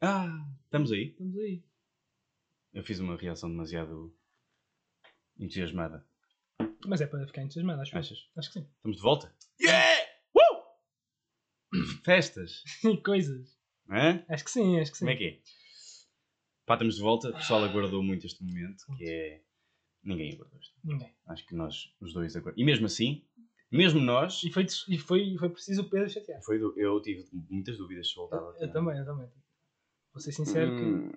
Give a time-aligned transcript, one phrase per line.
[0.00, 1.08] Ah, estamos aí.
[1.08, 1.62] Estamos aí.
[2.72, 4.14] Eu fiz uma reação demasiado
[5.38, 6.06] entusiasmada.
[6.86, 7.98] Mas é para ficar entusiasmado, acho eu.
[8.00, 8.18] Achas?
[8.36, 8.66] Acho que sim.
[8.76, 9.34] Estamos de volta?
[9.60, 10.06] Yeah!
[10.34, 11.78] Uh!
[12.04, 13.58] Festas, E coisas.
[13.90, 14.24] é?
[14.32, 15.04] Acho que sim, acho que sim.
[15.04, 15.40] Como é que é?
[16.66, 17.30] Pá, estamos de volta.
[17.30, 19.42] O pessoal aguardou muito este momento, que é...
[20.04, 20.74] Ninguém aguardou este.
[20.84, 21.12] Ninguém.
[21.26, 22.60] Acho que nós, os dois, aguardamos.
[22.60, 23.26] E mesmo assim,
[23.70, 26.40] mesmo nós, E foi, e foi, e foi preciso o Pedro chatear.
[26.44, 28.54] foi do- eu tive muitas dúvidas se voltava.
[28.60, 29.28] Eu também, eu também.
[30.18, 30.82] Vou ser sincero que.
[30.82, 31.12] Hum.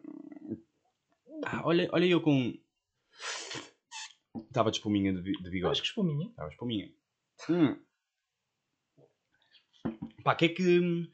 [1.43, 2.53] Ah, olha, olha eu com...
[4.47, 5.71] Estava de espuminha de, de bigode.
[5.71, 6.27] acho que espuminha.
[6.29, 6.93] Estava espuminha.
[7.49, 7.81] Hum.
[10.23, 10.77] Pá, o que é que...
[10.77, 11.07] O que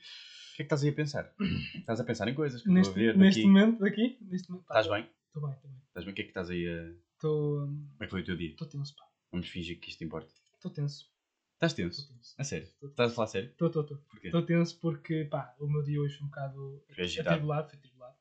[0.53, 1.33] é que estás aí a pensar?
[1.75, 3.47] Estás a pensar em coisas que Neste, ver neste daqui.
[3.47, 4.17] momento daqui.
[4.19, 4.63] Neste momento.
[4.63, 5.09] Estás bem?
[5.27, 5.79] Estou bem, estou bem.
[5.87, 6.11] Estás bem?
[6.11, 6.91] O que é que estás aí a...
[7.13, 7.59] Estou.
[7.67, 8.49] Como é que foi o teu dia?
[8.49, 9.05] Estou tenso, pá.
[9.31, 10.33] Vamos fingir que isto importa.
[10.55, 11.09] Estou tenso.
[11.57, 12.07] Estás tenso?
[12.37, 12.67] A sério?
[12.83, 13.49] Estás a falar a sério?
[13.49, 13.97] Estou, estou, estou.
[14.09, 14.27] Porquê?
[14.27, 17.29] Estou tenso porque, pá, o meu dia hoje foi um bocado agitado.
[17.29, 18.15] atribulado, foi atribulado.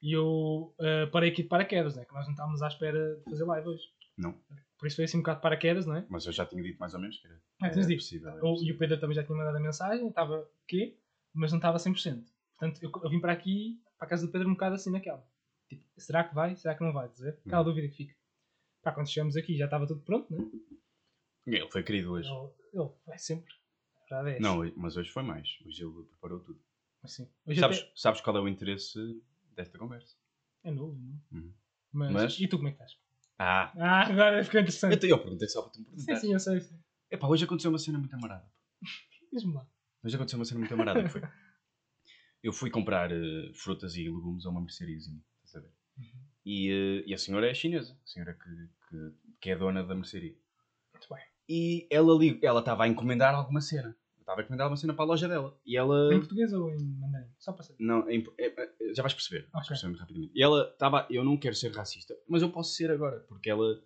[0.00, 2.06] E eu eh, parei aqui de paraquedas, né?
[2.06, 3.84] Que nós não estávamos à espera de fazer live hoje.
[4.16, 4.32] Não.
[4.78, 6.06] Por isso foi assim um bocado de paraquedas, não é?
[6.08, 7.98] Mas eu já tinha dito mais ou menos que era, Ah, era dito.
[7.98, 8.28] possível.
[8.30, 8.72] era O- possível.
[8.72, 10.96] e o Pedro também já tinha mandado a mensagem, estava o quê?
[11.34, 12.24] Mas não estava a 100%.
[12.58, 15.22] Portanto, eu, eu vim para aqui, para a casa do Pedro, um bocado assim naquela.
[15.68, 16.56] Tipo, será que vai?
[16.56, 17.08] Será que não vai?
[17.10, 17.38] Dizer?
[17.44, 17.64] Aquela Hum.
[17.64, 18.14] dúvida que fica.
[18.82, 20.38] Pá, quando chegamos aqui já estava tudo pronto, né?
[21.46, 22.28] Ele foi querido hoje.
[22.28, 22.50] Ele,
[22.82, 23.52] ele vai sempre.
[23.96, 24.42] A verdade é essa.
[24.42, 25.48] Não, mas hoje foi mais.
[25.66, 26.60] Hoje ele preparou tudo.
[27.06, 27.28] Sim.
[27.46, 28.98] Hoje Sabes, até sabes qual é o interesse
[29.54, 30.16] desta conversa?
[30.62, 31.20] é novo, não?
[31.40, 31.52] Uhum.
[31.92, 32.98] Mas, Mas- E tu como é que estás?
[33.38, 33.72] Ah!
[33.76, 35.04] Ah, agora ficou interessante.
[35.04, 36.16] Eu, eu perguntei só para tu me Sim, perguntar.
[36.16, 36.60] sim, eu sei.
[36.60, 36.78] sei.
[37.10, 38.50] Epá, hoje aconteceu uma cena muito amarada.
[39.32, 39.68] Diz-me lá.
[40.02, 41.02] Hoje aconteceu uma cena muito amarada.
[41.02, 41.22] que foi.
[42.42, 45.22] Eu fui comprar eh, frutas e legumes a uma merceariazinha.
[45.44, 45.74] Estás a ver?
[45.98, 46.20] Uhum.
[46.44, 47.98] E, eh, e a senhora é chinesa.
[48.02, 50.34] A senhora que, que, que é dona da mercearia.
[51.48, 53.96] E ela ali, ela estava a encomendar alguma cena.
[54.18, 55.58] Estava a encomendar alguma cena para a loja dela.
[55.66, 56.14] E ela.
[56.14, 57.26] Em português ou em mandarim?
[57.38, 57.82] Só para saber.
[57.84, 59.42] Não, em- é- é- já vais perceber.
[59.52, 59.68] Vais Ok.
[59.68, 60.32] perceber muito rapidamente.
[60.34, 61.06] E ela estava.
[61.10, 63.82] Eu não quero ser racista, mas eu posso ser agora, porque ela.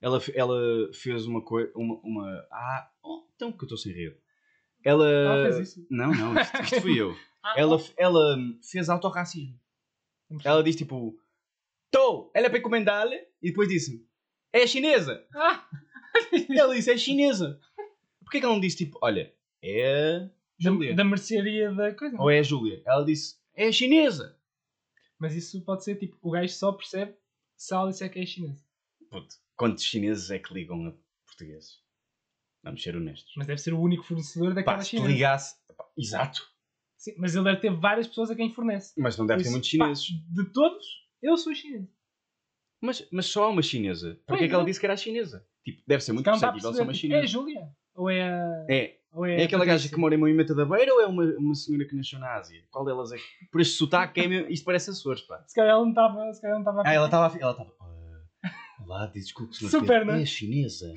[0.00, 1.72] Ela, ela fez uma coisa.
[1.74, 2.46] Uma, uma.
[2.52, 4.16] Ah, oh, então que eu estou sem rede.
[4.84, 5.08] Ela.
[5.08, 5.86] Ela fez isso?
[5.90, 7.14] Não, não, isto, isto fui eu.
[7.40, 8.36] Ah, ela, ela
[8.68, 9.58] fez autorracismo.
[10.44, 11.16] Ela disse tipo.
[11.90, 13.16] Tô, ela é para encomendar-lhe.
[13.40, 14.04] E depois disse:
[14.52, 15.24] É chinesa.
[15.34, 15.64] Ah!
[16.56, 17.60] Ela disse: É chinesa.
[18.20, 19.32] Porquê que ela não disse tipo: Olha,
[19.62, 20.28] é.
[20.58, 20.90] Júlia.
[20.90, 22.16] da, da mercearia da coisa.
[22.20, 22.82] Ou é a Júlia?
[22.86, 24.36] Ela disse: É chinesa.
[25.18, 27.14] Mas isso pode ser tipo, o gajo só percebe
[27.56, 28.64] se ela disser que é chinesa.
[29.10, 30.92] Puto, quantos chineses é que ligam a
[31.26, 31.80] portugueses?
[32.62, 33.32] Vamos ser honestos.
[33.36, 35.12] Mas deve ser o único fornecedor daquela Pá, se te chinesa.
[35.12, 35.56] ligasse.
[35.76, 36.40] Pá, Exato.
[36.96, 38.92] Sim, mas ele deve ter várias pessoas a quem fornece.
[39.00, 40.10] Mas não deve Por ter isso, muitos chineses.
[40.10, 40.86] pá, de todos,
[41.22, 41.88] eu sou chinês.
[42.80, 44.20] Mas, mas só há uma chinesa.
[44.26, 44.66] Porquê é que ela é.
[44.66, 45.46] disse que era chinesa?
[45.72, 47.26] Tipo, deve ser muito perceptível ser uma tipo, é a chinesa.
[47.26, 47.68] Júlia?
[47.94, 48.66] Ou é a.
[48.70, 51.54] É, Ou é aquela gaja que mora em Moimenta da Beira ou é uma, uma
[51.54, 52.62] senhora que nasceu na Ásia?
[52.70, 53.16] Qual delas é?
[53.16, 55.42] que- Por este sotaque, é mesmo- isto parece Açores, pá.
[55.46, 56.32] Se calhar ela não estava.
[56.32, 57.38] Se calhar não estava Ah, ela estava.
[57.38, 57.72] Ela estava.
[57.80, 58.50] "Ah,
[58.84, 60.22] Olá, desculpe, senhor Super, Pedro, né?
[60.22, 60.92] É chinesa.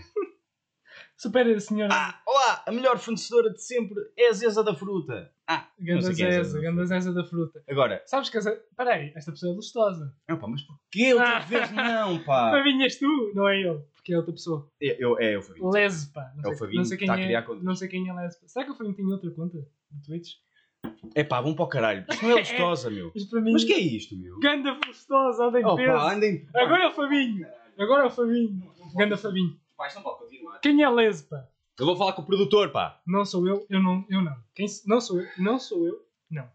[1.18, 1.94] Super a senhora.
[1.94, 5.32] Ah, olá, a melhor fornecedora de sempre é a Zeza da Fruta.
[5.48, 7.64] Ah, não Ganda é a Zeza Zeza, da Ganda Zeza da fruta.
[7.70, 8.60] Agora, Sabes que essa.
[8.76, 10.14] Peraí, esta pessoa é lustosa.
[10.28, 11.40] não, pá, mas porquê outra Ah.
[11.40, 12.50] vez não, pá?
[12.52, 14.68] Favinhas tu, não é ele, porque é outra pessoa.
[14.82, 15.70] Eu, eu, é, eu Fabinho.
[15.70, 16.34] Lesbe, pá.
[16.36, 17.64] Não É sei, Fabinho não sei que quem está a é, criar contas.
[17.64, 18.42] Não sei quem é Lesbe.
[18.50, 20.34] Será que o Fabinho tem outra conta no Twitch?
[21.14, 22.06] É pá, vão para o caralho.
[22.10, 23.12] Isto não é gostosa, meu.
[23.14, 23.52] Mas para mim.
[23.54, 24.40] Mas que é isto, meu?
[24.40, 25.94] Ganda lustosa, odeio Oh, peso.
[25.94, 26.48] pá, andem.
[26.56, 27.48] Agora é o Fabinho.
[27.78, 28.74] Agora é o Fabinho.
[28.96, 29.60] Ganda Fabinho.
[29.96, 30.60] Não pode continuar.
[30.60, 31.48] Quem é Lesbe, pá?
[31.80, 33.00] Eu vou falar com o produtor, pá.
[33.08, 34.06] Não sou eu, eu não.
[34.10, 34.36] Eu não.
[34.56, 36.04] Quem, não sou eu, não sou eu.
[36.30, 36.48] Não.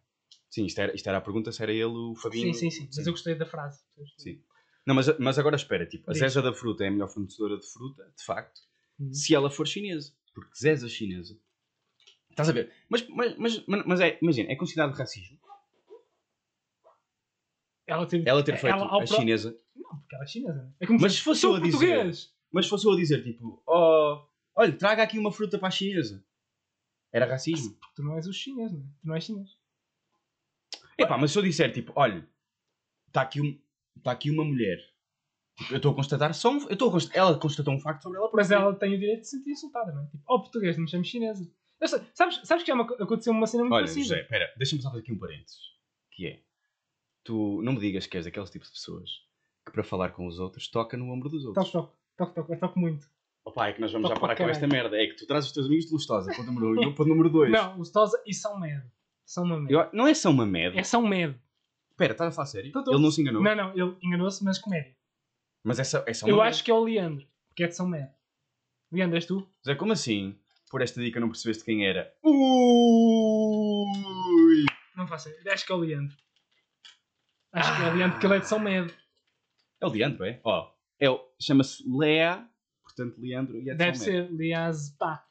[0.51, 2.53] Sim, isto era, isto era a pergunta se era ele o Fabinho.
[2.55, 2.89] Sim, sim, sim.
[2.97, 3.81] Mas eu gostei da frase.
[4.19, 4.41] Sim.
[4.87, 6.21] Não, mas, mas agora espera, tipo, a Diz.
[6.21, 8.61] Zeza da Fruta é a melhor fornecedora de fruta, de facto,
[9.01, 9.13] Hum.
[9.13, 10.13] se ela for chinesa.
[10.33, 11.39] Porque Zeza chinesa.
[12.31, 12.73] Estás a ver?
[12.89, 13.37] Mas, mas,
[13.67, 15.39] mas, mas é, imagina, é considerado racismo.
[17.87, 19.59] Ela ter, Ela ter feito ela a pró- chinesa.
[19.75, 20.63] Não, porque ela é chinesa.
[20.63, 20.73] né?
[20.81, 22.35] É como Mas se fosse eu a dizer- português.
[22.53, 25.71] Mas se fosse eu a dizer, tipo, oh, olha, traga aqui uma fruta para a
[25.71, 26.25] chinesa.
[27.13, 27.77] Era racismo.
[27.95, 28.85] Tu não és o chinês, não é?
[29.01, 29.51] Tu não és chinês.
[30.99, 32.29] Epá, mas se eu disser, tipo, olha,
[33.09, 33.60] está aqui, um,
[34.03, 34.78] tá aqui uma mulher.
[35.59, 38.03] Tipo, eu estou a constatar só um, eu estou a const- Ela constatou um facto
[38.03, 38.31] sobre ela.
[38.33, 40.07] Mas ela tem o direito de se sentir insultada, não é?
[40.07, 41.51] Tipo, oh, português, não me chames chinesa.
[41.81, 44.04] Eu sei- sabes, sabes que já aconteceu uma cena muito Olha, parecida?
[44.04, 45.59] José, espera, deixa-me só fazer aqui um parênteses.
[46.13, 46.41] Que é,
[47.25, 49.10] tu não me digas que és daqueles tipos de pessoas
[49.65, 51.71] que para falar com os outros toca no ombro dos outros.
[51.71, 53.07] Toque, toque, toque, toque, eu toco muito.
[53.45, 54.97] Opa, é que nós vamos Toca já parar para com esta merda.
[55.01, 56.95] É que tu trazes os teus amigos de Lustosa, ponto número 1 um, e eu
[56.95, 57.53] ponto número 2.
[57.53, 58.91] Não, o Stosa e São Medo.
[59.25, 59.89] São uma medo.
[59.93, 60.78] não é só uma merda.
[60.78, 61.39] É São Medo.
[61.97, 62.72] Espera, estás a falar sério?
[62.72, 62.93] Tô, tô.
[62.93, 63.43] Ele não se enganou.
[63.43, 64.95] Não, não, ele enganou-se, mas comédia.
[65.65, 68.10] Mas essa, essa é Eu acho que é o Leandro, porque é de São Medo.
[68.93, 69.48] Leandro, és tu?
[69.65, 70.39] Zé, como assim?
[70.71, 72.13] Por esta dica não percebeste quem era?
[72.22, 73.87] Ui!
[74.95, 75.54] Não faço ideia.
[75.54, 76.15] Acho que é o Leandro.
[77.53, 78.93] Acho que é Leandro, porque ele é de São Medo.
[79.81, 80.41] É o Leandro, é?
[80.45, 80.71] Ó,
[81.01, 82.47] é o- chama-se Lea,
[82.83, 84.28] portanto Leandro e é de Deve São Médio.
[84.28, 85.25] ser Liaz Pá.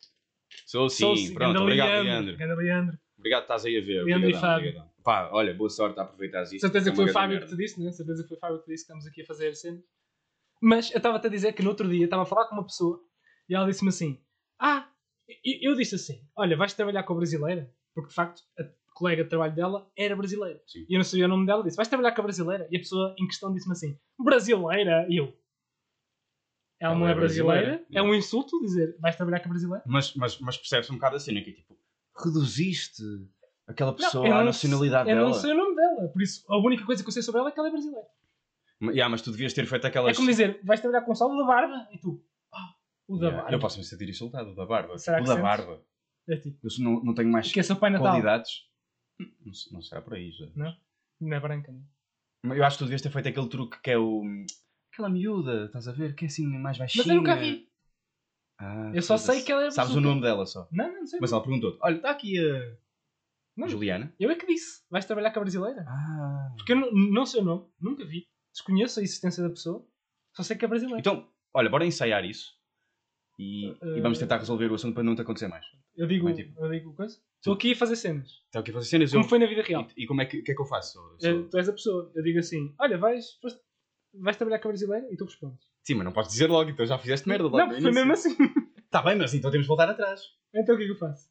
[0.66, 2.38] Sou sim, pronto, obrigado Leandro.
[2.38, 2.98] Ganda Leandro.
[3.20, 4.04] Obrigado estás aí a ver.
[4.04, 4.70] Leandro e Obrigadão, Fábio.
[4.70, 4.95] obrigadão.
[5.06, 6.60] Pá, olha, boa sorte a aproveitar isso.
[6.60, 7.92] Certeza É que foi o Fábio que te disse, né?
[7.92, 9.82] Certeza que foi o Fábio que te disse que estamos aqui a fazer cena.
[10.60, 13.00] Mas eu estava-te a dizer que no outro dia estava a falar com uma pessoa
[13.48, 14.20] e ela disse-me assim:
[14.60, 14.90] Ah,
[15.30, 17.72] e- eu disse assim: Olha, vais trabalhar com a brasileira?
[17.94, 18.64] Porque de facto a
[18.96, 20.60] colega de trabalho dela era brasileira.
[20.66, 20.86] Sim.
[20.90, 21.62] E eu não sabia o nome dela.
[21.64, 22.68] Disse: Vais trabalhar com a brasileira?
[22.72, 25.06] E a pessoa em questão disse-me assim: Brasileira?
[25.08, 25.26] E eu.
[26.80, 27.62] Ela, Ela não é é brasileira.
[27.62, 27.86] brasileira.
[27.94, 29.84] É um insulto dizer: Vais trabalhar com a brasileira?
[29.86, 31.42] Mas, mas, mas percebes um bocado assim, né?
[31.42, 31.78] Que é tipo,
[32.24, 33.04] reduziste
[33.68, 35.28] aquela Não, pessoa eu não nacionalidade Eu dela.
[35.30, 36.08] não sei o nome dela.
[36.10, 38.08] Por isso, a única coisa que eu sei sobre ela é que ela é brasileira.
[38.80, 40.14] Mas, yeah, mas tu devias ter feito aquelas.
[40.14, 41.88] É como dizer: Vais trabalhar com o Salvo da Barba?
[41.94, 42.22] E tu.
[42.54, 42.76] Ah,
[43.08, 43.56] o da Yeah, Barba.
[43.56, 44.98] Eu posso me sentir insultado, o da barba.
[44.98, 45.44] Será o que da sentes?
[45.44, 45.82] barba.
[46.28, 46.58] É tipo.
[46.68, 48.08] Eu não, não tenho mais Que é seu Pai Natal.
[48.08, 48.64] qualidades.
[49.20, 50.46] Não, não será por aí já.
[51.22, 51.80] Não é branca, né?
[52.44, 54.22] Mas Eu acho que tu devias ter feito aquele truque que é o.
[54.92, 56.14] Aquela miúda, estás a ver?
[56.16, 57.04] Que é assim mais baixinha.
[57.06, 57.68] Mas eu nunca vi.
[58.60, 60.68] Ah, Eu só sei que ela é Sabes o nome dela só.
[60.72, 61.20] Não, não, não sei.
[61.22, 62.78] Mas ela perguntou-te: Olha, está aqui a.
[63.56, 63.68] Não.
[63.70, 64.14] Juliana.
[64.20, 64.84] Eu é que disse.
[64.90, 65.86] Vais trabalhar com a brasileira?
[65.88, 66.54] Ah.
[66.58, 67.66] Porque eu não, não sei o nome.
[67.80, 68.26] Nunca vi.
[68.54, 69.86] Desconheço a existência da pessoa.
[70.36, 71.00] Só sei que é brasileira.
[71.00, 72.54] Então, olha, bora ensaiar isso.
[73.38, 73.68] E,
[73.98, 75.66] e vamos tentar resolver o assunto para não te acontecer mais.
[75.98, 77.18] eu digo, é tipo- eu digo coisa.
[77.38, 78.30] Estou aqui a fazer cenas.
[78.50, 79.14] Então, aqui fazer cenas.
[79.14, 79.20] Eu...
[79.20, 79.88] Como foi na vida real.
[79.96, 80.94] E, e como é que, que é que eu faço?
[80.94, 82.12] Sou- Eh, Tu és a pessoa.
[82.16, 83.26] Eu digo assim: Olha, vais,
[84.14, 85.06] vais trabalhar com a brasileira?
[85.12, 85.60] E tu respondes.
[85.84, 87.58] Sim, mas não podes dizer logo, então já fizeste merda logo.
[87.58, 88.36] não, foi mesmo assim.
[88.86, 90.22] Está bem, mas então temos de voltar atrás.
[90.54, 91.30] então o que é que eu faço?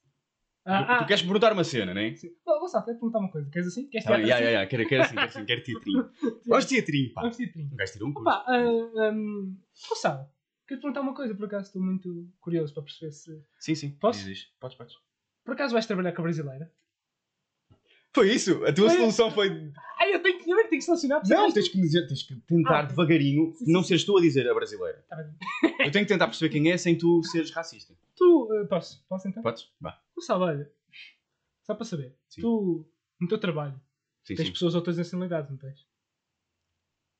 [0.65, 2.15] Tu, Ah, tu ah, queres perguntar uma cena, não é?
[2.15, 2.31] sim.
[2.47, 3.51] Oh, Gonçalo, quero perguntar uma coisa.
[3.51, 3.87] Queres assim?
[3.89, 4.45] Queres Ah, teatro ya, assim?
[4.45, 6.11] ya, Quero, quero assim, quero assim, quero teatrinho.
[6.47, 7.21] Gosto de teatrinho, pá.
[7.23, 7.75] Vamos ter 30.
[7.75, 8.31] Um gajo um curso.
[8.31, 9.57] Opa, ah, um,
[9.89, 10.29] Gonçalo,
[10.67, 13.43] quero te perguntar uma coisa, por acaso estou muito curioso para perceber se.
[13.59, 13.91] Sim, sim.
[13.93, 14.25] Posso?
[14.59, 14.95] Podes, podes.
[15.45, 16.73] Por acaso vais trabalhar com a brasileira?
[18.15, 18.65] Foi isso?
[18.65, 18.97] A tua Foi.
[18.99, 19.73] solução foi.
[20.01, 22.37] Ai, eu tenho que, eu é tenho que selecionar Não, tens que, dizer, tens que
[22.43, 23.73] tentar Ah, devagarinho sim, sim.
[23.73, 25.05] não seres tu a dizer a brasileira.
[25.09, 25.17] Tá.
[25.81, 27.95] Eu tenho que tentar perceber quem é sem tu seres racista.
[28.17, 29.05] Tu, ah, posso?
[29.09, 29.43] Posso então?
[29.43, 29.69] Podes?
[29.81, 30.01] Vá.
[30.15, 30.71] Gonçalo, olha,
[31.65, 32.43] só para saber, Sim.
[32.43, 32.87] tu,
[33.21, 33.81] no teu trabalho,
[34.25, 34.53] Sim, tens sim.
[34.53, 35.85] pessoas de outras nacionalidades, não tens?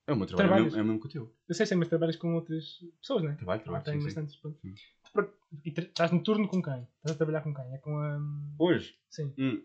[0.07, 0.65] É o meu trabalho, é o Trabalhas?
[0.75, 1.35] mesmo, é o mesmo que o teu.
[1.49, 3.35] Eu sei, sei, mas trabalhas com outras pessoas, não é?
[3.35, 3.85] Trabalho, Ah, trabalho.
[3.85, 4.15] tenho sim, sim.
[4.15, 4.41] bastantes.
[4.61, 4.75] Sim.
[5.13, 6.87] Por- E estás no turno com quem?
[6.99, 7.75] Estás a trabalhar com quem?
[7.75, 8.21] É com a.
[8.59, 8.95] Hoje?
[9.09, 9.33] Sim.
[9.39, 9.63] Hum.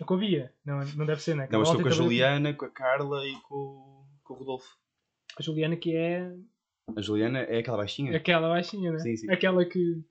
[0.00, 0.52] É com a Bia.
[0.64, 1.48] Não, não deve ser, não é?
[1.50, 4.68] Não, eu estou com a Juliana, com a Carla e com, com o Rodolfo.
[5.38, 6.30] A Juliana que é
[6.96, 8.16] A Juliana é aquela baixinha?
[8.16, 8.98] aquela baixinha, né?
[8.98, 9.30] Sim, sim.
[9.30, 10.02] Aquela que.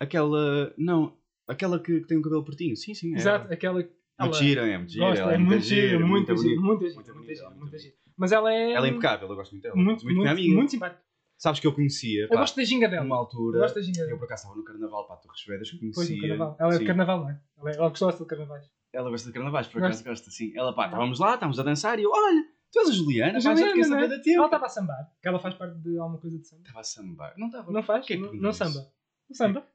[0.00, 0.72] Aquela.
[0.76, 1.16] Não,
[1.48, 2.76] aquela que, que tem o cabelo curtinho.
[2.76, 3.14] Sim, sim.
[3.14, 3.54] É Exato, ela.
[3.54, 3.90] aquela que.
[4.18, 5.06] Muito ela gira, é muito gira.
[5.08, 7.96] Gosta, ela é muito gira, muito gira, muito gira, Muito muito gira, muito muito.
[8.16, 8.72] Mas ela é.
[8.72, 9.76] Ela é impecável, eu gosto muito dela.
[9.76, 10.54] Muito, muito, amiga.
[10.54, 11.02] muito simpática.
[11.38, 13.02] Sabes que eu conhecia, Eu pá, gosto da ginga dela.
[13.04, 13.58] numa Eu altura.
[13.58, 14.18] gosto da ginga Eu dela.
[14.18, 15.92] por acaso estava no carnaval, pá, Torres Vedras, conhecia.
[15.94, 16.56] Pois, no carnaval.
[16.58, 17.40] Ela é de carnaval, não é?
[17.58, 18.70] Ela, é- ela gosta de carnavais.
[18.96, 20.52] Ela gosta de carnavais, por acaso gosta, sim.
[20.56, 23.54] Ela, pá, estávamos lá, estávamos a dançar e eu, olha, tu és a Juliana, já
[23.54, 23.84] fiquei a não é?
[24.02, 24.36] saber da tempo.
[24.38, 26.62] Ela estava a sambar, que ela faz parte de alguma coisa de samba.
[26.62, 27.34] Estava a sambar.
[27.36, 27.72] Não estava.
[27.72, 28.06] Não faz?
[28.06, 28.86] Que não, samba.
[29.28, 29.66] Não samba?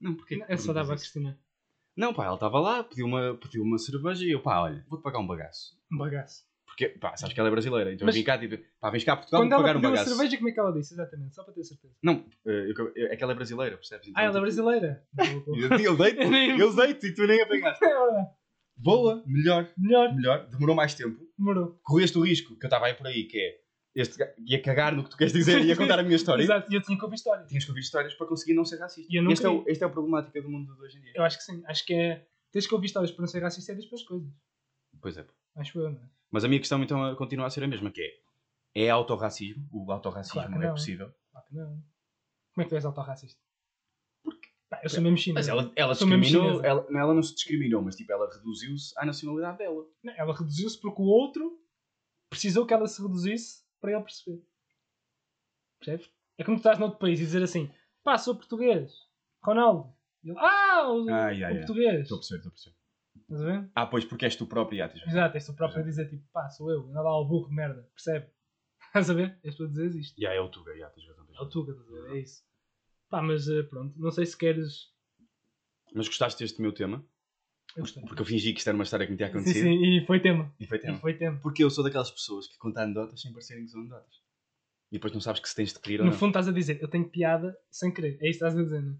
[0.00, 1.38] Não, porque É só dava a Cristina.
[1.96, 5.02] Não, pá, ela estava lá, pediu uma, pediu uma cerveja e eu, pá, olha, vou-te
[5.02, 5.76] pagar um bagaço.
[5.92, 6.48] Um bagaço.
[6.64, 9.02] Porque, pá, sabes que ela é brasileira, então Mas- eu vim cá, tipo, pá, vens
[9.04, 10.16] cá a Portugal, Quando vou ela pagar um pediu a bagaço.
[10.16, 10.94] cerveja, como é que ela disse?
[10.94, 11.94] Exatamente, só para ter certeza.
[12.02, 14.06] Não, eh, eu- eu- é que ela é brasileira, percebes?
[14.08, 15.04] Então, Ah, ela é tipo, brasileira.
[15.50, 16.20] Eu, eu deito,
[16.62, 17.84] eu deito e tu nem apanhaste.
[17.84, 18.28] É verdade.
[18.82, 21.20] Boa, melhor, Melhor, melhor, demorou mais tempo.
[21.38, 21.78] demorou.
[21.82, 23.60] Correste o risco que eu estava aí por aí, que é,
[23.94, 24.16] este
[24.46, 26.42] ia cagar no que tu queres dizer, ia contar a minha história.
[26.42, 27.44] Exato, e eu tinha que ouvir história.
[27.44, 29.12] Tinhas que ouvir histórias para conseguir não ser racista.
[29.12, 31.12] E este, é o, este é a problemática do mundo de hoje em dia.
[31.14, 31.62] Eu acho que sim.
[31.66, 32.26] Acho que é.
[32.52, 34.32] Tens que ouvir histórias para não ser racista e depois coisas.
[35.00, 35.26] Pois é.
[35.56, 36.08] Acho eu, não é?
[36.30, 38.00] Mas a minha questão então continua a ser a mesma, que
[38.74, 41.12] é, é autorracismo, o autorracismo Claro é possível.
[41.30, 41.66] Claro que não.
[42.54, 43.40] Como é que tu és autorracista?
[44.82, 45.46] Eu sou mesmo chinês.
[45.46, 48.92] Mas ela, ela Sou discriminou, ela, não, ela não se discriminou, mas tipo, ela reduziu-se
[48.96, 49.84] à nacionalidade dela.
[50.02, 51.58] Não, ela reduziu-se porque o outro
[52.30, 54.42] precisou que ela se reduzisse para ele perceber.
[55.78, 56.10] Percebes?
[56.38, 57.70] É como tu estás noutro país e dizer assim:
[58.02, 58.92] pá, sou português,
[59.42, 59.92] Ronaldo.
[60.22, 61.56] E ele, ah, o, Ah, yeah, o yeah.
[61.58, 62.02] português.
[62.02, 62.76] Estou a perceber, estou a perceber.
[63.20, 63.70] Estás a ver?
[63.74, 64.92] Ah, pois, porque és tu próprio, já.
[65.06, 67.54] Exato, és tu próprio a dizer tipo, pá, sou eu, anda lá ao burro de
[67.54, 68.30] merda, percebe?
[68.88, 69.38] Estás a ver?
[69.44, 70.20] És tu a dizer isto.
[70.20, 71.26] Já, é o Tuga, já, tens razão.
[71.32, 71.48] É o.
[71.48, 72.16] Tuga, estás a ver?
[72.16, 72.42] É isso.
[73.10, 74.88] Pá, mas eh, pronto, não sei se queres.
[75.94, 77.04] Mas gostaste deste meu tema?
[77.76, 78.02] Eu gostei.
[78.04, 79.62] Porque eu fingi que isto era uma história que me tinha Sim, acontecido.
[79.64, 80.54] sim, e foi tema.
[80.58, 80.98] E foi E tema.
[80.98, 81.38] foi tema.
[81.40, 84.14] Porque eu sou daquelas pessoas que contam anedotas sem parecerem que são anedotas.
[84.90, 86.18] E depois não sabes que se tens de rir ou No não.
[86.18, 88.18] fundo estás a dizer, eu tenho piada sem querer.
[88.20, 88.96] É isso que estás a dizer, não é?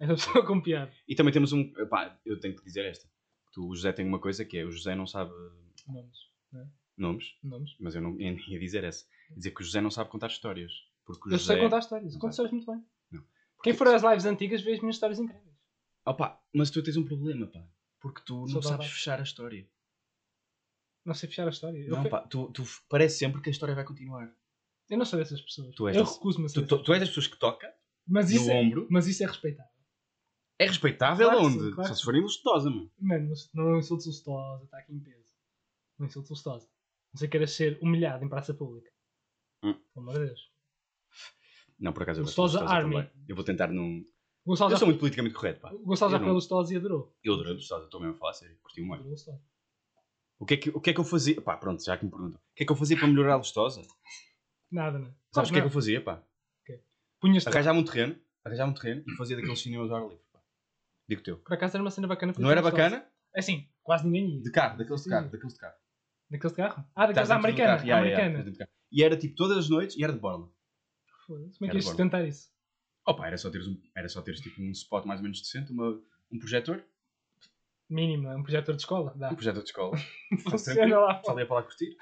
[0.00, 0.92] És uma pessoa com piada.
[1.08, 1.70] E também temos um.
[1.88, 3.08] Pá, eu tenho que dizer esta.
[3.52, 5.30] Tu, o José tem uma coisa que é: o José não sabe
[5.86, 6.16] Nomes.
[6.96, 7.76] nomes, Nomes.
[7.78, 9.06] mas eu não eu ia dizer essa.
[9.36, 10.72] Dizer que o José não sabe contar histórias.
[11.04, 11.52] Porque o Eu José.
[11.54, 12.12] sei contar histórias.
[12.14, 12.26] Sabe.
[12.30, 12.82] histórias muito bem.
[13.64, 15.54] Quem for às lives antigas vê as minhas histórias incríveis.
[16.06, 17.66] Opa, mas tu tens um problema, pá.
[18.00, 19.66] Porque tu não sabes fechar a história.
[21.04, 21.78] Não sei fechar a história.
[21.78, 24.32] Eu, Não, fe- pá, tu, tu parece sempre que a história vai continuar.
[24.90, 25.74] eu não sou dessas pessoas.
[25.74, 27.74] Tu és eu recuso-me a ser Tu, tu, tu és das pessoas que toca
[28.06, 28.86] Mas isso, no é, ombro.
[28.90, 29.72] mas isso é respeitável.
[30.58, 31.64] É respeitável Claro que onde?
[31.64, 32.90] sim, claro Só que se for ilustosa, mano.
[32.98, 35.34] Mano, não, não insultes o Stosa, está aqui em peso.
[35.98, 36.68] Não insultes o Stosa.
[37.12, 38.90] Não sei queiras ser humilhado em praça pública.
[39.62, 39.74] Hum.
[39.94, 40.52] Pelo amor de Deus.
[41.78, 42.94] Não, por acaso eu gosto do Stosa Stosa Army.
[42.96, 43.10] também.
[43.28, 44.04] Eu vou tentar não.
[44.46, 45.72] Gonçalo Eu já, sou muito politicamente correto, pá.
[45.72, 47.16] o Gonçalo já eu foi não- pelo Stosa e adorou.
[47.24, 48.56] Eu adorei o Stosa, estou mesmo a falar sério.
[48.62, 49.00] Curti muito.
[49.00, 49.16] Adorou
[50.38, 51.40] o que, é que, o que é que eu fazia?
[51.40, 52.38] Pá, pronto, já que me perguntam.
[52.38, 53.80] O que é que eu fazia para melhorar a Lustosa?
[54.70, 55.14] Nada, né?
[55.32, 55.74] Sabes o que é que eu Não.
[55.74, 56.22] fazia, pá?
[57.20, 60.40] Punhas Arranjava um terreno, arranjava um terreno e fazia daqueles cinemas ao ar livre, pá.
[61.08, 61.38] Digo teu.
[61.38, 62.34] Por acaso era uma cena bacana.
[62.38, 63.06] Não era bacana?
[63.34, 64.42] É assim, quase ninguém ia.
[64.42, 65.74] De carro, daqueles de carro, daqueles de carro.
[66.30, 66.84] Daqueles de carro?
[66.94, 67.76] Ah, daqueles Estás da dentro do americana.
[67.76, 68.44] carro, yeah, yeah, americana.
[68.44, 68.70] dentro do carro.
[68.92, 70.50] E era tipo todas as noites e era de borla.
[71.26, 71.90] Foda-se, Como é que ias bom.
[71.90, 72.50] sustentar isso?
[73.06, 75.72] Opa, era só teres, um, era só teres tipo um spot mais ou menos decente,
[75.72, 76.00] uma,
[76.32, 76.82] um projetor,
[77.88, 79.14] Mínimo, é um projetor de escola.
[79.16, 79.30] Dá.
[79.30, 79.96] um projetor de escola.
[80.50, 81.96] Funciona lá Só ia para lá curtir.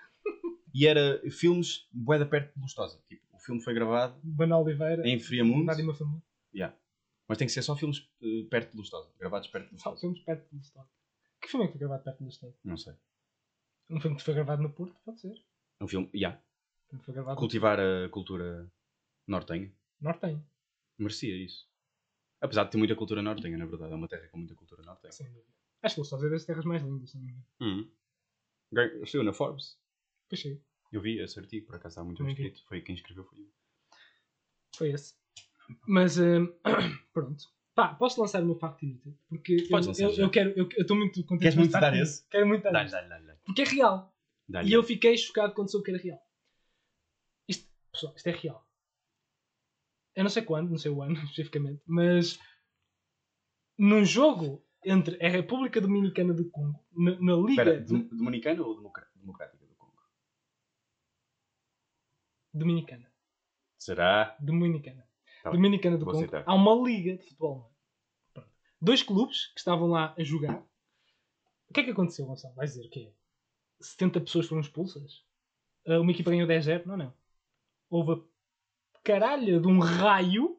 [0.75, 3.03] E era filmes bué da perto de Lustosa.
[3.09, 5.07] Tipo, o filme foi gravado Bana Oliveira.
[5.07, 5.71] em Friamundo.
[5.71, 6.23] Uma família.
[6.55, 6.77] Yeah.
[7.29, 9.11] Mas tem que ser só filmes eh, perto de Lustosa.
[9.19, 10.01] Gravados perto de Só Lustosa.
[10.01, 10.89] filmes perto do Estado.
[11.41, 12.55] Que filme é que foi gravado perto do Estado?
[12.65, 12.95] Não sei.
[13.91, 14.97] Um filme que foi gravado no Porto?
[15.05, 15.35] Pode ser.
[15.81, 16.41] É um filme, yeah.
[16.93, 18.71] Um Cultivar a cultura
[19.27, 19.67] nortenha.
[20.01, 20.45] no Nortenho.
[20.99, 21.69] Merecia isso.
[22.41, 23.93] Apesar de ter muita cultura nortenha, na verdade.
[23.93, 25.13] É uma terra com muita cultura nortenha.
[25.13, 25.53] Sem dúvida.
[25.83, 27.11] Acho que o Estado é das terras mais lindas.
[27.11, 27.47] se não me engano.
[27.61, 29.07] Uhum.
[29.07, 29.79] Saiu na Forbes.
[30.35, 30.61] Sim.
[30.91, 32.65] Eu vi esse artigo, por acaso está muito bem escrito.
[32.67, 33.51] Foi quem escreveu, foi eu.
[34.77, 35.15] Foi esse.
[35.87, 36.47] Mas hum,
[37.13, 37.45] pronto.
[37.75, 39.17] Pá, posso lançar o meu facto inútil?
[39.29, 40.23] Porque Podes eu- lançar eu já.
[40.25, 40.51] eu quero.
[40.59, 42.03] Eu estou muito contente Queres com este muito facto dar inútil.
[42.13, 42.29] esse?
[42.29, 42.93] Quero muito dar Dá-lhe, esse.
[42.95, 43.39] dá-lhe, dá-lhe, dá-lhe.
[43.45, 44.15] Porque é real.
[44.49, 44.71] Dá-lhe.
[44.71, 46.21] E eu fiquei chocado quando soube que era real.
[47.49, 48.69] Isto, pessoal, isto é real.
[50.15, 52.39] Eu não sei quando, não sei o ano especificamente, mas
[53.79, 59.67] num jogo entre a República Dominicana do Congo, na, na Liga Dom- Dominicana ou Democrática
[59.67, 59.97] do Congo?
[62.53, 63.11] Dominicana.
[63.79, 64.37] Será?
[64.41, 65.07] Dominicana.
[65.43, 65.51] Tá.
[65.51, 66.25] Dominicana do Vou Congo.
[66.27, 66.45] aceitar.
[66.49, 67.73] Há uma liga de futebol.
[68.35, 68.51] Pronto.
[68.81, 70.63] Dois clubes que estavam lá a jogar.
[71.69, 72.55] O que é que aconteceu, Gonçalo?
[72.55, 73.13] Vais dizer o quê?
[73.81, 75.25] 70 pessoas foram expulsas?
[75.87, 76.85] Ah, Uma equipa ganhou 10-0?
[76.87, 77.15] Não, não.
[77.89, 78.25] Houve a
[79.03, 80.59] caralha de um raio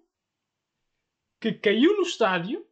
[1.40, 2.66] que caiu no estádio,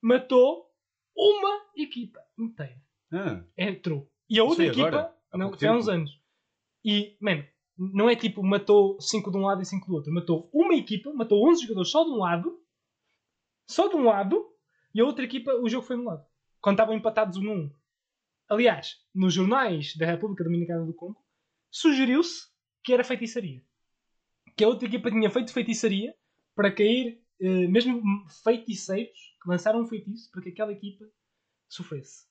[0.00, 0.70] matou
[1.16, 2.80] uma equipa inteira.
[3.12, 4.10] Ah, Entrou.
[4.28, 5.16] E a outra equipa, agora?
[5.34, 6.20] Não, foi há uns anos.
[6.84, 7.44] E, mano,
[7.76, 10.12] não é tipo matou 5 de um lado e 5 do outro.
[10.12, 12.60] Matou uma equipa, matou 11 jogadores só de um lado,
[13.68, 14.48] só de um lado,
[14.94, 16.24] e a outra equipa, o jogo foi anulado.
[16.60, 17.70] Quando estavam empatados um a um.
[18.48, 21.20] Aliás, nos jornais da República Dominicana do Congo,
[21.70, 22.48] sugeriu-se
[22.82, 23.62] que era feitiçaria.
[24.56, 26.14] Que a outra equipa tinha feito feitiçaria
[26.54, 28.02] para cair, eh, mesmo
[28.42, 31.04] feiticeiros que lançaram um feitiço para que aquela equipa
[31.68, 32.26] sofresse.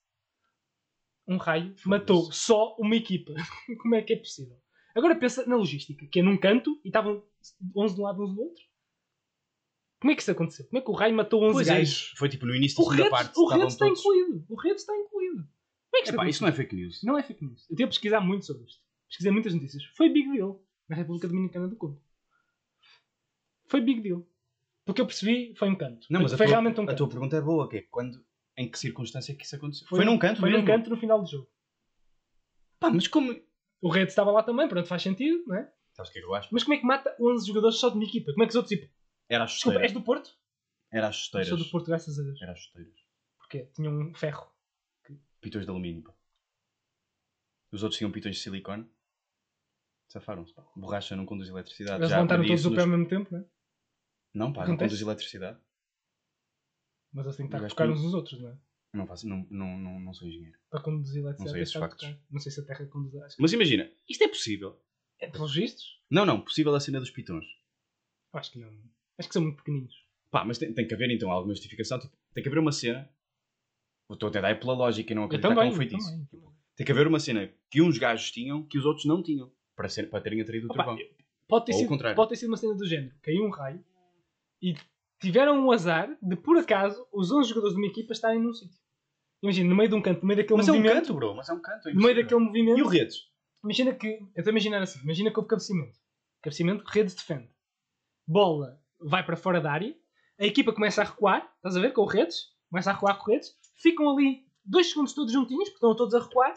[1.28, 3.34] Um raio matou só uma equipa.
[3.82, 4.58] Como é que é possível?
[4.96, 7.24] Agora pensa na logística, que é num canto e estavam
[7.76, 8.64] 11 de um lado, 11 do outro.
[10.00, 10.66] Como é que isso aconteceu?
[10.68, 11.90] Como é que o raio matou 11 pois é gajos?
[11.94, 12.18] isso.
[12.18, 13.38] Foi tipo no início da segunda parte.
[13.38, 14.46] o Redes está todos- incluído.
[14.50, 15.48] O Redes está incluído.
[15.92, 17.04] Como é que Epá, isso não é fake news.
[17.04, 17.62] Não é fake news.
[17.70, 18.82] Eu tive a pesquisar muito sobre isto.
[19.08, 19.84] Pesquisei muitas notícias.
[19.96, 22.02] Foi big deal na República Dominicana do Congo.
[23.76, 24.26] Foi big deal.
[24.86, 26.08] Porque eu percebi, foi um canto.
[26.10, 26.98] Não, mas a foi tua, realmente um a canto.
[26.98, 28.24] tua pergunta é boa, que é quando,
[28.56, 29.86] em que circunstância é que isso aconteceu?
[29.88, 30.66] Foi, num canto Foi mesmo?
[30.66, 31.50] num canto no final do jogo.
[32.80, 33.36] Pá, mas como...
[33.82, 35.72] O Red estava lá também, pronto, faz sentido, não é?
[35.94, 36.50] Sabes o que é que eu acho?
[36.52, 38.32] Mas como é que mata 11 jogadores só de uma equipa?
[38.32, 38.92] Como é que os outros tipo.
[39.28, 39.94] Era às Desculpa, és chuteiras.
[39.94, 40.38] do Porto?
[40.92, 41.50] Era Eu chuteiras.
[41.50, 42.42] sou do Porto, graças a Deus.
[42.42, 42.94] Era às chuteiras.
[43.38, 44.48] Porque tinha um ferro.
[45.42, 46.14] Pitões de alumínio, pá.
[47.72, 48.88] Os outros tinham pitões de silicone.
[50.08, 50.64] Safaram-se, pá.
[50.76, 52.00] Borracha não conduz eletricidade.
[52.00, 53.46] Eles Já levantaram todos o pé ao nos- mesmo tempo, não é?
[54.36, 55.58] Não, pá, não conduz eletricidade.
[57.14, 58.58] Mas eles têm que estar a tocar uns nos outros, não é?
[58.94, 60.58] Não, faço, não, não, não, não sou engenheiro.
[60.70, 61.52] Para conduzir Não eletricidade.
[61.54, 62.30] sei esses que estar a factos.
[62.32, 63.36] Não sei se a Terra conduz.
[63.36, 64.80] Que Mas imagina, isto é possível.
[65.20, 66.02] é pelos vistos.
[66.10, 67.46] Não, não, possível a cena dos pitões.
[68.34, 68.70] Acho que não.
[69.18, 69.94] Acho que são muito pequeninos.
[70.30, 72.00] Pá, mas tem, tem que haver então alguma justificação.
[72.00, 73.10] Tipo, tem que haver uma cena.
[74.12, 75.64] Estou a tentar ir pela lógica e não acreditar também.
[75.64, 76.10] que é um feitiço.
[76.10, 76.56] também, eu também.
[76.76, 79.52] Tem que haver uma cena que uns gajos tinham que os outros não tinham.
[79.76, 81.02] Para, ser, para terem atraído o Opa, trovão.
[81.48, 82.16] Pode ter, Ou sido, contrário.
[82.16, 83.14] pode ter sido uma cena do género.
[83.22, 83.84] Caiu um raio
[84.62, 84.76] e
[85.20, 88.78] tiveram um azar de, por acaso, os 11 jogadores de uma equipa estarem num sítio.
[89.42, 90.96] Imagina, no meio de um canto, no meio daquele Mas é um movimento.
[90.96, 91.36] canto, bro.
[91.36, 91.90] Mas é um canto.
[91.90, 92.80] é no meio daquele movimento.
[92.80, 93.18] E o redes?
[93.64, 94.08] Imagina que.
[94.08, 95.00] Eu estou a imaginar assim.
[95.04, 96.00] Imagina que houve cabeceamento.
[96.42, 97.50] Cabeceamento, redes defende.
[98.28, 99.96] Bola vai para fora da área.
[100.40, 101.52] A equipa começa a recuar.
[101.58, 101.94] Estás a ver?
[101.94, 102.54] Com o redes.
[102.70, 103.56] Começa a recuar com o redes.
[103.76, 106.54] Ficam ali dois segundos todos juntinhos, porque estão todos a recuar.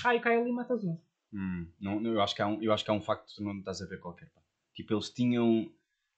[0.00, 1.00] Raio cai ali e mata os 11.
[1.34, 3.36] Hum, não, não, eu, acho que há um, eu acho que há um facto que
[3.36, 4.28] tu não estás a ver qualquer.
[4.30, 4.40] Pá.
[4.74, 5.70] Tipo, eles tinham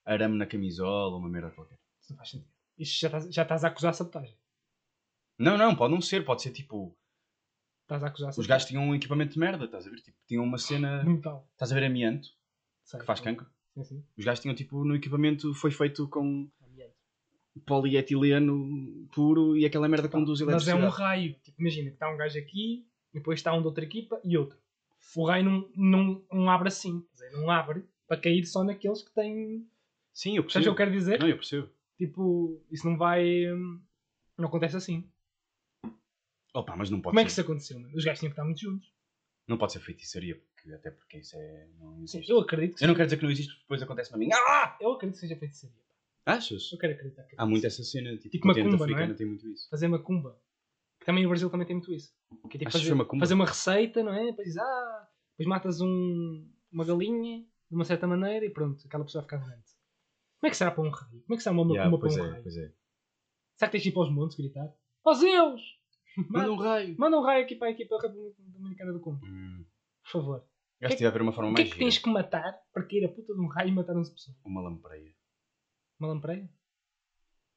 [0.04, 1.78] arame na camisola, uma merda qualquer.
[2.00, 2.50] Isso não faz sentido.
[2.78, 4.36] Isto já estás, já estás a acusar sabotagem.
[5.38, 6.24] Não, não, pode não ser.
[6.24, 6.96] Pode ser tipo.
[7.82, 10.00] Estás a acusar Os gajos tinham um equipamento de merda, estás a ver?
[10.00, 11.00] Tipo, tinham uma cena.
[11.04, 11.48] de metal.
[11.52, 12.28] Estás a ver amianto,
[12.84, 12.98] Sei.
[13.00, 13.46] que faz cancro?
[13.74, 14.04] Sim, sim.
[14.16, 16.94] Os gajos tinham tipo no equipamento foi feito com Amianto.
[17.66, 20.84] polietileno puro e aquela merda conduz Mas é eletricidade.
[20.86, 21.34] um raio.
[21.42, 24.36] Tipo, imagina que está um gajo aqui, e depois está um de outra equipa e
[24.36, 24.58] outro.
[25.16, 27.00] O raio não, não, não abre assim.
[27.00, 29.68] Quer dizer, não abre para cair só naqueles que têm.
[30.14, 30.70] Sim, eu Sabes o que percebo.
[30.70, 31.18] eu quero dizer?
[31.20, 31.68] Não, eu percebo.
[31.98, 33.52] Tipo, isso não vai.
[33.52, 33.82] hum,
[34.38, 35.10] Não acontece assim.
[36.54, 37.40] Opa, mas não pode Como é que ser.
[37.40, 37.80] isso aconteceu?
[37.80, 37.94] mano?
[37.96, 38.92] Os gajos tinham que estar muito juntos.
[39.48, 41.68] Não pode ser feitiçaria, porque até porque isso é.
[41.78, 42.30] Não Sim, existe.
[42.30, 44.28] eu acredito que Eu não quero dizer que não existe, porque depois acontece-me a mim.
[44.32, 44.76] Ah!
[44.80, 45.76] eu acredito que seja feitiçaria.
[46.24, 46.72] Achas?
[46.72, 48.82] Eu quero acreditar que Há muito essa cena, tipo, Tipo macumba, não é?
[48.84, 49.68] africano tem muito isso.
[49.68, 50.40] fazer macumba.
[51.00, 52.14] Que também o Brasil também tem muito isso.
[52.48, 53.20] Que é tipo Achas fazer, macumba?
[53.22, 54.26] fazer uma receita, não é?
[54.30, 59.22] Depois ah, depois matas um, uma galinha de uma certa maneira e pronto, aquela pessoa
[59.22, 59.73] vai ficar doente.
[60.44, 61.20] Como é que será para um rei?
[61.22, 62.42] Como é que será uma Yeah, para pois um é, rei?
[62.42, 62.72] pois é.
[63.56, 64.68] Será que tens de ir para os montes gritar?
[65.02, 65.62] Ó Zeus!
[66.28, 66.94] Manda um raio.
[66.98, 69.64] Manda um raio aqui para a equipa República Dominicana do Congo, Hum.
[70.02, 70.36] por favor.
[70.82, 72.82] Acho que devia haver uma forma O que é mais que tens que matar para
[72.86, 74.36] cair a puta de um raio e matar 11 pessoas?
[74.44, 75.14] Uma lampreia.
[75.98, 76.50] Uma lampreia?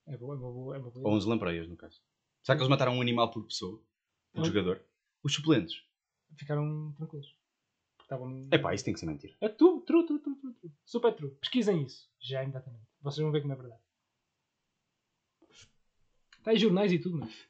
[0.08, 0.94] É boa, é boa, é boa.
[0.96, 2.02] Ou 11 lampreias, no caso.
[2.42, 3.84] Será que eles mataram um animal por pessoa?
[4.32, 4.46] Por Hum.
[4.46, 4.82] jogador?
[5.22, 5.76] Os suplentes.
[6.38, 7.28] Ficaram tranquilos.
[8.08, 8.48] Estavam...
[8.54, 9.36] Epá, isso tem que ser mentira.
[9.42, 10.72] É tu, true, true, true, true, true.
[10.86, 11.32] Super true.
[11.42, 12.10] Pesquisem isso.
[12.22, 12.86] Já imediatamente.
[13.02, 13.82] Vocês vão ver como é verdade.
[16.38, 17.50] Está em jornais e tudo, mas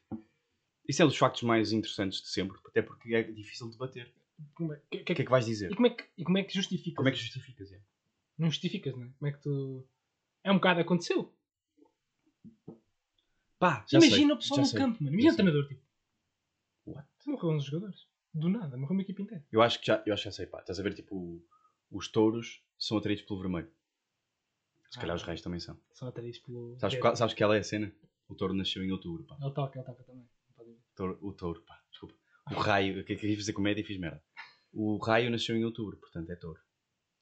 [0.88, 4.12] Isso é dos factos mais interessantes de sempre, até porque é difícil de debater.
[4.52, 5.70] como é, que, O que é que vais dizer?
[5.70, 6.96] e, como é que, e como é que justificas?
[6.96, 7.72] Como é que justificas?
[7.72, 7.80] É?
[8.36, 9.10] Não justificas, não é?
[9.16, 9.86] Como é que tu.
[10.42, 11.32] É um bocado aconteceu.
[13.60, 15.14] Pá, já Imagina sei, o pessoal no sei, campo, mano.
[15.14, 15.82] Imagina o treinador, tipo.
[16.86, 17.08] What?
[17.26, 18.08] Morreu uns jogadores.
[18.34, 19.44] Do nada, morreu uma equipa inteira.
[19.50, 20.60] Eu acho que já, eu acho que já sei, pá.
[20.60, 21.42] Estás a ver, tipo,
[21.90, 23.72] os touros são atraídos pelo vermelho.
[24.90, 25.16] Se calhar Ah.
[25.16, 25.78] os reis também são.
[25.92, 26.78] Só atraídos pelo.
[26.78, 27.92] Sabes, qual, sabes que ela é a cena?
[28.28, 29.36] O touro nasceu em outubro, pá.
[29.40, 30.28] Ele toca, ele toca também.
[30.94, 32.14] Touro- o touro, pá, desculpa.
[32.50, 34.22] O raio, que queria fazer comédia e fiz merda.
[34.72, 36.60] O raio nasceu em outubro, portanto é touro.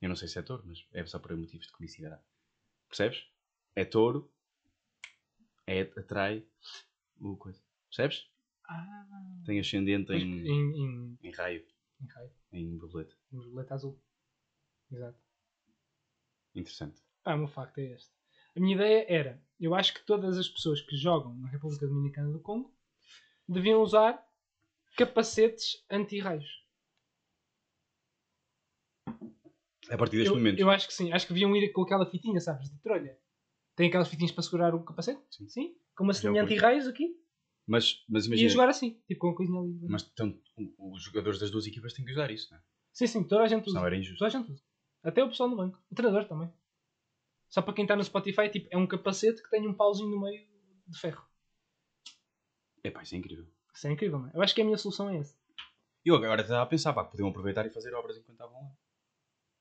[0.01, 2.23] Eu não sei se é touro, mas é só por motivos de comicidade.
[2.89, 3.27] Percebes?
[3.75, 4.31] É touro,
[5.67, 6.47] é, atrai
[7.21, 7.61] o coisa.
[7.89, 8.29] Percebes?
[8.69, 9.43] Ah.
[9.45, 11.65] Tem ascendente em, em, em, em raio,
[12.01, 12.31] em raio.
[12.53, 13.15] em borboleta.
[13.33, 14.01] Em borboleta azul.
[14.91, 15.19] Exato.
[16.55, 17.03] Interessante.
[17.25, 18.11] Ah, o meu facto é este.
[18.57, 22.33] A minha ideia era, eu acho que todas as pessoas que jogam na República Dominicana
[22.33, 22.75] do Congo
[23.49, 24.25] deviam usar
[24.97, 26.65] capacetes anti-raios.
[29.91, 30.59] A partir deste Eu, momento.
[30.59, 31.13] eu acho que sim.
[31.13, 33.17] Acho que deviam ir com aquela fitinha, sabes, de trolha.
[33.77, 35.21] Tem aquelas fitinhas para segurar o capacete?
[35.49, 35.77] Sim.
[35.95, 36.37] Com uma curto.
[36.39, 37.15] anti-raios aqui.
[37.67, 38.51] Mas, mas E imagina.
[38.51, 39.77] jogar assim, tipo com a coisinha ali.
[39.89, 42.63] Mas então, o- os jogadores das duas equipas têm que usar isso, não é?
[42.93, 43.73] Sim, sim, toda a gente usa.
[43.73, 44.19] Senão era injusto.
[44.19, 44.63] Toda a gente usa.
[45.03, 45.79] Até o pessoal no banco.
[45.91, 46.51] O treinador também.
[47.49, 50.21] Só para quem está no Spotify, tipo, é um capacete que tem um pauzinho no
[50.23, 50.47] meio
[50.87, 51.25] de ferro.
[52.83, 53.47] Epá, isso é incrível.
[53.75, 54.33] Isso é incrível, não é?
[54.35, 55.35] Eu acho que a minha solução é essa.
[56.05, 58.71] Eu agora estava a pensar, pá, que podiam aproveitar e fazer obras enquanto estavam lá.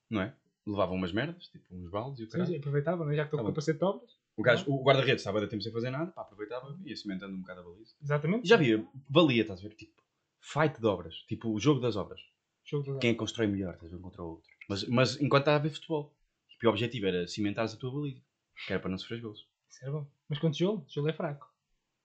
[0.10, 0.34] Não é?
[0.66, 2.52] Levavam umas merdas, tipo uns baldes e o Sim, caralho.
[2.52, 3.16] sim, aproveitava, não é?
[3.16, 4.12] Já que estou Tá com o capacete de obras.
[4.38, 6.96] O, gajo, o guarda-redes estava a dar tempo sem fazer nada, pá, aproveitava e ia
[6.96, 7.96] cimentando um bocado a baliza.
[8.02, 8.48] Exatamente.
[8.48, 9.76] Já via, valia, estás a ver?
[9.76, 10.02] Tipo,
[10.42, 11.16] fight de obras.
[11.28, 12.20] Tipo, o jogo das obras.
[12.64, 13.00] Jogo de.
[13.00, 14.50] Quem é constrói melhor, estás a ver, contra o outro.
[14.68, 16.14] Mas, mas enquanto estava a ver futebol.
[16.50, 18.22] Tipo, o objetivo era cimentares a tua baliza.
[18.68, 19.48] Que era para não sofrer gols.
[19.70, 20.08] Isso era bom.
[20.28, 21.54] Mas com tijolo, tijolo é fraco.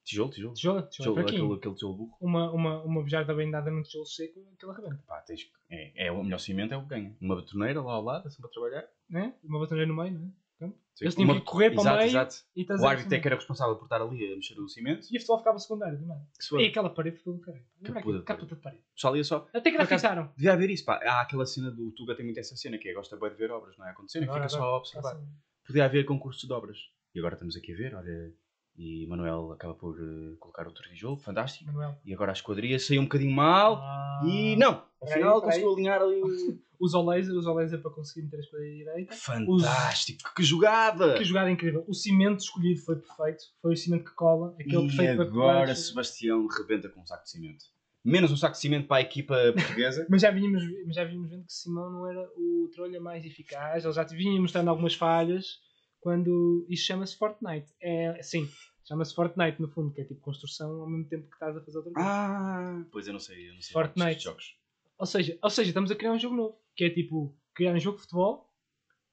[0.05, 0.55] Tijolo, tijolo.
[0.55, 1.45] Tijolo, tijolo, Tijolo, é fraquinho.
[1.45, 2.17] aquele, aquele tijolo burro.
[2.21, 5.03] Uma, uma, uma bejarda bem dada num tijolo seco, aquilo arrebenta.
[5.07, 7.17] Pá, tens, é, é o melhor cimento, é o que ganha.
[7.21, 8.89] Uma betoneira lá ao lado, assim para trabalhar.
[9.09, 9.35] Né?
[9.45, 10.31] Uma batoneira no meio, não é?
[10.61, 10.75] Sim.
[11.01, 12.37] Eles tinham Uma- que correr para o exato, meio Exato.
[12.55, 15.07] e O o árbitro é que era responsável por estar ali a mexer o cimento.
[15.11, 16.21] E o futebol ficava secundário, do nada.
[16.39, 16.65] Que suave.
[16.65, 17.65] E aquela parede ficou do caralho.
[17.81, 18.19] Lembra puta aquilo?
[18.19, 18.83] de Que puta de parede.
[18.83, 19.37] O pessoal ia só.
[19.55, 20.33] Até que Por acaso- grafitaram.
[20.37, 20.97] Devia haver isso, pá.
[21.03, 23.37] Há aquela cena do o Tuga tem muito essa cena que é gosta bem de
[23.37, 23.91] ver obras, não é?
[23.93, 25.13] Acontecendo e Agora, fica só agora, a observar.
[25.17, 25.29] assim.
[25.67, 26.79] Podia haver concursos de obras.
[27.15, 28.33] E agora estamos aqui a ver, olha.
[28.77, 31.67] E Manuel acaba por eh, colocar outro tijolo, fantástico.
[31.67, 31.99] Manuel.
[32.05, 33.77] E agora a esquadria saiu um bocadinho mal.
[33.77, 34.23] Ah.
[34.25, 34.83] E não!
[35.03, 36.61] Afinal conseguiu alinhar ali o.
[36.81, 39.15] Usou laser, usou laser para conseguir meter a escolha direita.
[39.15, 40.33] Fantástico!
[40.35, 41.19] Que jogada!
[41.19, 41.85] Que jogada incrível.
[41.87, 43.45] O cimento escolhido foi perfeito.
[43.61, 44.55] Foi o cimento que cola.
[44.59, 45.77] Aquele E perfeito para agora colar.
[45.77, 47.67] Sebastião rebenta com um saco de cimento.
[48.03, 50.07] Menos um saco de cimento para a equipa portuguesa.
[50.09, 53.85] Mas já vínhamos, mas já vínhamos vendo que Simão não era o trolha mais eficaz.
[53.85, 55.61] Ele já vinha mostrando algumas falhas.
[56.01, 57.73] Quando isto chama-se Fortnite.
[57.81, 58.49] É, sim,
[58.85, 61.79] chama-se Fortnite no fundo, que é tipo construção ao mesmo tempo que estás a fazer
[61.79, 62.09] outra coisa.
[62.09, 62.85] ah!
[62.91, 63.73] Pois eu não sei, eu não sei.
[63.73, 64.25] Fortnite.
[64.25, 64.57] Jogos.
[64.99, 66.61] Ou, seja, ou seja, estamos a criar um jogo novo.
[66.75, 68.51] Que é tipo, criar um jogo de futebol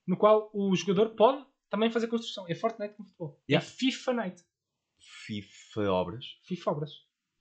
[0.05, 2.45] no qual o jogador pode também fazer construção.
[2.47, 3.41] É Fortnite com futebol.
[3.49, 3.65] Yeah.
[3.65, 4.43] É FIFA Night.
[4.99, 6.25] FIFA obras.
[6.43, 6.91] FIFA Obras.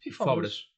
[0.01, 0.71] FIFA obras.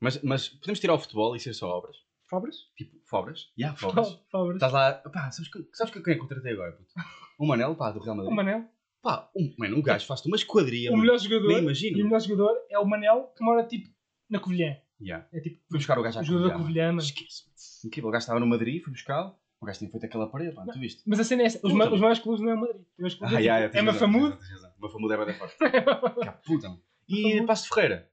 [0.00, 1.96] Mas, mas podemos tirar o futebol e ser só obras?
[2.28, 2.56] Fobras?
[2.76, 3.40] Tipo, Fobras?
[3.56, 4.20] Já, Fobras.
[4.30, 4.56] Fobras.
[4.56, 4.92] Estás lá.
[4.92, 6.90] Pá, sabes, que- sabes que quem é que contratei agora, puto?
[7.38, 8.34] O Manel, pá, do Real O Madrid.
[8.36, 8.64] Manel.
[9.02, 10.90] Pá, um, mano, um gajo faz-te uma esquadria.
[10.90, 11.04] O mano.
[11.04, 11.48] melhor jogador.
[11.48, 11.98] Nem imagino.
[11.98, 13.88] E o melhor jogador é o Manel que mora tipo
[14.28, 14.76] na Covilhã.
[15.00, 15.26] Yeah.
[15.32, 16.96] É tipo, Fui buscar o gajo à o jogador Covilhã, Covilhã, mano.
[16.96, 17.06] mano.
[17.06, 17.56] Esquece, mano.
[17.86, 18.08] Incrível.
[18.08, 20.72] O gajo estava no Madrid, fui buscar O gajo tinha feito aquela parede, mano.
[20.72, 21.02] Tu viste?
[21.06, 21.60] Mas a cena é essa.
[21.64, 22.82] Os, ma- os maiores clubes não é o Madrid.
[22.98, 24.38] Os clubes Ah, é, yeah, tipo, é razão, Mafamudo.
[24.80, 25.56] Mafamudo é bem da forte.
[25.60, 26.82] Que puta, mano.
[27.08, 27.42] E.
[27.46, 28.10] Passo Ferreira.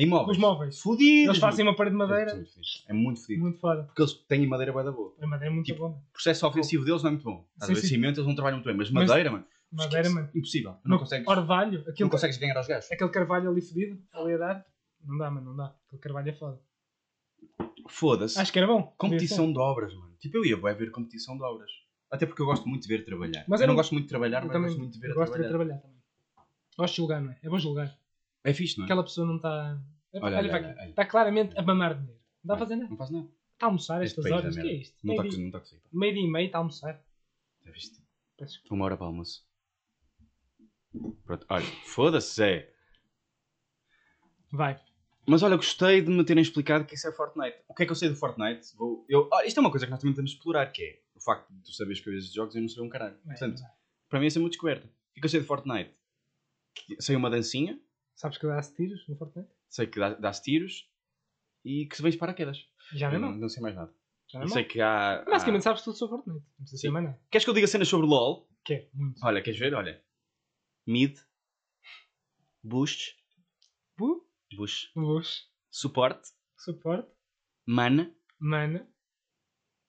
[0.00, 0.36] Em móveis.
[0.36, 0.80] Os móveis.
[0.80, 1.28] Fudidos.
[1.30, 2.30] Eles fazem uma parede de madeira.
[2.30, 2.84] É muito fixe.
[2.86, 3.40] É muito fodido.
[3.42, 3.82] Muito foda.
[3.82, 5.12] Porque eles têm madeira bué da boa.
[5.20, 6.02] A madeira é muito Tipo, bom.
[6.08, 7.44] O processo ofensivo deles não é muito bom.
[7.66, 7.74] Ver?
[7.76, 7.86] sim.
[7.88, 8.76] Cimento eles não trabalham muito bem.
[8.76, 9.44] Mas Mas- madeira, mano.
[9.72, 10.30] Madeira, mano.
[10.34, 10.76] Impossível.
[10.84, 12.90] Não consegues, Orvalho, aquele, não consegues ganhar aos gajos.
[12.90, 14.66] aquele carvalho ali fedido, ali a dar.
[15.04, 15.74] Não dá, mano, não dá.
[15.88, 16.58] Aquele carvalho é foda.
[17.88, 18.38] Foda-se.
[18.38, 18.94] Acho que era bom.
[18.96, 20.14] Competição de obras, mano.
[20.20, 21.70] Tipo, eu ia ver competição de obras.
[22.10, 23.44] Até porque eu gosto muito de ver trabalhar.
[23.48, 25.38] Mas eu não gosto muito de trabalhar, mas gosto muito de ver a gosto de
[25.38, 25.74] ver trabalhar.
[25.74, 25.98] trabalhar também.
[26.78, 27.38] Gosto de julgar, não é?
[27.42, 27.98] É bom julgar.
[28.48, 28.86] É fixe, não é?
[28.86, 29.80] Aquela pessoa não está.
[30.14, 30.88] Olha, Olha, olha, olha.
[30.88, 32.20] Está claramente a mamar dinheiro.
[32.42, 32.90] Não dá a fazer nada.
[32.90, 33.28] Não faz nada.
[33.52, 34.56] Está a almoçar estas é horas.
[34.56, 34.96] O que é isto?
[35.04, 35.16] Não
[35.50, 35.80] toques aí.
[35.80, 35.88] pá.
[35.92, 37.04] Meio dia e meio está a almoçar.
[37.64, 37.98] Já viste?
[38.70, 39.44] Uma hora para o almoço.
[41.24, 41.46] Pronto.
[41.48, 42.72] Olha, foda-se, Zé.
[44.52, 44.80] Vai.
[45.26, 47.58] Mas olha, gostei de me terem explicado que isso é Fortnite.
[47.68, 48.74] O que é que eu sei do Fortnite?
[48.76, 51.00] Vou, eu, ah, isto é uma coisa que nós também temos de explorar, que é
[51.14, 53.18] o facto de tu saberes coisas de jogos e eu não saber um caralho.
[53.24, 53.70] Vai, Portanto, vai.
[54.08, 54.86] para mim isso é muito descoberta.
[54.86, 55.94] O que é que eu sei de Fortnite?
[57.00, 57.78] Sei uma dancinha,
[58.20, 59.48] Sabes que dá-se tiros no Fortnite?
[59.70, 60.90] sei que dá- dá-se tiros
[61.64, 62.58] e que se vens paraquedas.
[62.92, 63.30] Já não é Eu mal.
[63.32, 63.94] não, não sei mais nada.
[64.28, 65.20] Já não Eu é sei que há.
[65.20, 66.44] há- Basicamente sabes tudo sobre Fortnite.
[66.58, 66.92] Não precisa ser Sim.
[66.92, 67.20] mais nada.
[67.30, 68.48] Queres que eu diga cenas sobre LOL?
[68.64, 69.24] Quer, muito.
[69.24, 69.72] Olha, queres ver?
[69.74, 70.02] Olha.
[70.86, 71.16] Mid.
[72.62, 73.14] Boost.
[73.96, 74.26] Bu,
[74.56, 74.90] Bush.
[74.94, 76.28] Bush, Suporte.
[76.56, 77.08] suporte,
[77.66, 78.14] Mana.
[78.38, 78.88] mana,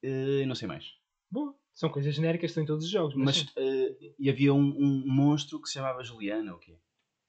[0.04, 0.86] E não sei mais.
[1.32, 1.58] boa.
[1.74, 3.16] São coisas genéricas que estão em todos os jogos.
[3.16, 3.48] Mas, Mas, sim.
[3.56, 6.78] eh, e havia um, um monstro que se chamava Juliana, ou quê?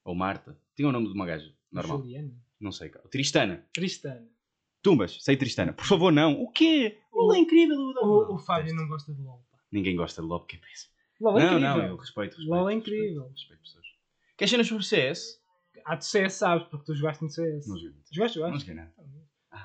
[0.04, 0.58] Ou Marta.
[0.74, 1.52] Tinha o nome de uma gaja.
[1.70, 1.98] Normal.
[1.98, 2.32] Juliana.
[2.60, 2.90] Não sei.
[3.10, 3.66] Tristana.
[3.72, 4.26] Tristana.
[4.82, 5.18] Tumbas.
[5.22, 5.72] Sei Tristana.
[5.72, 6.40] Por favor, não.
[6.42, 6.98] O quê?
[7.12, 7.76] O- O é incrível.
[7.76, 9.44] O, O, o Fábio não gosta de LOL.
[9.50, 9.58] pá.
[9.70, 10.92] Ninguém gosta de LOL porque é péssimo.
[11.20, 11.76] LOL é Não, incrível.
[11.76, 11.86] não.
[11.86, 12.36] Eu respeito.
[12.36, 13.28] respeito LOL é respeito, incrível.
[13.30, 13.86] Respeito, pessoas.
[14.36, 15.40] Queres cenas sobre CS?
[15.84, 17.66] Ah, tu CS sabes, porque tu jogaste no CS.
[17.68, 17.90] Não joguei.
[17.92, 18.08] muito.
[18.14, 18.66] Jogaste, Não jogaste?
[18.68, 18.94] joguei nada.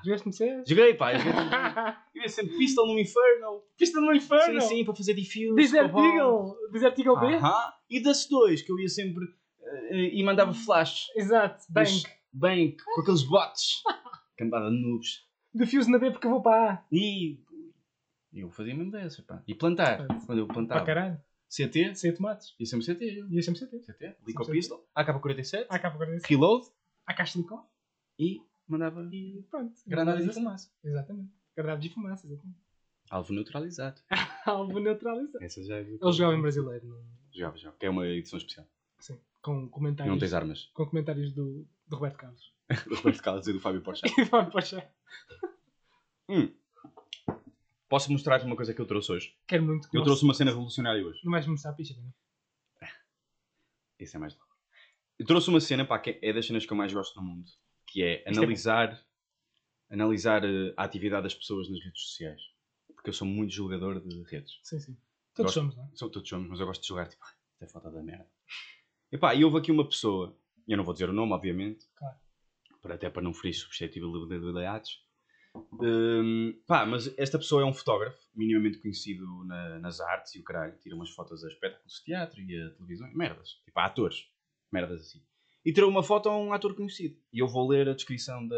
[0.04, 0.68] Jogaste no CS?
[0.68, 1.16] Joguei, pá.
[1.16, 1.32] Joguei.
[2.22, 3.62] Ia sempre Pistol no Inferno.
[3.78, 4.60] Pista no inferno!
[4.62, 5.54] Sim, sim, para fazer defuse.
[5.54, 5.92] Desert.
[5.94, 6.56] Eagle!
[6.72, 7.26] Desert Eagle B?
[7.36, 7.72] Aham.
[7.88, 9.24] E das dois que eu ia sempre
[9.90, 11.06] e mandava flash.
[11.16, 12.16] Exato, Mas- Bank.
[12.32, 13.82] Bem, com aqueles bots.
[14.36, 15.24] Cambada de noobs.
[15.54, 16.84] Defuse na B porque eu vou para A.
[16.92, 17.40] E
[18.34, 19.42] eu fazia mesmo dessa, pá.
[19.46, 19.98] E plantar.
[20.06, 20.26] Certo.
[20.26, 20.84] Quando eu Para plantava.
[20.84, 21.20] caralho.
[21.48, 22.54] CT, C tomates.
[22.58, 23.04] ia sempre CT.
[23.20, 23.26] eu.
[23.30, 23.78] E sempre CT.
[23.80, 24.44] CT, Lico.
[24.50, 26.66] Pistol, AK-47, AK para guardar Reload
[27.06, 27.62] AK silicone.
[28.18, 29.72] e mandava E pronto.
[29.86, 30.70] granadas de fumaça.
[30.84, 31.30] Exatamente.
[31.56, 32.58] Granadas de fumaça, exatamente.
[33.08, 34.00] Alvo neutralizado.
[34.44, 35.42] Alvo neutralizado.
[35.42, 35.82] Essa já é.
[35.82, 36.86] Ele jogava em brasileiro.
[36.86, 37.00] Não...
[37.32, 37.76] Jogava, jogava.
[37.78, 38.66] Que é uma edição especial.
[38.98, 39.18] Sim.
[39.46, 40.68] Com comentários, não tens armas.
[40.74, 42.52] com comentários do, do Roberto Carlos.
[42.88, 44.12] Do Roberto Carlos e do Fábio Porchat.
[44.20, 44.92] E vai para
[46.28, 46.52] Hum.
[47.88, 49.36] Posso mostrar-te uma coisa que eu trouxe hoje?
[49.46, 51.20] Quero muito que Eu trouxe uma cena revolucionária hoje.
[51.22, 52.12] Não vais mostrar a picha, não
[52.82, 52.88] é?
[54.02, 54.52] Isso é mais louco.
[55.16, 57.48] Eu trouxe uma cena, pá, que é das cenas que eu mais gosto no mundo.
[57.86, 59.00] Que é é analisar,
[59.88, 62.42] analisar eh, a atividade das pessoas nas redes sociais.
[62.92, 64.58] Porque eu sou muito julgador de redes.
[64.64, 64.96] Sim, sim.
[65.32, 65.60] Todos Gosto.
[65.60, 65.90] somos, não é?
[65.94, 68.28] Sou todos somos, mas eu gosto de jogar, tipo, isto é falta da merda.
[69.12, 72.16] E pá, e houve aqui uma pessoa, eu não vou dizer o nome, obviamente, Claro.
[72.82, 75.04] para, até para não ferir suscetibilidades.
[75.80, 80.44] Hum, pá, mas esta pessoa é um fotógrafo, minimamente conhecido na- nas artes e o
[80.44, 84.28] caralho, tira umas fotos a espetáculos de teatro e a televisão, merdas, tipo a atores,
[84.70, 85.22] merdas assim.
[85.64, 87.16] E tirou uma foto a um ator conhecido.
[87.32, 88.56] E eu vou ler a descrição da,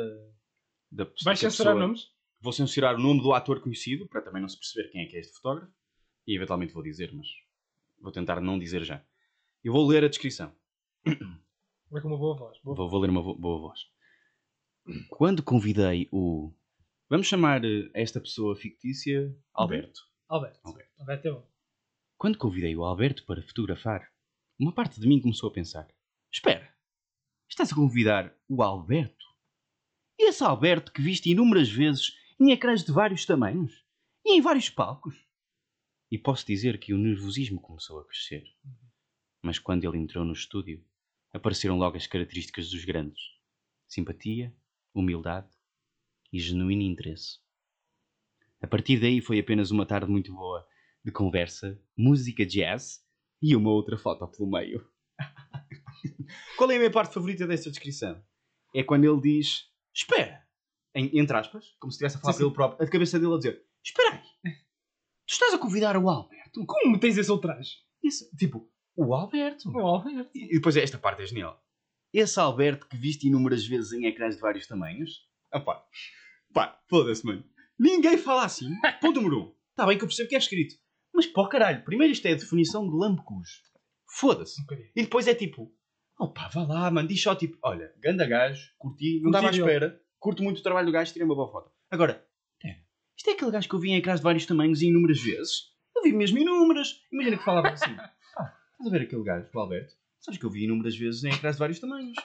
[0.91, 1.25] da pessoa.
[1.31, 2.11] Vais a censurar nomes?
[2.41, 5.17] Vou censurar o nome do ator conhecido, para também não se perceber quem é que
[5.17, 5.73] é este fotógrafo.
[6.27, 7.27] E eventualmente vou dizer, mas
[8.01, 9.03] vou tentar não dizer já.
[9.63, 10.55] Eu vou ler a descrição.
[11.91, 12.59] Vai com uma boa voz.
[12.63, 13.81] Boa Vou, vou ler uma boa voz.
[15.11, 16.53] Quando convidei o.
[17.09, 20.01] Vamos chamar eh, esta pessoa fictícia Alberto.
[20.29, 20.61] Alberto.
[20.63, 20.93] Alberto.
[21.01, 21.49] Alberto é bom.
[22.17, 24.11] Quando convidei o Alberto para fotografar,
[24.59, 25.89] uma parte de mim começou a pensar:
[26.33, 26.73] Espera,
[27.49, 29.27] estás a convidar o Alberto?
[30.19, 33.85] Esse Alberto que viste inúmeras vezes em ecrãs de vários tamanhos
[34.25, 35.17] e em vários palcos?
[36.11, 38.45] E posso dizer que o nervosismo começou a crescer.
[39.49, 40.85] Mas quando ele entrou no estúdio,
[41.33, 43.19] apareceram logo as características dos grandes:
[43.89, 44.55] simpatia,
[44.93, 45.49] humildade
[46.31, 47.39] e genuíno interesse.
[48.61, 50.69] A partir daí foi apenas uma tarde muito boa
[51.03, 53.03] de conversa, música jazz
[53.41, 54.87] e uma outra foto pelo meio.
[56.59, 58.23] Qual é a minha parte favorita desta descrição?
[58.75, 60.47] É quando ele diz: Espera!
[60.95, 63.39] Em, entre aspas, como se estivesse a falar para ele próprio, a cabeça dele a
[63.39, 64.53] dizer: Espera aí!
[65.27, 66.67] Tu estás a convidar o Alberto?
[66.67, 67.77] Como tens esse ultraje?
[68.05, 69.71] Isso, tipo, o Alberto.
[69.71, 70.31] O Alberto.
[70.35, 71.63] E depois é esta parte é genial.
[72.13, 75.27] Esse Alberto que viste inúmeras vezes em ecrãs de vários tamanhos.
[75.53, 75.85] Ah pá,
[76.53, 77.45] pá, foda-se, mano.
[77.79, 78.69] Ninguém fala assim.
[79.01, 79.55] Ponto número um.
[79.71, 80.75] Está bem que eu percebo que é escrito.
[81.15, 83.63] Mas pá, caralho, primeiro isto é a definição de lambucus.
[84.11, 84.61] Foda-se.
[84.61, 84.65] Um.
[84.97, 85.73] E depois é tipo,
[86.19, 89.51] oh pá, vá lá, mano, diz só tipo, olha, ganda gajo, curti, não estava à
[89.51, 90.01] espera.
[90.19, 91.71] curto muito o trabalho do gajo, tirei uma boa foto.
[91.91, 92.27] Agora,
[92.65, 92.81] é,
[93.17, 95.79] isto é aquele gajo que eu vi em ecrãs de vários tamanhos e inúmeras vezes.
[95.97, 97.01] Eu vi mesmo inúmeras.
[97.13, 97.97] Imagina que falava assim,
[98.79, 99.95] estás a ver aquele gajo, o Alberto?
[100.21, 102.17] Sabes que eu vi inúmeras vezes em ecrãs de vários tamanhos.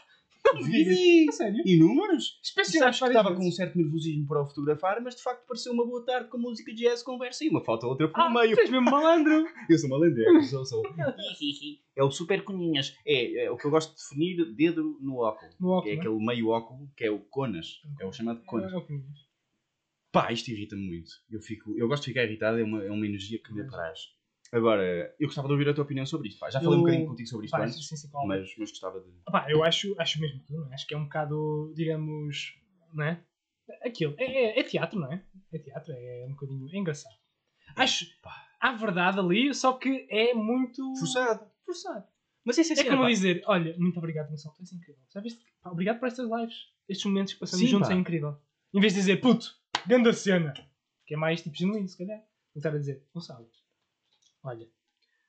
[0.66, 1.32] Vi, vi.
[1.32, 1.64] Sério?
[1.66, 2.26] Inúmeras.
[2.26, 5.48] E Especial sabes que estava com um certo nervosismo para o fotografar, mas de facto
[5.48, 8.56] pareceu uma boa tarde com música jazz, conversa e uma foto outra pelo Ah, meio.
[8.56, 9.46] tens mesmo malandro.
[9.70, 10.84] Eu sou malandro, sou, sou.
[11.96, 12.96] É o super cunhinhas.
[13.06, 15.52] É, é o que eu gosto de definir dedo no óculo.
[15.60, 17.82] No Que é óculos, aquele meio óculo que é o conas.
[18.00, 18.72] É o chamado conas.
[20.12, 21.10] Pá, isto irrita-me muito.
[21.32, 24.00] Eu, fico, eu gosto de ficar irritado, é uma, é uma energia que me apraz.
[24.54, 26.40] Agora, eu gostava de ouvir a tua opinião sobre isto.
[26.40, 28.70] Pá, já falei um Eu- bocadinho contigo sobre isto Pá, antes, sim, sim, mas, mas
[28.70, 29.10] gostava de.
[29.26, 30.76] Pá, eu acho, acho mesmo que não é?
[30.76, 32.54] Acho que é um bocado, digamos,
[32.94, 33.24] não é?
[33.84, 34.14] Aquilo.
[34.20, 35.24] É, é- é teatro, não é?
[35.52, 36.68] É teatro, é um bocadinho.
[36.72, 37.16] É engraçado.
[37.76, 38.06] Acho.
[38.60, 40.96] Há verdade ali, só que é muito.
[41.00, 41.46] Forçado.
[41.66, 42.06] Forçado.
[42.46, 43.08] Mas é, É assim, como pá.
[43.08, 45.02] dizer: olha, muito obrigado, Gonçalo, tu és incrível.
[45.14, 45.44] Já viste?
[45.64, 46.56] Pá, obrigado por estas lives.
[46.88, 47.96] Estes momentos que passamos Sim, juntos pá.
[47.96, 48.38] é incrível.
[48.74, 49.56] Em vez de dizer, puto,
[49.88, 50.54] grande cena.
[51.08, 52.22] Que é mais tipo genuíno, se calhar.
[52.54, 53.50] Começar a dizer, Gonçalo,
[54.44, 54.66] olha,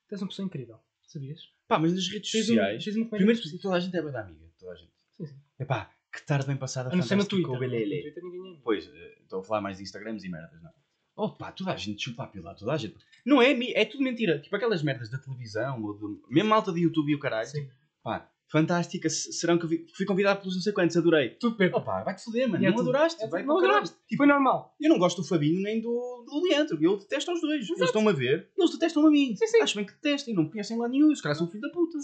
[0.09, 0.79] tu és uma pessoa incrível.
[1.07, 1.41] Sabias?
[1.69, 2.85] Pá, mas nas redes Tens um- sociais.
[2.85, 3.63] tens uma Primeiro, específica.
[3.63, 4.51] toda a gente é bem da amiga.
[4.59, 4.93] Toda a gente.
[5.13, 5.37] Sim, sim.
[5.59, 7.51] Epá, que tarde bem passada A não ser no fantástica Twitter.
[7.51, 7.97] com o Belele.
[7.97, 8.61] No Twitter ninguém é amigo.
[8.65, 10.73] Pois, eh, estou a falar mais de Instagrams e merdas, não é?
[11.17, 12.97] Oh pá, toda a gente chupa a pila, toda a gente.
[13.25, 14.41] Não é, mi- é tudo mentira.
[14.41, 17.47] Tipo aquelas merdas da televisão, ou de, mesmo malta de YouTube e o caralho.
[17.49, 17.71] Sim.
[18.03, 19.09] Pá, fantástica.
[19.11, 21.31] se- Serão que eu fui convidado pelos não sei quantos, adorei.
[21.31, 21.81] Tudo Pedro.
[21.83, 22.63] Pá, vai-te foder, mano.
[22.63, 23.97] E é não adoraste, É vai Não adoraste.
[24.09, 24.75] Tipo, foi normal.
[24.81, 26.79] Eu não gosto do Fabinho nem do, do Leandro.
[26.81, 27.57] Eu detesto os dois.
[27.57, 27.85] Eles Exato.
[27.87, 29.35] estão-me a ver, eles detestam a mim.
[29.37, 29.61] Sim, sim.
[29.61, 31.09] Acho bem que detestem, não me conhecem lá nenhum.
[31.11, 31.93] Os caras são filho da puta.
[31.99, 32.03] Como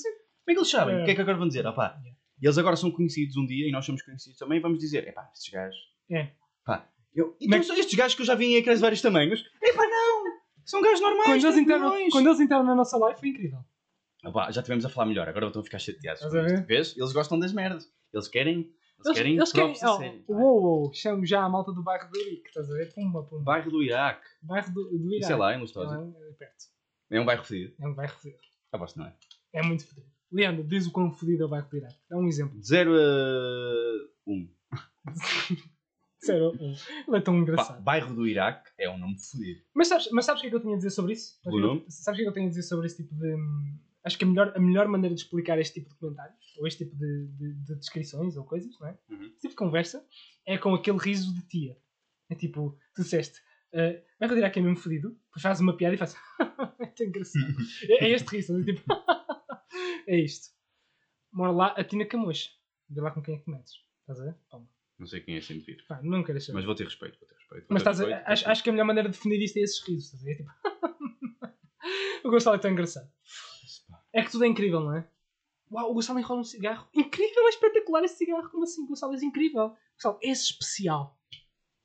[0.48, 0.96] é que eles sabem?
[0.96, 1.02] É.
[1.02, 1.60] O que é que agora vão dizer?
[1.64, 2.02] Yeah.
[2.42, 4.60] e eles agora são conhecidos um dia e nós somos conhecidos também.
[4.60, 5.78] Vamos dizer, é pá, estes gajos.
[6.10, 6.30] É.
[6.64, 9.44] Pá, eu, então são estes gajos que eu já vi em ecrãs de vários tamanhos.
[9.62, 10.24] É pá, não!
[10.64, 11.26] São gajos normais.
[11.26, 13.58] Quando eles, entraram, quando eles entraram na nossa live foi incrível.
[14.24, 16.22] Ah pá, já tivemos a falar melhor, agora estão a ficar chateados.
[16.22, 16.28] A.
[16.62, 16.96] Vês?
[16.96, 17.90] Eles gostam das merdas.
[18.12, 18.58] Eles querem.
[18.58, 19.70] Eles, Eles, querem eles querem.
[19.82, 20.24] a Oh, sério.
[20.28, 22.92] uou, uou, chamo já a malta do bairro do Irique, estás a ver?
[22.92, 23.42] Pumba, pumba.
[23.44, 24.26] Bairro do Iraque.
[24.42, 25.18] Bairro do, do Iraque.
[25.20, 25.94] Isso é lá, em É Lustosa.
[26.28, 26.64] é perto.
[27.10, 27.74] É um bairro fedido.
[27.80, 28.38] É um bairro fodido.
[28.72, 29.16] Aposto, não é?
[29.54, 30.06] É muito fodido.
[30.30, 31.96] Leandro, diz o quão fodido é o bairro do Iraque.
[32.10, 32.56] É um exemplo.
[32.60, 34.48] De 0 a 1.
[36.22, 36.52] Sério,
[37.08, 37.82] ele é tão engraçado.
[37.82, 39.60] bairro do Iraque é um nome fodido.
[39.74, 41.40] Mas sabes, mas sabes o que é que eu tinha a dizer sobre isso?
[41.46, 41.84] O nome?
[41.88, 43.34] Sabes o que é que eu tenho a dizer sobre esse tipo de.
[44.04, 46.84] Acho que a melhor, a melhor maneira de explicar este tipo de comentários, ou este
[46.84, 48.98] tipo de, de- de descrições ou coisas, não é?
[49.10, 49.22] Uhum.
[49.24, 50.06] Este tipo de conversa,
[50.46, 51.76] é com aquele riso de tia.
[52.30, 53.38] É tipo, tu disseste,
[53.74, 56.16] uh, vai retirar que é mesmo fodido, depois fazes uma piada e fazes,
[56.80, 57.54] é tão engraçado.
[57.88, 58.82] é, é este riso, é tipo,
[60.06, 60.48] é isto.
[61.32, 62.50] Mora lá a Tina Camões.
[62.88, 63.74] Vê lá com quem é que metes.
[64.00, 64.36] Estás a ver?
[64.48, 64.68] Toma.
[64.98, 65.84] Não sei quem é sem vir.
[65.86, 66.56] Pá, não queres saber.
[66.56, 67.62] Mas vou ter respeito, vou ter respeito.
[67.68, 69.42] vou Mas ter estás a, respeito, vou acho, acho que a melhor maneira de definir
[69.42, 70.12] isto é esses risos.
[70.12, 70.36] Estás a ver?
[70.36, 70.50] Tipo...
[72.28, 73.10] o Gonçalo é tão engraçado.
[74.12, 75.08] É que tudo é incrível, não é?
[75.70, 76.88] Uau, o Gonçalo enrola um cigarro.
[76.92, 78.50] Incrível, é espetacular esse cigarro.
[78.50, 78.86] Como assim?
[78.86, 79.76] Gonçalo, és incrível.
[79.94, 81.16] Gonçalo, és especial.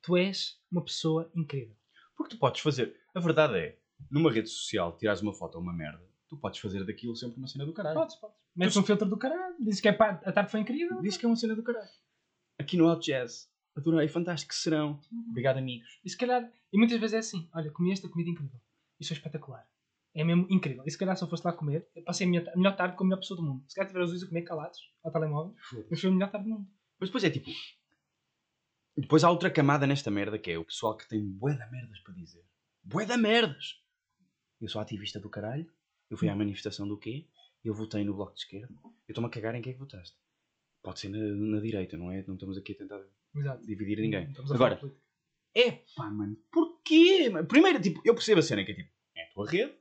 [0.02, 1.76] Tu és uma pessoa incrível.
[2.16, 2.98] Porque tu podes fazer.
[3.14, 3.78] A verdade é,
[4.10, 7.46] numa rede social, tirares uma foto ou uma merda, tu podes fazer daquilo sempre uma
[7.46, 7.96] cena do caralho.
[7.96, 8.36] Podes, podes.
[8.54, 9.54] Metes um filtro do caralho.
[9.60, 11.00] Dizes que é pá, a tarde foi incrível.
[11.00, 11.90] Diz que é uma cena do caralho.
[12.58, 13.50] Aqui no Out Jazz.
[13.76, 14.98] Adorei, fantástico que serão.
[15.28, 16.00] Obrigado, amigos.
[16.02, 18.58] E se calhar, e muitas vezes é assim: olha, comi esta comida incrível.
[18.98, 19.68] Isso é espetacular.
[20.16, 20.82] É mesmo incrível.
[20.86, 22.96] E se calhar se eu fosse lá comer, eu passei a minha, a melhor tarde
[22.96, 23.62] com a melhor pessoa do mundo.
[23.68, 25.54] Se calhar tiver os dois a comer calados ao telemóvel,
[25.90, 26.66] mas foi a melhor tarde do mundo.
[26.98, 27.50] Mas depois é tipo.
[28.96, 32.00] Depois há outra camada nesta merda que é o pessoal que tem bué da merdas
[32.00, 32.42] para dizer.
[32.82, 33.78] Bué da merdas!
[34.58, 35.70] Eu sou ativista do caralho.
[36.08, 37.28] Eu fui à manifestação do quê?
[37.62, 38.74] Eu votei no Bloco de Esquerda.
[38.82, 40.16] Eu estou-me a cagar em quem é que votaste.
[40.82, 42.24] Pode ser na, na direita, não é?
[42.26, 43.66] Não estamos aqui a tentar Exato.
[43.66, 44.32] dividir ninguém.
[44.50, 44.80] Agora,
[45.54, 47.30] é pá, mano, porquê?
[47.46, 49.74] Primeiro, tipo, eu percebo a cena que é tipo, é a tua rede.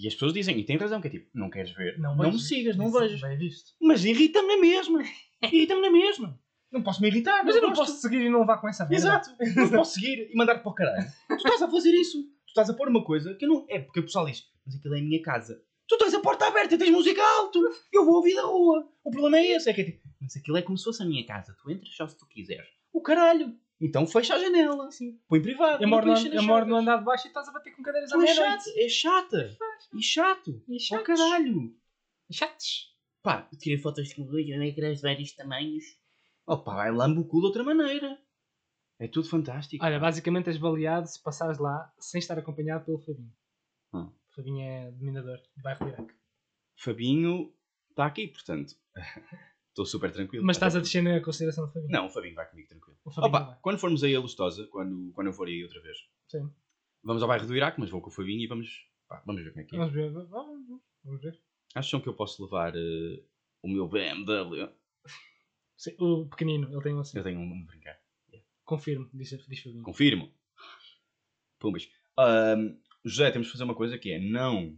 [0.00, 2.30] E as pessoas dizem, e têm razão, que é tipo, não queres ver, não, vejo.
[2.30, 3.20] me sigas, não Isso, vejas.
[3.20, 3.72] Bem visto.
[3.80, 5.02] Mas irrita-me na mesma.
[5.42, 6.40] Irrita-me na mesma.
[6.70, 7.44] Não posso me irritar.
[7.44, 8.96] Mas eu não posso seguir e não levar com essa merda.
[8.96, 9.30] Exato.
[9.56, 11.04] Não posso seguir e mandar para o caralho.
[11.28, 12.22] Tu estás a fazer isso.
[12.22, 13.66] Tu estás a pôr uma coisa que eu não.
[13.68, 15.60] É porque o pessoal diz, mas aquilo é a minha casa.
[15.88, 17.58] Tu tens a porta aberta, tens música alto.
[17.92, 18.86] Eu vou ouvir da rua.
[19.02, 19.68] O problema é esse.
[19.68, 21.56] É que é tipo, mas aquilo é como se fosse a minha casa.
[21.60, 22.68] Tu entras só se tu quiseres.
[22.92, 23.52] O caralho.
[23.80, 24.88] Então fecha a janela.
[24.88, 25.18] Assim.
[25.28, 25.82] Põe privado.
[25.82, 28.10] Eu moro, no, eu moro no andar de baixo e estás a bater com cadeiras
[28.12, 28.64] à Tu é meia-noite.
[28.64, 28.78] chato.
[28.78, 29.56] É chata.
[29.94, 30.62] E chato.
[30.68, 31.06] E Oh, chatos.
[31.06, 31.76] caralho.
[32.30, 32.94] Chatos.
[33.22, 35.84] Pá, eu tirei fotos com ecrãs de vários tamanhos.
[36.46, 38.18] Opa, vai lambo o cu de outra maneira.
[38.98, 39.84] É tudo fantástico.
[39.84, 43.32] Olha, basicamente és baleado se passares lá sem estar acompanhado pelo Fabinho.
[43.94, 44.06] Hum.
[44.06, 46.14] O Fabinho é dominador do bairro do Iraque.
[46.76, 47.52] Fabinho
[47.90, 48.74] está aqui, portanto.
[49.78, 50.44] Estou super tranquilo.
[50.44, 51.92] Mas estás a descer na consideração do Fabinho.
[51.92, 52.98] Não, o Fabinho vai comigo tranquilo.
[53.04, 53.58] O Fabinho Opa, vai.
[53.62, 56.52] quando formos aí a Lustosa, quando, quando eu for aí outra vez, Sim.
[57.00, 59.50] vamos ao bairro do Iraque, mas vou com o Fabinho e vamos, pá, vamos ver
[59.50, 59.78] como é que é.
[59.78, 60.10] Vamos ver.
[60.10, 61.40] Vamos, vamos ver.
[61.76, 63.22] Acham que eu posso levar eh,
[63.62, 64.68] o meu BMW?
[65.76, 67.16] Sim, o pequenino, ele tem um assim.
[67.16, 68.00] Eu tenho um de brincar.
[68.64, 69.84] Confirmo, diz, diz Fabinho.
[69.84, 70.34] Confirmo.
[71.60, 71.88] Pumbas.
[72.18, 74.76] Ahm, José, temos de fazer uma coisa que é não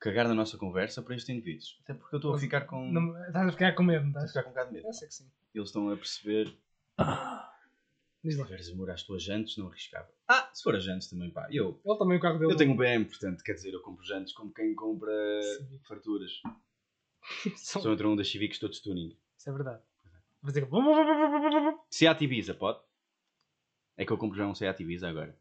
[0.00, 1.78] cagar na nossa conversa para estes indivíduos.
[1.82, 2.90] Até porque eu estou a ficar com.
[2.90, 4.30] Não, estás a ficar com medo, não Estou a estás?
[4.32, 4.86] ficar com um bocado de medo.
[4.88, 5.30] Eu sei que sim.
[5.54, 6.56] Eles estão a perceber.
[8.24, 8.46] Diz Se lá.
[8.46, 10.08] tiveres amor às tuas jantes, não arriscava.
[10.26, 11.46] Ah, se for a jantes também, pá.
[11.52, 12.52] Eu, Ele também o carro dele.
[12.52, 15.86] eu tenho um BM, portanto, quer dizer, eu compro jantes como quem compra Civic.
[15.86, 16.32] farturas.
[17.56, 19.16] São- São entre um das Civics todos tuning.
[19.36, 19.80] Isso é verdade.
[20.42, 20.68] Vou dizer.
[21.90, 22.80] Seat Ibiza, pode?
[23.96, 25.36] É que eu compro já um Seat Ibiza agora.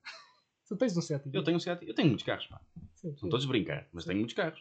[0.68, 2.60] Tu tens um Seat Eu tenho um Seat, eu tenho muitos carros, pá.
[2.96, 4.60] Sim, São todos brincar, mas tenho muitos carros.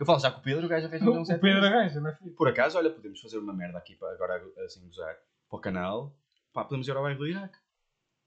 [0.00, 1.74] Eu falo já com o Pedro, o gajo já fez um O Seat Pedro Ibiza.
[1.74, 2.34] arranja, não é filho?
[2.34, 5.14] Por acaso, olha, podemos fazer uma merda aqui para agora assim gozar
[5.48, 6.16] para o canal.
[6.52, 7.56] Pá, podemos ir ao bairro do Iraque.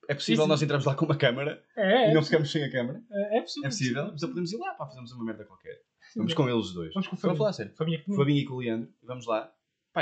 [0.07, 0.49] É possível Sim, sim.
[0.49, 3.01] nós entrarmos lá com uma câmara É, e é, não ficamos sem a câmara?
[3.11, 3.65] é, é possível.
[3.67, 4.03] É possível?
[4.15, 5.81] Então podemos ir lá, pá, fazemos uma merda qualquer.
[6.15, 6.93] Vamos com eles os dois.
[6.93, 7.37] Vamos com o Fabinho.
[7.37, 7.73] falar a sério.
[7.73, 7.75] É
[8.15, 9.51] Fabinho e com o Leandro, vamos lá.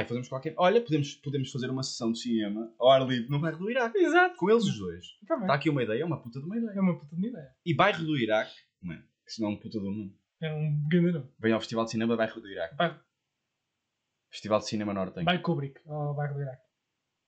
[0.02, 0.54] E fazemos qualquer.
[0.58, 3.98] Olha, podemos, podemos fazer uma sessão de cinema ao ar livre no bairro do Iraque.
[3.98, 4.36] Exato.
[4.38, 5.06] Com eles os dois.
[5.28, 5.44] Tá bem.
[5.46, 6.82] Está aqui uma ideia, é uma puta de uma É ideia.
[6.82, 7.50] uma puta de uma ideia.
[7.66, 10.18] E bairro do Iraque, mano, que senão é um puta do nome.
[10.42, 11.30] É um grande nome.
[11.40, 12.76] Vem ao Festival de Cinema Bairro do Iraque.
[12.76, 13.00] Vai,
[14.32, 15.24] Festival de Cinema Norte.
[15.24, 16.64] vai Kubrick ao bairro do Iraque.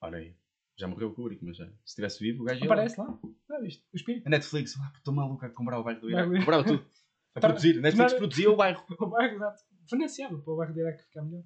[0.01, 0.35] Ora aí.
[0.77, 1.65] Já morreu o Kubrick, mas já.
[1.65, 2.65] Se estivesse vivo, o gajo ia.
[2.65, 3.17] Aparece lá.
[3.49, 3.83] Não, isto.
[3.93, 4.27] O espírito.
[4.27, 6.39] A Netflix, ah, estou maluco a comprar o bairro do Bairro Iraque.
[6.45, 6.85] Comprava tudo.
[7.35, 7.77] A Tá- produzir.
[7.77, 8.83] A Netflix Não- produzia o bairro.
[8.99, 9.63] O bairro, exato.
[9.89, 11.43] Financiado para o bairro do Iraque ficar melhor.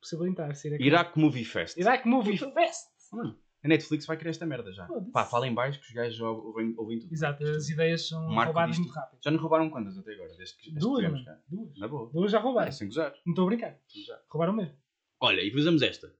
[0.00, 0.84] Possibilitar ser aqui.
[0.84, 1.76] Iraque Movie Fest.
[1.76, 2.88] Iraque Movie Fest.
[3.12, 4.86] Mano, a Netflix vai querer esta merda já.
[4.86, 5.10] Foda-se.
[5.12, 7.12] Pá, fala em baixo que os gajos já ouvem, ouvem tudo.
[7.12, 8.82] Exato, as ideias são Marco roubadas disto.
[8.82, 9.18] muito rápido.
[9.22, 10.34] Já nos roubaram quantas até agora?
[10.36, 11.36] Desde que Duas, tivemos mano.
[11.38, 11.42] cá?
[11.48, 11.78] Duas.
[11.78, 12.10] Na boa.
[12.12, 12.72] Duas já roubaram.
[12.72, 13.12] sem gozar.
[13.26, 13.78] Não estou a brincar.
[13.94, 14.22] Gozar.
[14.30, 14.74] Roubaram mesmo.
[15.20, 16.14] Olha, e fizemos esta.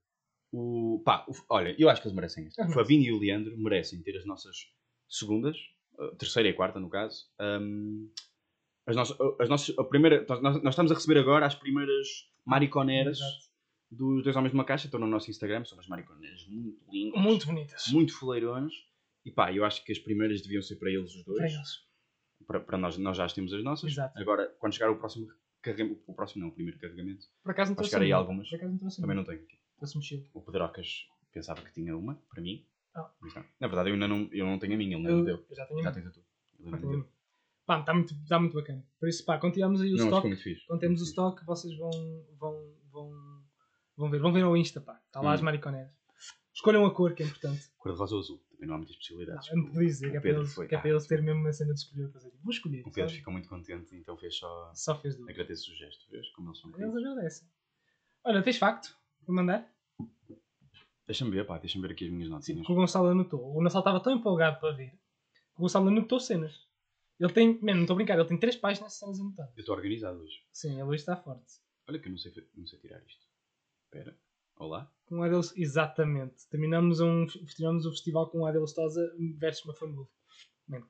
[0.52, 2.60] O, pá, o- olha, eu acho que eles merecem esta.
[2.62, 4.70] Ah, O mas- Fabinho e o Leandro merecem ter as nossas
[5.08, 5.56] segundas,
[5.98, 7.26] a terceira e quarta, no caso.
[7.40, 8.10] hum,
[8.86, 13.18] as nossas, as nossas, a primeira, nós, nós estamos a receber agora as primeiras mariconeiras
[13.18, 13.49] Exato.
[13.90, 14.86] Dos dois homens de uma caixa.
[14.86, 15.64] Estão no nosso Instagram.
[15.64, 17.86] São umas mariconeiras muito lindas, Muito bonitas.
[17.92, 18.72] muito foleirões.
[19.24, 21.52] E pá, eu acho que as primeiras deviam ser para eles os Para dois.
[21.52, 21.68] eles.
[22.46, 23.92] Para, para nós, nós já as temos as nossas.
[23.92, 24.18] Exato.
[24.18, 25.28] Agora, quando chegar o próximo
[25.60, 28.48] carregamento, o próximo não, o primeiro carregamento, Por acaso não trouxe chegar aí algumas.
[28.48, 29.58] Por acaso não trouxe também não tenho aqui.
[29.76, 30.24] Trouxe mochila.
[30.32, 32.66] O Pedrocas pensava que tinha uma, para mim.
[32.94, 33.10] Ah.
[33.20, 33.44] Mas não.
[33.60, 35.44] Na verdade, eu ainda não, eu não tenho a minha, ele não me deu.
[35.48, 35.94] eu já tenho Já uma.
[35.94, 36.22] tens a tua.
[36.58, 37.08] Ele Já não me deu.
[37.66, 38.84] Pá, está muito, tá muito bacana.
[38.98, 40.28] Por isso, pá, quando tivermos aí o Não, stock,
[40.66, 41.90] quando temos o stock, vocês vão,
[42.38, 43.39] vão, vão,
[44.00, 44.20] vão ver.
[44.20, 45.00] Vão ver ao Insta, pá.
[45.06, 45.34] Está lá Hum.
[45.34, 45.92] as mariconeiras.
[46.52, 47.56] Escolham a cor, que é importante.
[47.58, 47.72] fixe.
[47.78, 48.38] Cor-de-rosa ou azul.
[48.50, 49.48] Também não há muitas Não, especialidades.
[49.48, 51.40] eu não podia dizer, que é para eles, foi- que é para eles terem mesmo
[51.40, 52.10] uma cena de escolher.
[52.10, 52.32] Fazer.
[52.42, 52.80] Vou escolher.
[52.80, 53.18] O Pedro sabe?
[53.18, 54.72] ficou muito contente, então fez só.
[54.74, 55.30] Só fez duas.
[55.30, 56.28] Agradeço o gesto, vês?
[56.32, 57.48] Como eles são Eles agradecem.
[58.24, 58.94] Olha, tens facto?
[59.26, 59.72] Vou mandar?
[61.06, 62.66] Deixa-me ver, pá, deixa-me ver aqui as minhas Sim, notinhas.
[62.66, 63.40] que o Gonçalo anotou.
[63.50, 66.68] O Gonçalo estava tão empolgado para vir que o Gonçalo anotou cenas.
[67.18, 69.52] Ele tem, mano, não estou a brincar, ele tem três páginas de cenas anotadas.
[69.56, 70.42] Eu estou organizado hoje.
[70.52, 71.52] Sim, ele hoje está forte.
[71.88, 73.26] Olha que eu não sei, não sei tirar isto.
[73.92, 74.16] Espera.
[74.56, 74.88] Olá?
[75.06, 76.46] Com Adel, exatamente.
[76.48, 80.06] Terminamos, um, terminamos o festival com o Adel Stosa versus uma família.
[80.68, 80.86] Mano,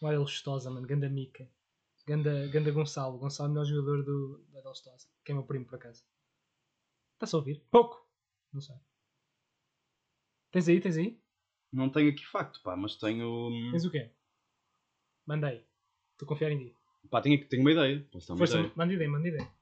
[0.00, 1.48] o Adel Stosa, mano, ganda mica.
[2.04, 3.18] Ganda, ganda Gonçalo.
[3.18, 5.06] Gonçalo é o melhor jogador do, do Adel Stosa.
[5.24, 6.02] Que é meu primo, por acaso.
[7.14, 7.64] Está-se a ouvir?
[7.70, 8.04] Pouco.
[8.52, 8.74] Não sei.
[10.50, 11.22] Tens aí, tens aí?
[11.72, 13.48] Não tenho aqui facto, pá, mas tenho.
[13.48, 14.10] hum, Tens o quê?
[15.24, 15.64] Mandei.
[16.12, 16.76] Estou a confiar em ti.
[17.10, 18.08] Pá, tenho, tenho uma ideia.
[18.10, 18.72] Posso dar uma Força, ideia.
[18.74, 19.57] manda ideia, manda ideia.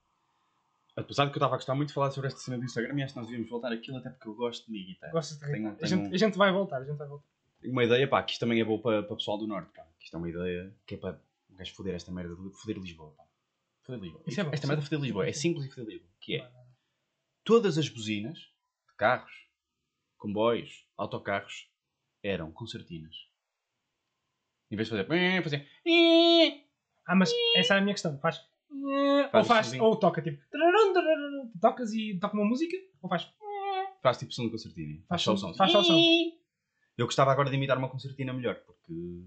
[0.96, 2.98] Apesar de que eu estava a gostar muito de falar sobre esta cena do Instagram
[2.98, 5.10] e acho que nós devíamos voltar aquilo até porque eu gosto de me irritar.
[5.12, 7.26] Gostas de Tenho- a, gente, um- a gente vai voltar, a gente vai voltar.
[7.64, 9.84] Uma ideia, pá, que isto também é bom para, para o pessoal do Norte, pá.
[9.98, 12.78] Que isto é uma ideia que é para o gajo foder esta merda, de foder
[12.78, 13.24] Lisboa, pá.
[13.82, 14.22] Foder Lisboa.
[14.26, 15.28] Isso é bom, esta merda de foder Lisboa.
[15.28, 16.10] É simples e foder Lisboa.
[16.20, 16.50] Que é,
[17.44, 19.32] todas as buzinas de carros,
[20.16, 21.68] comboios, autocarros,
[22.22, 23.14] eram concertinas.
[24.70, 25.06] Em vez de fazer...
[25.42, 25.68] fazer
[27.06, 28.18] Ah, mas essa é a minha questão.
[28.18, 28.44] Faz.
[28.84, 30.42] Ou Faz ou toca tipo.
[31.60, 33.28] Tocas e toca uma música, ou faz.
[34.02, 35.02] faz tipo som de concertina.
[35.08, 35.94] Faz só o som- faz só o som.
[36.96, 39.24] Eu gostava agora de imitar uma concertina melhor, porque...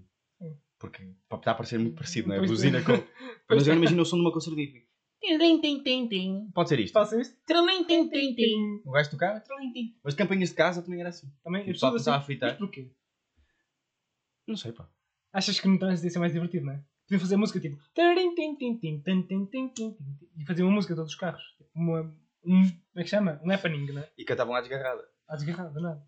[0.78, 1.02] Porque
[1.34, 2.38] está a parecer muito parecido, não é?
[2.38, 2.82] Pois Buzina é.
[2.82, 2.92] com...
[3.48, 3.70] Mas é.
[3.70, 4.80] eu imagino o som de uma concertina.
[6.54, 6.94] Pode ser isto.
[6.94, 7.36] Faça isto.
[8.86, 9.42] O gajo tocava.
[10.02, 11.30] Mas de campanhas de casa também era assim.
[11.44, 12.10] Também, O eu pessoal assim.
[12.10, 12.50] a fritar.
[12.52, 12.90] Mas porquê?
[14.48, 14.88] Não sei, pá.
[15.32, 16.82] Achas que no trânsito ia ser mais divertido, não é?
[17.10, 17.76] Podia fazer música tipo.
[20.38, 21.42] E fazia uma música todos os carros.
[21.74, 22.02] Uma,
[22.44, 23.40] um, como é que chama?
[23.42, 24.08] Um happening, não é?
[24.16, 25.02] E cantavam à desgarrada.
[25.28, 25.98] À desgarrada, não é?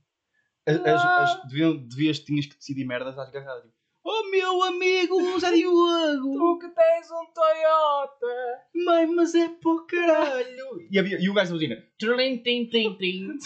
[0.65, 3.63] As, as, as, devias, devias, tinhas que decidir merdas à desgarrada.
[3.63, 3.75] Tipo,
[4.05, 6.39] oh meu amigo Zé Diogo!
[6.39, 8.61] tu que tens um Toyota!
[8.73, 10.87] Mãe, mas é pô caralho!
[10.89, 11.85] E, havia, e o gajo da buzina.
[11.99, 13.39] Trim, tim, tim, tim.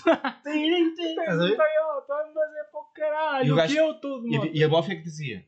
[0.44, 3.46] Tens um Toyota, mas é pô caralho!
[3.46, 4.44] E o gajo, eu tudo, mano.
[4.44, 5.42] E a, e a bofia que dizia.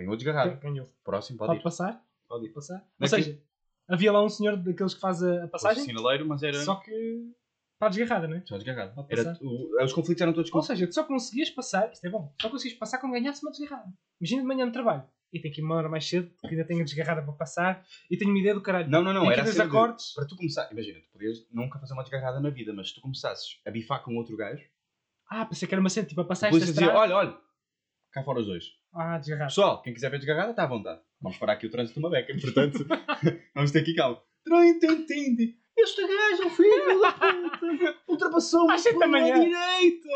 [0.00, 0.56] Ganhou desgarrado.
[0.60, 0.86] Ganhou.
[1.04, 1.62] Próximo, pode, Pode ir.
[1.62, 2.04] passar?
[2.28, 2.50] Pode ir.
[2.50, 2.84] Passar?
[3.00, 3.40] Ou seja,
[3.88, 6.58] havia lá um senhor daqueles que faz a, a passagem, sinaleiro, mas era...
[6.62, 7.30] só que
[7.80, 8.42] a desgarrada, não é?
[8.46, 8.94] Só desgarrado.
[8.94, 9.38] Pode Era, passar.
[9.42, 12.50] o- os conflitos eram todos Ou seja, tu só conseguias passar, isto é bom, só
[12.50, 13.90] conseguias passar quando ganhasse uma desgarrada.
[14.20, 15.02] Imagina de manhã no trabalho.
[15.32, 17.86] E tem que ir uma hora mais cedo, porque ainda tenho a desgarrada para passar.
[18.10, 18.90] E tenho uma ideia do caralho.
[18.90, 19.22] Não, não, não.
[19.22, 20.12] Tem Era que ir a dos cena de- acordes.
[20.12, 23.00] Para tu começar, imagina, tu podias nunca fazer uma desgarrada na vida, mas se tu
[23.00, 24.62] começasses a bifar com outro gajo,
[25.30, 27.00] Ah, pensei que era uma cena, tipo, a passar esta polícia dizia: estrada.
[27.14, 27.38] olha, olha,
[28.12, 28.64] cá fora os dois.
[28.92, 29.48] Ah, desgarrada.
[29.48, 31.00] Pessoal, quem quiser ver desgarrada, está à vontade.
[31.20, 32.78] Vamos parar aqui o trânsito de uma beca, portanto,
[33.54, 34.20] vamos ter aqui calma.
[34.44, 35.56] Tim, tim.
[35.78, 37.12] Este gajo, é filho da
[37.58, 39.34] puta, ultrapassou-me Às sete da pela manhã.
[39.40, 40.08] direita.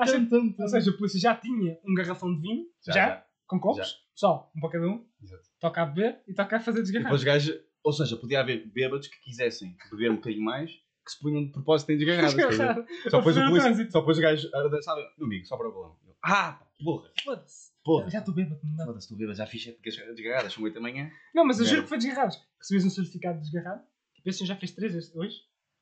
[0.00, 0.62] Às sete- Tum, tum, tum.
[0.62, 4.60] Ou seja, a polícia já tinha um garrafão de vinho, já, com copos, só, um
[4.60, 5.04] para cada um.
[5.22, 5.42] Exato.
[5.60, 7.08] Toca a beber e toca a fazer E desgarrada.
[7.08, 11.12] depois os gajos, ou seja, podia haver bêbados que quisessem beber um bocadinho mais, que
[11.12, 12.30] se punham de propósito em desgarradas.
[12.34, 12.84] estás a ver?
[12.84, 12.86] Desgarrada.
[13.10, 13.92] Só depois o polícia, trânsito.
[13.92, 15.96] só depois o gajo a dançar, meu amigo, só para o balão.
[16.06, 17.72] Eu, Ah, porra, Foda-se.
[17.84, 18.10] porra.
[18.10, 18.60] Já estou bêbado.
[18.64, 18.86] Não.
[18.86, 19.80] Foda-se, estou bêbado, já fiz sete
[20.14, 21.10] desgarradas, são 8 da manhã.
[21.34, 22.38] não, mas eu juro que foi desgarrados.
[22.58, 23.82] Recebias um certificado de desgarrado.
[24.14, 25.36] Tipo, assim, já fiz três este- hoje.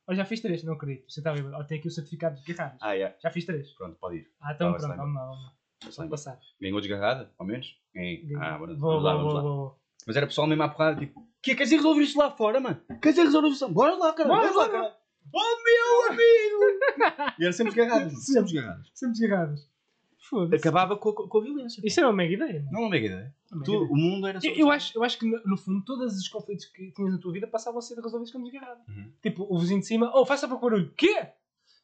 [0.09, 1.09] Olha, já fiz três, não acredito.
[1.11, 1.55] Você está bêbado.
[1.55, 2.79] Olha, tem aqui o certificado de desgarrados.
[2.81, 3.15] Ah, é.
[3.21, 3.69] Já fiz três.
[3.73, 4.27] Pronto, pode ir.
[4.41, 5.53] Ah, então Tá, pronto, vamos lá, vamos lá.
[5.97, 6.39] Vamos passar.
[6.61, 7.67] Ganhou desgarrada, ao menos?
[7.93, 8.23] Ganhei.
[8.39, 9.41] Ah, bora, Vou, vamos lá, vou, vamos vou, lá.
[9.41, 9.79] vou, vou.
[10.07, 12.81] Mas era pessoal mesmo à porrada, tipo, que queres ir resolver isto lá fora, mano?
[13.01, 13.67] Queres ir resolver isto?
[13.69, 14.71] Bora lá, cara, Bora, bora lá, bora.
[14.83, 14.97] cara.
[15.33, 17.35] Oh, meu amigo!
[17.39, 18.91] e era sempre desgarradas, sempre desgarradas.
[18.93, 19.69] Sempre desgarrados.
[20.53, 21.81] Acabava com, a- com a violência.
[21.83, 22.63] Isso era uma mega ideia.
[22.65, 22.71] não?
[22.71, 23.35] Não é uma mega ideia.
[23.51, 23.91] Uma mega Tu, ideia.
[23.91, 26.65] o mundo era só Eu, eu acho, eu acho que, no, fundo, todos os conflitos
[26.65, 28.79] que tinhas na tua vida passavam a ser resolvidos com desgarrado.
[28.89, 29.11] Uhum.
[29.21, 30.91] Tipo, o vizinho de cima, oh, faça para o barulho.
[30.97, 31.27] Quê?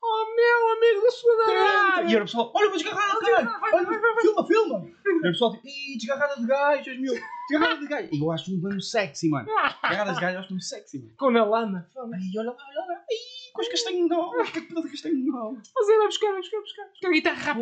[0.05, 3.49] Oh, meu amigo da sua E era o pessoal, olha uma desgarrada, caralho!
[3.73, 4.87] Olha, filma, filma!
[5.05, 7.13] E o pessoal tipo, ih, desgarrada de gajos, meu!
[7.49, 8.11] Desgarrada de gajos!
[8.11, 9.45] E eu acho mesmo sexy, mano.
[9.81, 11.13] Desgarradas de gajos eu acho mesmo sexy, mano.
[11.17, 11.87] Com na lama.
[11.97, 12.03] Ai,
[12.37, 13.03] olha lá, olha lá.
[13.09, 14.31] Ih, os castanhos não.
[14.45, 15.53] Que pedal de castanho não.
[15.53, 16.87] Mas vai buscar, vai buscar, vai buscar.
[16.89, 17.55] Buscar a guitarra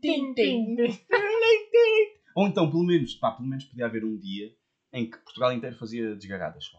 [0.00, 0.76] tim.
[2.34, 4.52] Ou então, pelo menos, pá, pelo menos podia haver um dia
[4.92, 6.78] em que Portugal inteiro fazia desgarradas só.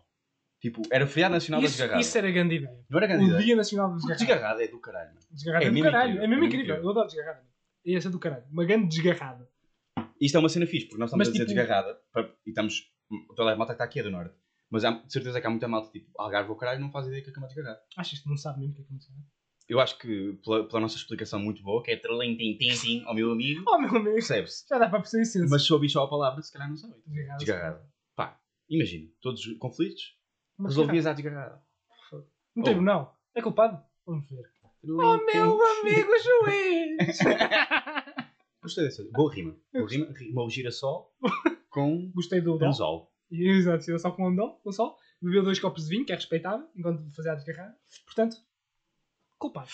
[0.61, 2.07] Tipo, era feriado nacional das Isso, desgarradas.
[2.07, 2.85] isso era grande ideia.
[2.89, 3.43] Não era grande O ideia.
[3.43, 4.57] Dia Nacional dos Porque Desgarrados.
[4.57, 5.25] desgarrada é do caralho, mano.
[5.31, 6.03] Desgarrada É é do caralho.
[6.09, 6.65] incrível, É mesmo é incrível.
[6.65, 6.83] incrível.
[6.83, 7.43] Eu adoro desgarrada.
[7.85, 8.43] E essa é do caralho.
[8.51, 9.49] Uma grande desgarrada.
[10.19, 11.99] Isto é uma cena fixe, porque nós estamos Mas, a dizer tipo- desgarrada
[12.45, 12.91] e estamos.
[13.37, 14.35] Malta que está aqui é do norte.
[14.69, 17.23] Mas há de certeza que há muita malta, tipo, Algarve ou caralho, não faz ideia
[17.23, 17.81] que é é uma desgarrada.
[17.97, 19.15] Achas que não sabe mesmo o que é que aconteceu?
[19.67, 23.03] Eu acho que, pela, pela nossa explicação muito boa, que é trelim, tim, tim, tim,
[23.05, 24.13] ao meu amigo, Oh, meu amigo.
[24.13, 24.65] percebe-se.
[24.67, 25.39] Já dá para perceber isso.
[25.47, 26.95] Mas se ouvir só a palavra, se calhar não sabe.
[27.05, 27.37] Desgarrada.
[27.37, 27.89] Desgarrada.
[28.15, 30.15] Pá, imagina, todos os conflitos
[30.57, 31.61] Mas resolvias à desgarrada.
[32.55, 32.81] Não tem Oh.
[32.81, 33.11] não.
[33.35, 33.79] É culpado?
[34.05, 34.43] Vamos ver.
[34.83, 37.19] Oh, amigo juiz!
[38.63, 39.03] Gostei dessa.
[39.11, 39.55] Boa rima.
[39.71, 40.13] Boa rima.
[40.17, 41.13] Rima o girassol
[41.69, 43.08] com Gostei do anzol.
[43.31, 44.97] Exato, tirou só com um dom, com sol.
[45.21, 47.77] Bebeu dois copos de vinho, que é respeitável, enquanto fazia a desgarrada.
[48.05, 48.37] Portanto,
[49.37, 49.69] culpado.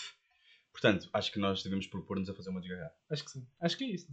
[0.72, 2.94] Portanto, acho que nós devemos propor-nos a fazer uma desgarrada.
[3.10, 3.46] Acho que sim.
[3.60, 4.12] Acho que é isso.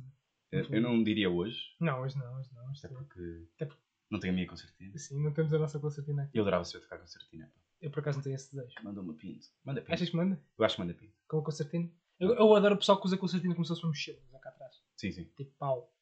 [0.52, 2.70] Eu, eu não diria hoje, Não, hoje não, hoje não.
[2.70, 3.04] Hoje até não.
[3.04, 4.98] porque Até porque- não tenho a minha concertina.
[4.98, 6.30] Sim, não temos a nossa concertina.
[6.34, 7.48] Eu adorava saber tocar concertina.
[7.48, 7.62] pá.
[7.82, 8.76] Eu por acaso não tenho esse desejo.
[8.84, 9.48] Manda uma pinto.
[9.66, 9.94] Manda pinto.
[9.94, 10.40] Achas que manda?
[10.58, 11.14] Eu acho que manda pinto.
[11.28, 11.92] Com a concertina?
[12.20, 14.50] Eu, eu adoro o pessoal que usa concertina como se fosse uma mochila, lá cá
[14.50, 14.76] atrás.
[14.96, 15.26] Sim, sim.
[15.36, 15.93] Tipo pau.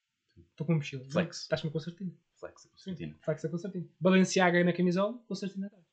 [0.49, 1.03] Estou com mochila.
[1.09, 1.41] Flex.
[1.41, 2.11] Estás com concertina.
[2.35, 3.15] Flex, a concertina.
[3.23, 3.85] Flex a concertina.
[3.99, 5.85] Balenciaga na camisola, concertina atrás.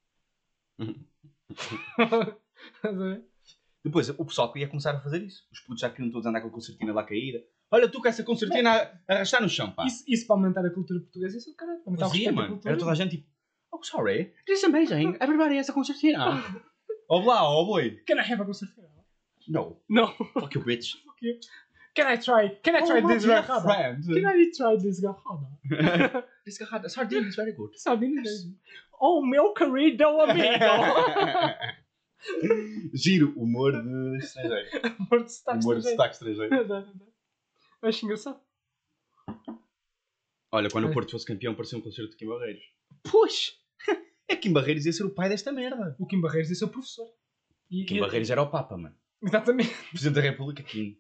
[3.85, 5.47] Depois, o pessoal que ia começar a fazer isso.
[5.53, 7.43] Os putos já queriam todos andar com a concertina lá caída.
[7.71, 8.71] Olha tu com essa concertina
[9.07, 9.87] a arrastar no chão, pá.
[9.87, 11.79] Isso, isso para aumentar a cultura portuguesa, isso é do caralho.
[11.81, 12.55] Para aumentar o Fazia, respeito à mano.
[12.55, 12.73] cultura.
[12.73, 13.29] Era toda a gente tipo,
[13.73, 15.17] oh, sorry, this is amazing.
[15.21, 16.19] Everybody has a concertina.
[17.09, 18.03] oh, lá, oh, boy.
[18.07, 18.89] Can I have a concertina?
[19.49, 19.81] No.
[19.89, 20.09] No.
[20.35, 20.97] Fuck you, bitch.
[21.05, 21.39] Fuck you.
[21.95, 22.49] Can I try?
[22.63, 23.99] Can I try Oh, this my garrada?
[24.07, 25.47] Can I try this garrada?
[26.45, 27.77] This garrada, sardine is very good.
[27.77, 28.55] Sardinha mesmo.
[29.01, 30.49] Oh, meu querido amigo!
[32.95, 34.69] Giro, humor de estrangeiro.
[34.99, 35.91] Amor de sotaque humor de estrangeiro.
[35.91, 36.69] sotaque estrangeiro.
[36.69, 37.89] Dá, dá.
[37.89, 38.41] Acho engraçado.
[40.51, 40.91] Olha, quando É.
[40.91, 42.63] o Porto fosse campeão, parecia um concerto de Kim Barreiros.
[43.05, 43.53] Puxa!
[44.27, 45.95] É Kim Barreiros ia ser o pai desta merda.
[45.99, 47.07] O Kim Barreiros é seu professor.
[47.71, 48.97] E, Kim Barreiros era o Papa, mano.
[49.23, 49.75] Exatamente.
[49.91, 50.99] Presidente da República, Kim.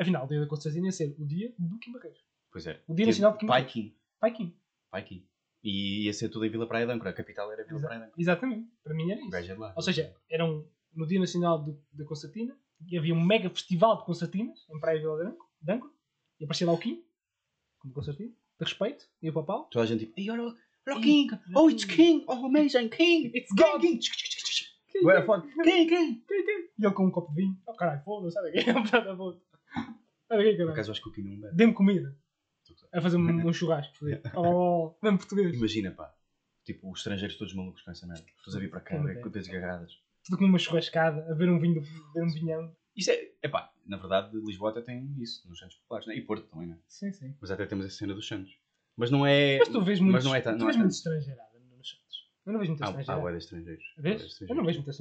[0.00, 2.20] Afinal, o dia da Constantino ia ser o dia do Kim Barreiros.
[2.50, 2.80] Pois é.
[2.86, 3.72] O Dia Nacional de Kim Pai Barreiros.
[3.92, 3.98] Kim.
[4.20, 4.56] Pai Kim.
[4.90, 5.26] Pai Kim.
[5.62, 7.10] E ia ser tudo em Vila Praia de Âncora.
[7.10, 8.20] A capital era Vila Exa- Praia de Âncora.
[8.22, 8.70] Exatamente.
[8.82, 9.60] Para mim era isso.
[9.60, 9.72] lá.
[9.76, 13.98] Ou seja, era um, no Dia Nacional do, da Concertina e havia um mega festival
[13.98, 15.92] de concertinas em Praia Vila de Âncora- de Âncora
[16.40, 17.02] e aparecia lá o Kim,
[17.78, 19.64] como concertina, de respeito, e o papau.
[19.70, 21.32] Toda a gente tipo, "Ei, olha, o King!
[21.32, 21.96] olha Oh, it's King.
[22.20, 22.24] King!
[22.28, 22.88] Oh, amazing!
[22.88, 23.30] King!
[23.34, 23.62] It's King!
[23.72, 23.80] God!
[23.80, 24.00] King!
[25.04, 25.46] Ué, foda.
[25.64, 26.24] King, King!
[26.78, 27.56] E ele com um copo de vinho.
[27.66, 28.52] Oh caralho, foda-se, sai
[29.74, 30.70] Por caralho.
[30.70, 31.56] acaso acho que o King não bebe.
[31.56, 32.16] Dê-me comida.
[32.92, 33.94] A fazer um, um churrasco.
[33.98, 34.22] foder.
[34.36, 35.54] Oh, dê-me português.
[35.56, 36.12] Imagina, pá.
[36.64, 38.24] Tipo, os estrangeiros todos malucos com essa merda.
[38.42, 39.20] Todos a vir para cá, Como ver é?
[39.20, 39.92] com desgarradas.
[40.24, 42.74] Tudo com uma churrascada, a ver um vinho, a ver um vinhão.
[42.96, 46.16] Isso é, epá, na verdade, Lisboa até tem isso, nos Santos Populares, né?
[46.16, 46.78] e Porto também, né?
[46.88, 47.36] Sim, sim.
[47.40, 48.56] Mas até temos essa cena dos Santos.
[48.96, 49.58] Mas não é.
[49.58, 50.82] Mas tu vês muito, Mas não é, ta- tu não é vês tanto.
[50.84, 52.30] muito estrangeirada nos Santos.
[52.46, 53.20] Eu não vejo muita Há, há estrangeira.
[53.20, 53.84] bué de estrangeiros.
[53.84, 54.20] Bué de Vês?
[54.22, 54.56] Eu estrangeiros.
[54.56, 54.92] não vejo muita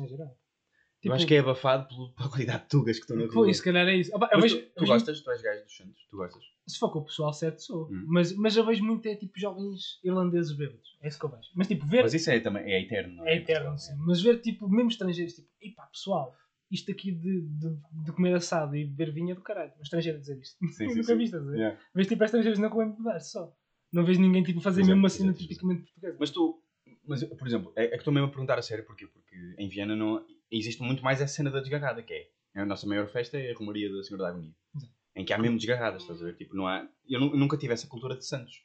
[1.03, 1.09] estrangeira.
[1.09, 3.33] Eu acho que é abafado pela quantidade de tugas que estão na rua.
[3.33, 4.15] Pois, se calhar é isso.
[4.15, 5.21] Opa, eu Mas vejo, tu, tu gostas?
[5.21, 6.07] Tu és gajo dos Santos?
[6.09, 6.43] Tu gostas?
[6.67, 7.89] Se for com o pessoal certo, sou.
[7.91, 8.05] Hum.
[8.07, 10.97] Mas, mas eu vejo muito é tipo jovens irlandeses bêbados.
[11.01, 11.49] É isso que eu vejo.
[11.55, 12.03] Mas tipo, ver.
[12.03, 13.33] Mas isso é também, é eterno, não é?
[13.33, 13.93] É eterno, sim.
[13.97, 16.33] Mas ver, tipo, mesmo estrangeiros, tipo, epá, pessoal,
[16.71, 19.73] isto aqui de, de, de comer assado e beber vinho é do caralho.
[19.77, 20.57] Um estrangeiro a dizer isto.
[20.59, 21.39] Sim, sim, Nunca viste, a?
[21.39, 21.79] Yeah.
[21.93, 23.53] Vês, tipo, estrangeiros não comem pedaço só.
[23.91, 25.33] Não vejo ninguém, tipo, fazer é, mesmo uma é, cena é.
[25.33, 26.17] tipicamente portuguesa.
[26.19, 26.63] Mas tu,
[27.05, 29.05] mas, por exemplo, é, é que estou mesmo a perguntar a sério porquê?
[29.07, 30.25] Porque em Viena não,
[30.57, 32.29] existe muito mais essa cena da desgarrada, que é
[32.61, 34.53] a nossa maior festa é a Romaria da Senhora da Agonia.
[34.75, 34.93] Exato.
[35.15, 36.35] Em que há mesmo desgarradas, estás a ver?
[36.35, 38.63] Tipo, não há, eu, nu- eu nunca tive essa cultura de Santos.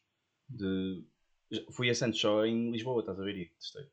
[0.48, 1.04] De,
[1.72, 3.36] fui a Santos só em Lisboa, estás a ver?
[3.36, 3.86] E testei.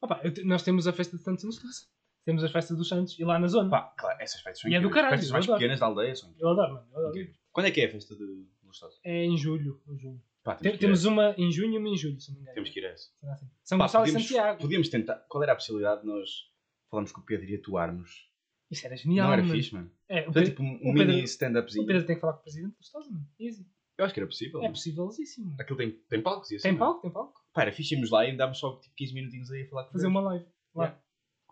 [0.00, 1.86] Opa, te- nós temos a festa de Santos em Lustrosa.
[2.24, 3.70] Temos a festa dos Santos e lá na zona.
[3.70, 4.94] Pá, claro, essas festas são E é do incríveis.
[4.94, 5.58] caralho, Festas eu mais adoro.
[5.60, 6.86] pequenas da aldeia são Eu adoro, mano.
[6.92, 7.10] Eu adoro.
[7.10, 7.36] incríveis.
[7.52, 8.98] Quando é que é a festa de Lustosa?
[9.04, 9.80] É em julho.
[9.88, 10.22] Em julho.
[10.42, 12.36] Pá, Tem- temos, ir temos a uma em junho e uma em julho, se não
[12.36, 12.54] me engano.
[12.54, 13.10] temos que ir a essa.
[13.32, 13.50] Assim?
[13.64, 14.60] São Pá, Gonçalo e Santiago.
[14.60, 15.14] podíamos tentar.
[15.28, 16.28] Qual era a possibilidade de nós
[16.90, 18.30] falarmos com o Pedro e atuarmos?
[18.70, 19.54] Isso era genial, não era mano.
[19.54, 19.90] fixe, mano.
[20.08, 21.84] É, o Foi Pedro, tipo um, o Pedro- mini stand-upzinho.
[21.84, 23.26] o Pedro tem que falar com o presidente do Lustosa, mano.
[23.38, 23.66] Easy.
[23.98, 24.62] Eu acho que era possível.
[24.62, 25.56] É possívelíssimo.
[25.58, 26.62] Aquilo tem, tem palcos e assim.
[26.64, 27.40] Tem não palco, tem palco.
[27.54, 29.92] Pá, era fixe irmos lá e andámos só tipo 15 minutinhos aí a falar com
[29.92, 30.10] Fazer eles.
[30.10, 30.44] uma live.
[30.74, 30.84] Lá.
[30.84, 31.02] Yeah.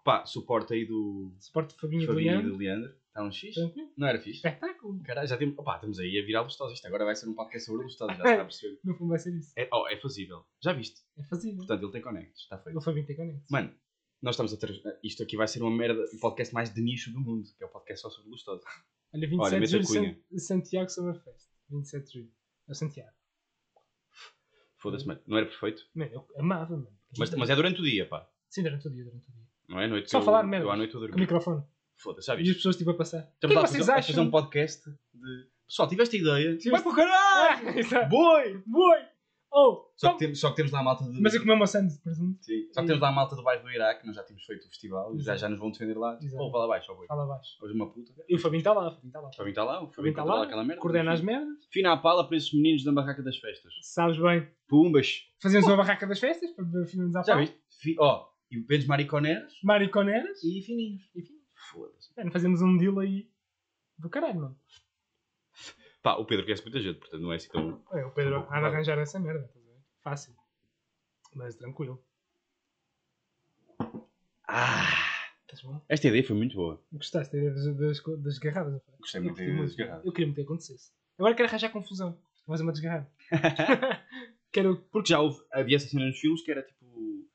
[0.04, 2.50] Pá, suporte aí do Suporte de Fabinho e do Fabinho e Leandro.
[2.52, 2.94] do Leandro.
[3.08, 3.54] Está um fixe?
[3.54, 3.92] Tranquilo.
[3.96, 4.36] Não era fixe?
[4.46, 5.00] Espetáculo.
[5.04, 5.56] Caralho, já temos.
[5.56, 6.74] Opá, estamos aí a virar Lustosa.
[6.74, 8.78] Isto agora vai ser um podcast sobre Lustosa, já está a perceber.
[8.84, 9.52] No fundo vai ser isso.
[9.56, 10.44] É, oh, é fazível.
[10.62, 11.00] Já viste?
[11.16, 11.58] É fazível.
[11.58, 12.42] Portanto, ele tem connects.
[12.42, 12.76] Está feito.
[12.76, 13.46] O Fabinho tem conectos.
[13.50, 13.72] Mano,
[14.24, 14.98] nós estamos a ter.
[15.02, 16.02] Isto aqui vai ser uma merda.
[16.14, 18.64] O podcast mais de nicho do mundo, que é o podcast só sobre Lustosa.
[19.14, 20.16] Olha, Olha, 27 de a julho.
[20.32, 21.48] San- Santiago Summerfest.
[21.70, 22.32] 27 de julho.
[22.68, 23.12] É o Santiago.
[24.78, 25.20] Foda-se, mano.
[25.26, 25.82] Não era perfeito.
[25.94, 26.88] Mano, eu amava, mano.
[27.18, 28.28] Mas, mas é durante o dia, pá.
[28.48, 29.44] Sim, durante o dia, durante o dia.
[29.68, 30.10] Não é à noite.
[30.10, 30.66] Só que falar eu, merdas.
[30.66, 31.62] Eu à noite eu Com o microfone.
[31.96, 33.18] Foda-se, já E as pessoas tipo a passar.
[33.18, 34.14] O que é Estamos que a vocês a acham?
[34.14, 35.46] fazer um podcast de.
[35.66, 36.56] Pessoal, tiveste a ideia?
[36.58, 37.64] Tiveste- Vai para o caralho!
[37.96, 38.04] Ah.
[38.06, 38.62] Boi!
[38.66, 38.98] Boi!
[39.56, 39.88] Oh!
[39.94, 41.22] Só que, temos, só que temos lá a malta do.
[41.22, 42.44] Mas eu comi uma sandes de presunto.
[42.44, 42.66] Sim.
[42.72, 44.68] Só que temos lá a malta do bairro do Iraque, nós já tínhamos feito o
[44.68, 46.18] festival, e já, já nos vão defender lá.
[46.20, 46.36] Exato.
[46.42, 47.06] pô, vai lá abaixo, ó boi.
[47.06, 47.56] Fala abaixo.
[47.62, 48.12] Hoje uma puta.
[48.28, 49.28] E o Fabinho está lá, o Fabinho está lá.
[49.28, 50.82] O Fabinho está lá, o Fabinho está controla lá, aquela merda.
[50.82, 51.56] coordena as merdas.
[51.70, 53.72] Fina à pala para esses meninos da barraca das festas.
[53.82, 54.48] Sabes bem.
[54.66, 55.22] Pumbas!
[55.40, 57.40] Fazemos uma barraca das festas para filmes à Já pau.
[57.42, 57.56] viste?
[57.80, 60.42] Fi- Ó, e pedes mariconeras Mariconeras.
[60.42, 61.02] e fininhos.
[61.14, 61.34] Enfim.
[61.70, 62.10] Foda-se.
[62.16, 63.28] Mano, fazemos um deal aí
[63.96, 64.56] do caralho, mano.
[66.04, 67.82] Pá, o Pedro conhece muita gente, portanto não é assim tão.
[67.92, 69.46] É, o Pedro Um há de arranjar essa merda.
[69.46, 69.78] estás a ver?
[70.02, 70.36] Fácil.
[71.34, 71.98] Mas tranquilo.
[74.46, 74.84] Ah!
[75.40, 75.80] Estás bom?
[75.88, 76.78] Esta ideia foi muito boa.
[76.92, 78.82] Gostaste da ideia das, das, das garradas?
[79.00, 80.04] Gostei muito da Eu ideia das garradas.
[80.04, 80.92] Eu queria muito que acontecesse.
[81.18, 82.10] Agora quero arranjar confusão.
[82.46, 83.10] Vou fazer uma desgarrada.
[84.52, 84.76] quero.
[84.92, 87.26] Porque já houve, havia essa cena nos filmes que era tipo.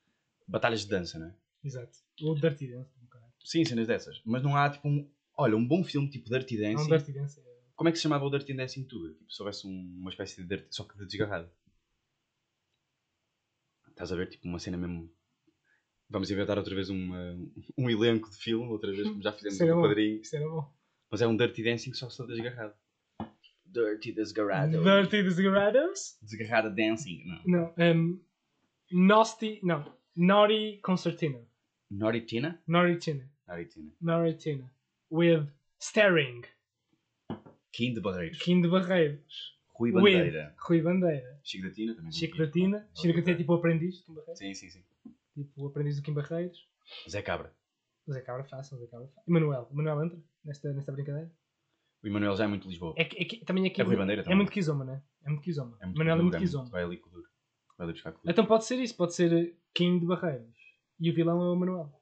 [0.46, 1.34] batalhas de dança, não é?
[1.64, 1.98] Exato.
[2.22, 2.88] O Dirty Dance.
[3.10, 3.32] caralho.
[3.44, 4.22] Sim, cenas dessas.
[4.24, 5.10] Mas não há tipo um.
[5.36, 6.88] Olha, um bom filme tipo Dirty Não, Dancing.
[6.88, 7.49] Dirty Dance é.
[7.80, 9.14] Como é que se chamava o Dirty Dancing Tuga?
[9.14, 11.50] Tipo, se houvesse um- uma espécie de Dirty, só que de desgarrado.
[13.88, 14.28] Estás a ver?
[14.28, 15.10] Tipo, uma cena mesmo.
[16.10, 17.38] Vamos inventar outra vez uma,
[17.78, 19.80] um elenco de filme, outra vez, como já fizemos no.
[19.80, 20.20] Padrinho.
[20.20, 20.70] Isso era bom.
[21.10, 22.74] Mas é um Dirty Dancing só só desgarrado.
[23.64, 24.72] Dirty Desgarrado.
[24.82, 26.18] Dirty Desgarrados?
[26.20, 27.24] Desgarrada Dancing.
[27.24, 27.42] Não.
[27.46, 27.74] Não.
[27.78, 28.20] Um,
[28.92, 29.58] Nasty.
[29.62, 29.90] Não.
[30.14, 31.42] Naughty Concertina.
[31.90, 32.62] Naughty Tina?
[32.66, 33.30] Naughty Tina.
[33.48, 33.92] Naughty Tina.
[34.02, 34.70] Naughty Tina.
[35.10, 35.48] With
[35.80, 36.44] Staring.
[37.72, 38.38] Kim de Barreiros.
[38.38, 39.58] Kim de Barreiros.
[39.68, 40.54] Rui Bandeira.
[40.58, 41.40] Rui Bandeira.
[41.42, 42.12] Chico da Tina também.
[42.12, 42.78] Chico da Tina.
[42.90, 44.38] Ah, Chico da Tina é tipo o aprendiz do Kim Barreiros.
[44.38, 44.84] Sim, sim, sim.
[45.34, 46.68] Tipo o aprendiz do Kim Barreiros.
[47.08, 47.54] Zé Cabra.
[48.10, 49.22] Zé Cabra fácil, Zé Cabra fácil.
[49.26, 49.68] E Manuel.
[49.70, 51.30] O Manuel entra nesta, nesta brincadeira.
[52.02, 52.94] O Emanuel já é muito Lisboa.
[52.96, 54.36] É, é também aqui É Rui Bandeira é também.
[54.36, 55.02] muito Kizoma, né?
[55.22, 55.76] É muito Kizoma.
[55.80, 56.70] É muito Manuel é muito Kizoma.
[56.70, 57.28] Vai ali com o duro.
[57.76, 58.32] Vai ali buscar com o duro.
[58.32, 60.48] Então pode ser isso, pode ser Kim de Barreiros.
[60.98, 61.92] E o vilão é o Manuel.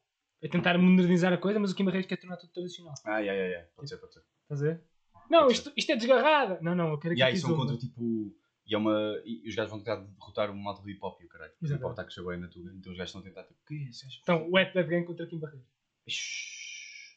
[0.41, 2.95] É tentar modernizar a coisa, mas o Kim Barreiros quer tornar tudo tradicional.
[3.05, 3.67] Ai, ai, ai, ai.
[3.75, 4.23] Pode ser, pode ser.
[4.43, 4.83] Estás a ver?
[5.31, 6.59] Não, isto, isto é desgarrada.
[6.63, 8.35] Não, não, eu quero E aí são contra tipo.
[8.67, 11.25] E, é uma, e os gajos vão tentar derrotar uma malta do hip hop e
[11.25, 11.53] o caralho.
[11.63, 12.71] O hip hop está que chegou aí na tuga.
[12.75, 13.59] Então os gajos estão a tentar tipo.
[13.67, 14.07] Que é isso?
[14.23, 15.67] Então, o Wet Bad Gang contra Kim Barreiros.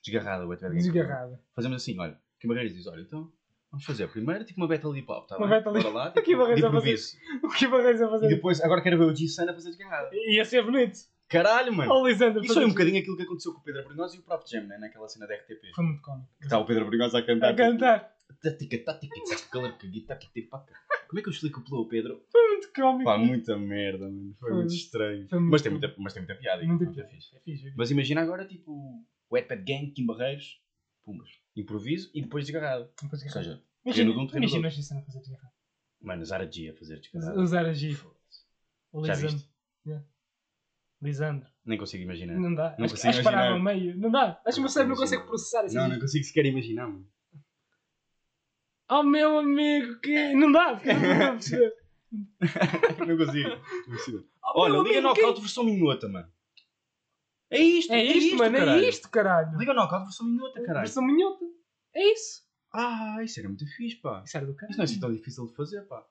[0.04, 0.84] Desgarrada, o Wet Bad Gang.
[0.84, 1.42] Desgarrada.
[1.54, 2.18] Fazemos assim, olha.
[2.40, 3.32] Kim Barreiros diz: olha, então.
[3.70, 5.58] Vamos fazer primeiro tipo uma battle hip hop, tá Uma bem?
[5.64, 7.18] battle Bora lá, tipo, de a fazer- improviso.
[7.42, 8.28] O Kim Barreiros a E fazer.
[8.28, 10.10] depois, agora quero ver o G-Sun a fazer desgarrada.
[10.14, 11.00] Ia ser bonito.
[11.32, 11.92] Caralho, mano!
[11.94, 12.44] Oh, Lisandro.
[12.44, 14.68] Isso foi um bocadinho aquilo que aconteceu com o Pedro Brunhosa e o próprio Jam,
[14.68, 14.78] né?
[14.78, 15.74] Naquela cena da RTP.
[15.74, 16.30] Foi muito cómico.
[16.40, 17.52] Que está o Pedro Brunhosa a cantar.
[17.52, 18.12] A cantar.
[18.42, 19.16] Tática, tática,
[19.52, 20.74] calor, que guitarra, que paca.
[21.08, 22.24] Como é que eu explico pelo Pedro?
[22.32, 23.04] Foi muito cómico.
[23.04, 24.34] Pá, muita merda, mano.
[24.40, 25.28] Foi Foi- muito estranho.
[25.28, 26.62] foi muito mas, tem muita, mas tem muita piada.
[26.62, 26.78] Fixe.
[26.86, 27.02] fixe.
[27.02, 27.74] É fixe, é fixe.
[27.78, 30.62] Mas imagina agora, tipo, Wetpad Gang, Kim Barreiros,
[31.04, 31.30] Pumas.
[31.56, 32.90] Improviso e depois desgarrado.
[33.02, 33.46] Depois Ou desgarrado.
[33.56, 34.68] seja, Imagina, de um, treino imagina outro.
[34.68, 35.54] a Gisana fazer desgarrado.
[36.02, 37.42] Mano, Zara G a fazer desgarrado.
[37.42, 37.98] Usar a G.
[38.94, 39.50] O Já viste?
[39.86, 40.06] Yeah.
[41.02, 41.50] Lisandro.
[41.66, 42.36] Nem consigo imaginar.
[42.38, 42.76] Não dá.
[42.78, 43.52] Não acho, consigo acho que imaginar.
[43.54, 43.98] ao meio.
[43.98, 44.42] Não dá.
[44.46, 45.76] Acho que o meu cérebro não consegue processar assim.
[45.76, 47.08] Não, não consigo sequer imaginar, mano.
[48.90, 50.34] Oh meu amigo, que.
[50.34, 50.76] Não dá.
[50.76, 51.74] porque Não dá a perceber.
[53.08, 53.50] não consigo.
[53.88, 54.28] Não consigo.
[54.44, 56.28] Oh, Olha, Liga amigo, Knockout quem- versão minhota, mano.
[57.50, 58.84] É isto, É isto, mano, caralho.
[58.84, 59.58] é isto, caralho.
[59.58, 60.86] Liga Knockout versão minhota, caralho.
[60.86, 61.46] Versão minhota.
[61.94, 62.42] É isso.
[62.74, 64.24] Ah, isso era muito fixe, pá.
[64.26, 64.78] Isso era do Isso caralho.
[64.78, 66.06] não é assim tão difícil de fazer, pá.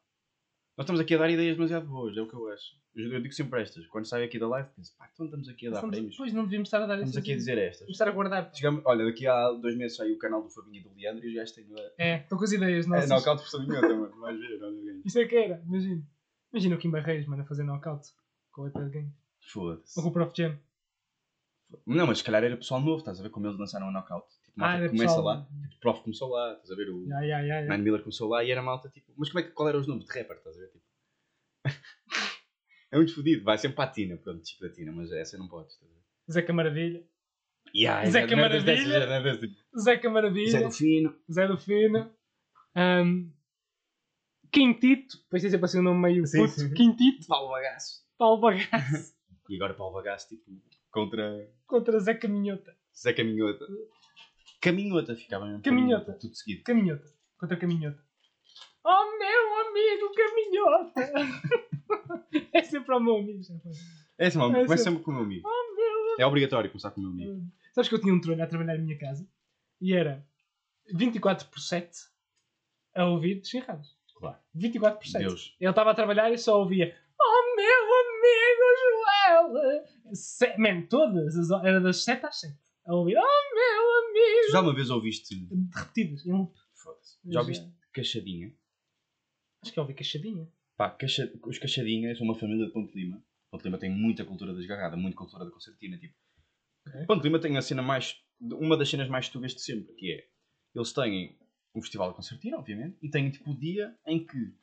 [0.81, 2.75] Nós estamos aqui a dar ideias demasiado boas, é o que eu acho.
[2.97, 3.87] Eu eu digo sempre estas.
[3.89, 6.17] Quando saio aqui da live, penso, pá, então estamos aqui a dar Estamos- prémios.
[6.17, 7.87] Pois não devíamos estar a dar Estamos aqui a dizer estas.
[7.87, 8.51] Estar a guardar.
[8.55, 11.29] Chegamos, olha, daqui a dois meses saiu o canal do Fabinho e do Leandro e
[11.29, 11.67] os gajos têm.
[11.99, 13.11] É, estão com as ideias É, nossas.
[13.11, 14.21] knockout versão minhota, mano.
[14.23, 15.03] Vais ver, olha, ganho.
[15.05, 16.03] Isso é que era, imagina.
[16.51, 18.09] Imagina o Kim Barreiros, mano, a fazer knockout
[18.51, 19.13] com o Ether Game.
[19.53, 19.99] Foda-se.
[19.99, 20.59] Ou com o Prof Jam.
[21.87, 24.27] Não, mas se calhar era pessoal novo, estás a ver como eles lançaram o knockout.
[24.51, 25.47] Tipo, Ah, malta era que começa pessoal- lá.
[25.69, 26.91] Tipo, o prof começou lá, estás a ver?
[26.91, 27.61] O ya, ya, ya.
[27.63, 29.13] Nine Miller começou lá e era malta tipo.
[29.17, 30.69] Mas como é que, qual eram os nomes de rapper, estás a ver?
[30.69, 30.85] Tipo.
[32.93, 35.49] é muito fodido, vai sempre para a Tina, pronto, tipo da Tina, mas essa não
[35.49, 36.01] podes, estás a ver?
[36.33, 37.05] Zeca Maravilha.
[37.75, 38.65] Yeah, Zeca é Maravilha.
[38.65, 39.51] dessas, é dessas.
[39.83, 40.51] Zeca Maravilha.
[40.51, 41.17] Zé do Fino.
[41.31, 42.11] Zé do Fino.
[42.77, 43.33] Um,
[44.53, 45.17] Quintito.
[45.23, 46.53] Depois tem sempre assim um nome meio Sim, puto.
[46.61, 46.75] sim.
[46.75, 47.27] Quintito.
[47.29, 48.05] Paulo Bagaço.
[48.19, 49.15] Paulo Bagaço.
[49.49, 50.45] E agora Paulo Bagaço, tipo,
[50.93, 52.73] contra contra Zé Caminhota.
[52.97, 53.67] Zé Caminhota.
[54.61, 55.63] Caminhota ficava mesmo.
[55.63, 56.13] Caminhota.
[56.15, 56.63] Tudo seguido.
[56.65, 57.05] Caminhota.
[57.39, 58.03] Contra Caminhota.
[58.85, 61.13] Oh meu amigo Caminhota.
[62.55, 63.43] é sempre ao meu amigo.
[63.43, 63.73] já foi.
[64.19, 65.49] É assim, mano, É começa sempre- sempre com o meu amigo.
[65.49, 67.47] Oh meu É obrigatório começar com o meu amigo.
[67.73, 69.27] Sabes que eu tinha um trolho a trabalhar em minha casa
[69.81, 70.27] e era
[70.95, 71.91] 24 por 7
[72.95, 73.97] a ouvir xinrados.
[74.17, 74.37] Claro.
[74.55, 75.23] 24 por 7.
[75.25, 75.57] Deus.
[75.61, 80.15] Ele estava a trabalhar e só ouvia Oh meu amigo Joel!
[80.15, 80.57] Se...
[80.59, 82.55] Man, todas as horas, era das 7 às 7
[82.87, 84.10] a ouvir Oh meu amigo!
[84.47, 85.49] Tu já uma vez ouviste.
[86.27, 86.55] Loop.
[86.75, 87.19] Foda-se.
[87.27, 88.55] Já ouviste Cachadinha?
[89.63, 90.49] Acho que eu ouvi cachadinha.
[90.77, 93.23] Pá, Cacha- os Cachadinhas são uma família de Ponte Lima.
[93.51, 95.99] Ponte Lima tem muita cultura desgarrada, muita cultura da concertina.
[95.99, 96.15] Tipo.
[96.87, 97.07] Ok.
[97.07, 98.17] Ponte Lima tem a cena mais.
[98.41, 100.27] Uma das cenas mais tugas de sempre, que é.
[100.75, 101.39] Eles têm
[101.75, 104.55] o Festival da Concertina, obviamente, e têm tipo o dia em que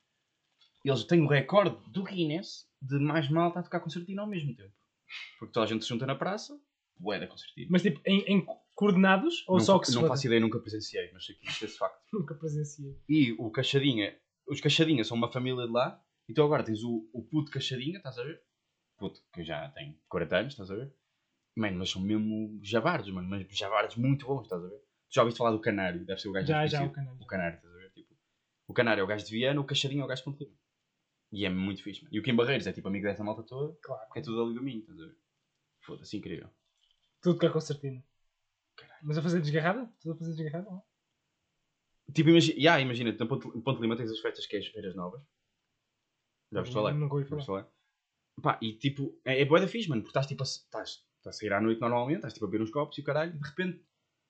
[0.84, 4.74] eles têm o recorde do Guinness de mais malta a tocar concertina ao mesmo tempo.
[5.38, 6.60] Porque toda a gente se junta na praça,
[6.98, 7.68] bué da concertina.
[7.70, 8.46] Mas tipo, em, em
[8.78, 11.66] coordenados ou não, só que se não faço ideia, nunca presenciei, mas sei que isto
[11.66, 12.00] é esse facto.
[12.14, 12.96] Nunca presenciei.
[13.10, 14.16] E o Cachadinha,
[14.48, 16.00] os Cachadinha são uma família de lá,
[16.30, 18.40] então agora tens o, o puto Cachadinha, estás a ver?
[19.00, 20.94] Puto, que já tem 40 anos, estás a ver?
[21.56, 24.78] Mano, mas são mesmo javardos, mano, mas javardos muito bons, estás a ver?
[25.10, 27.18] Tu já ouviste falar do Canário, deve ser o gajo Já, já, o canal.
[27.20, 27.92] O Canário, estás a ver?
[27.94, 28.14] Tipo,
[28.68, 30.52] o Canário é o gajo de Viana, o Cachadinha é o gajo de Ponte.
[31.32, 32.16] E é muito fixe, mano.
[32.16, 34.12] E o Kim Barreiros é tipo amigo dessa malta toda, Claro.
[34.14, 35.18] que é tudo ali do Minho, estás a ver?
[35.82, 36.50] Foda-se, incrível.
[37.22, 38.04] Tudo com a concertina.
[39.04, 39.92] Mas a fazer desgarrada?
[40.00, 40.70] Tudo a fazer desgarrada?
[40.70, 40.84] não?
[42.14, 45.22] Tipo, imagina, yeah, imagina, na Ponte, Lima tens as festas que é as feiras novas.
[46.52, 46.94] Já ouviste falar?
[46.94, 47.70] Nunca ouvi falar.
[48.42, 51.36] Pá, e tipo, é, é boa da fixe, mano, porque estás tipo a, estás, estás
[51.36, 53.40] a sair à noite normalmente, estás tipo a beber uns copos e o caralho, e
[53.40, 53.84] de repente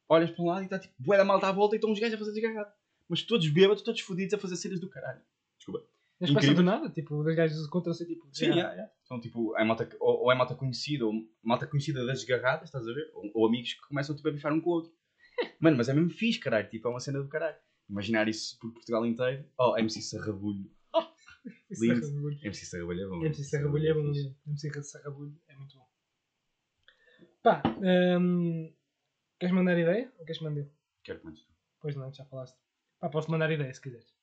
[0.10, 2.00] olhas para um lado e está tipo, boa da malta à volta e estão uns
[2.00, 2.74] gajos a fazer desgarrado.
[3.10, 5.22] Mas todos bêbados, todos fodidos a fazer cenas do caralho.
[5.58, 5.86] Desculpa.
[6.20, 6.90] Mas passa do nada?
[6.90, 8.24] Tipo, das gajas contra-se tipo.
[8.26, 8.58] Sim, desgarrada.
[8.58, 8.94] yeah, yeah.
[9.04, 11.14] São tipo, é malta, ou, ou é malta conhecida, ou
[11.44, 13.12] malta conhecida das desgarradas, estás a ver?
[13.14, 14.92] Ou, ou amigos que começam tipo, a bifar um com o outro.
[15.60, 17.58] Mano, mas é mesmo fixe, caralho, tipo, é uma cena do caralho.
[17.90, 19.46] Imaginar isso por Portugal inteiro.
[19.58, 20.70] Oh, MC Sarrabulho.
[21.70, 22.00] Isso Lindo.
[22.00, 22.40] é Sarrabulho.
[22.44, 23.26] MC Sarrabulho é bom.
[23.26, 24.14] MC Sarrabulho é bom.
[24.48, 25.88] MC Sarrabulho é muito bom.
[27.42, 27.64] Pá,
[28.20, 28.74] hum,
[29.40, 30.12] queres mandar ideia?
[30.20, 30.66] Ou queres mandar?
[31.04, 31.54] Quero que mandes tu.
[31.80, 32.58] Pois não, já falaste.
[33.00, 34.17] Pá, posso mandar ideia se quiseres.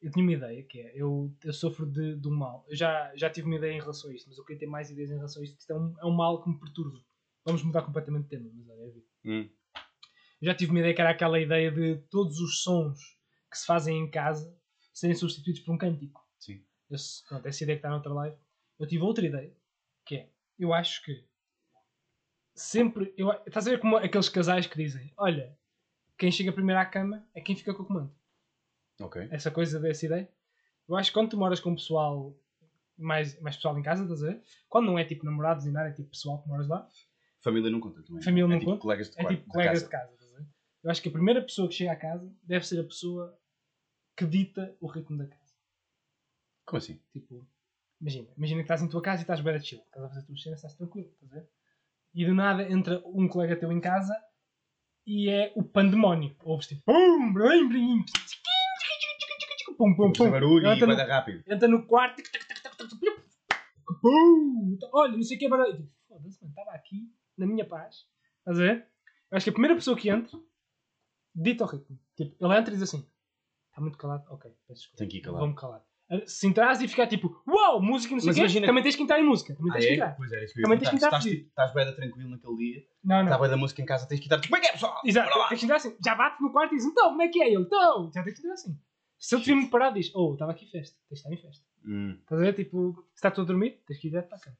[0.00, 2.64] Eu tinha uma ideia que é, eu, eu sofro de, de um mal.
[2.68, 4.90] Eu já, já tive uma ideia em relação a isto, mas eu queria ter mais
[4.90, 6.98] ideias em relação a isto, que isto é um, é um mal que me perturba.
[7.44, 9.06] Vamos mudar completamente de tema, mas olha, é vida.
[9.24, 9.50] Hum.
[10.40, 12.98] Eu já tive uma ideia que era aquela ideia de todos os sons
[13.50, 14.54] que se fazem em casa
[14.92, 16.26] serem substituídos por um cântico.
[16.38, 16.64] Sim.
[16.90, 18.36] Esse, pronto, essa ideia que está noutra live.
[18.78, 19.56] Eu tive outra ideia,
[20.04, 21.24] que é, eu acho que
[22.54, 25.56] sempre, eu, estás a ver como aqueles casais que dizem, olha,
[26.18, 28.14] quem chega primeiro à cama é quem fica com o comando.
[29.00, 29.28] Ok.
[29.30, 30.28] Essa coisa dessa ideia.
[30.88, 32.34] Eu acho que quando tu moras com pessoal,
[32.96, 34.42] mais, mais pessoal em casa, estás a ver?
[34.68, 36.88] Quando não é tipo namorados e nada, é tipo pessoal que moras lá,
[37.46, 38.22] Família não conta também.
[38.22, 38.82] Família é não tipo conta?
[38.82, 40.04] colegas de é tipo colegas de casa.
[40.08, 40.14] casa.
[40.14, 40.46] estás a ver?
[40.82, 43.38] Eu acho que a primeira pessoa que chega à casa deve ser a pessoa
[44.16, 45.54] que dita o ritmo da casa.
[46.64, 47.00] Como assim?
[47.12, 47.46] Tipo,
[48.00, 50.26] imagina, imagina que estás em tua casa e estás bem chill, estás a fazer as
[50.26, 51.48] tuas cenas, estás tranquilo, estás a ver?
[52.14, 54.16] E do nada entra um colega teu em casa
[55.06, 56.34] e é o pandemónio.
[56.42, 58.04] Ouves tipo, pum, brim, brim,
[59.76, 60.30] pum, pum, pum.
[60.30, 61.42] barulho e Entra vai no, dar rápido.
[61.46, 65.46] entra no quarto, tic, tac, tac, tac, tac, tac, pum, olha, não sei o que
[65.46, 65.76] é barulho.
[65.76, 68.06] Tipo, Foda-se, mano, estava aqui, na minha paz,
[68.38, 68.86] estás a ver?
[69.30, 70.38] Eu acho que a primeira pessoa que entra,
[71.34, 71.98] dita o ritmo.
[72.16, 73.06] Tipo, ele entra e diz assim,
[73.68, 74.98] está muito calado, ok, peço desculpa.
[74.98, 75.40] Tem que ir calado.
[75.40, 75.82] Vou-me calar.
[76.26, 79.02] Se entrares e ficar tipo, uau, música não sei o quê, imagina- também tens que
[79.02, 79.56] entrar em música.
[79.56, 79.94] Também Ah, tens que é?
[79.94, 80.16] entrar.
[80.16, 81.40] Pois era isso que eu Também tens que entrar Se Estás, fedido.
[81.42, 83.40] tipo, estás bem tranquilo naquele dia, Não, está não.
[83.40, 85.00] bem da música em casa, tens que estar tipo, como é que é pessoal?
[85.04, 85.96] Exato, tens que entrar assim.
[86.04, 87.62] Já bate no quarto e diz, então, como é que é ele?
[87.64, 88.78] Então, já tens que entrar assim.
[89.18, 91.64] Se ele estiver muito parado, diz: Oh, estava aqui festa, tens de estar em festa.
[91.84, 92.18] Hum.
[92.20, 92.54] Estás a ver?
[92.54, 94.56] Tipo, se está todo a dormir, tens que ir direto para a cama.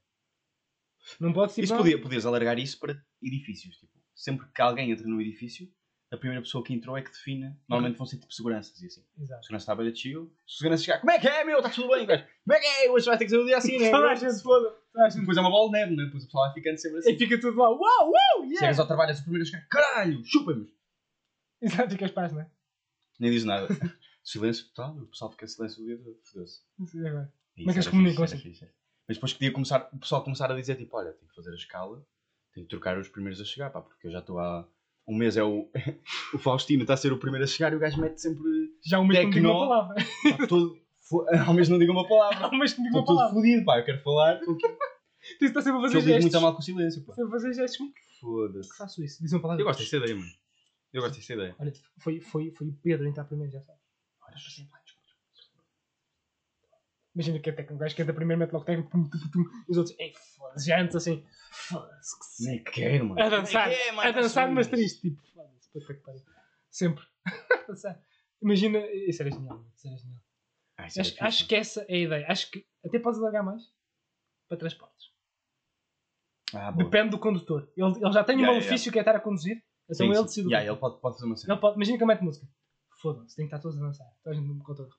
[1.19, 1.63] Não pode ser.
[1.63, 1.81] Isso não.
[1.81, 3.77] podia, podias alargar isso para edifícios.
[3.77, 5.71] Tipo, sempre que alguém entra no edifício,
[6.11, 7.55] a primeira pessoa que entrou é que define.
[7.67, 9.03] Normalmente vão ser tipo seguranças e assim.
[9.19, 9.43] Exato.
[9.43, 10.33] segurança está a beira de chill.
[10.47, 11.57] Se o segurança chegar, como é que é, meu?
[11.57, 12.23] Está tudo bem, gajo?
[12.23, 12.91] Como é que é?
[12.91, 13.91] Hoje vai ter que ser um dia assim, né?
[13.91, 14.75] Toda a gente foda.
[15.15, 16.05] Depois é uma bola de neve, né?
[16.05, 17.11] Depois o pessoal vai ficando sempre assim.
[17.11, 17.69] E fica tudo lá.
[17.69, 18.59] Uau, uau, yeah!
[18.59, 20.67] Chegas ao trabalho, és o primeiro a chegar, caralho, chupa-me.
[21.61, 22.49] Exato, ficas paz, não é?
[23.19, 23.67] Nem diz nada.
[24.27, 26.17] Silêncio total, o pessoal fica em silêncio o dia todo.
[26.23, 26.61] Fodeu-se.
[26.79, 28.57] Isso Como é que eles comunicam assim?
[28.61, 28.73] era.
[29.07, 31.55] Mas depois podia começar, o pessoal começar a dizer tipo, olha, tenho que fazer a
[31.55, 32.05] escala,
[32.53, 34.67] tenho que trocar os primeiros a chegar, pá, porque eu já estou há.
[35.07, 35.69] Um mês é o.
[36.33, 38.43] o Faustino está a ser o primeiro a chegar e o gajo mete sempre.
[38.85, 39.69] Já o mês que não digo uma Tecno.
[39.69, 40.37] palavra.
[40.37, 40.81] Pá, todo.
[41.47, 42.49] Ao menos não digo uma palavra.
[42.53, 43.33] Um mês que não Estou uma palavra.
[43.33, 44.39] fodido, pá, eu quero falar.
[44.43, 44.67] Porque
[45.39, 46.23] Tu está sempre a fazer eu gestos.
[46.25, 47.13] muito a mal com o silêncio, pá.
[47.15, 47.77] Sempre a fazer gestos.
[47.77, 48.77] Como é que Foda-se.
[48.77, 49.23] faço isso?
[49.23, 49.61] Diz uma palavra.
[49.61, 50.31] Eu gosto dessa ideia, mano.
[50.91, 51.55] Eu gosto dessa ideia.
[51.59, 53.81] Olha, foi, foi, foi o Pedro entrar primeiro, já sabes.
[54.27, 54.37] Olha,
[57.15, 59.41] Imagina que até que um gajo que entra primeiro mete logo técnico, pum, tum, tum,
[59.67, 62.45] e os outros, ei, foda-se, já antes assim, foda-se, que se...
[62.47, 63.19] Nem quero, mano.
[63.19, 64.77] A dançar, mano, a dançar, tá mas sujo.
[64.77, 66.21] triste, tipo, foda-se, puta que pariu.
[66.69, 67.03] Sempre.
[67.25, 67.99] A dançar.
[68.39, 70.19] Imagina, isso era genial, isso era genial.
[70.77, 72.25] Ah, isso Acho, acho que essa é a ideia.
[72.29, 73.63] Acho que até podes alargar mais
[74.47, 75.07] para transportes.
[76.53, 76.69] Ah.
[76.71, 77.67] Depende do condutor.
[77.75, 79.57] Ele, ele já tem um Yeah, malefício que é estar a conduzir,
[79.89, 80.47] então Sim, ele decide.
[80.49, 81.53] Yeah, que- ele pode, pode fazer uma cena.
[81.53, 82.47] ele pode, imagina que ele mete música.
[83.01, 84.07] Foda-se, tem que estar todos a dançar.
[84.23, 84.89] Toda a gente no condutor.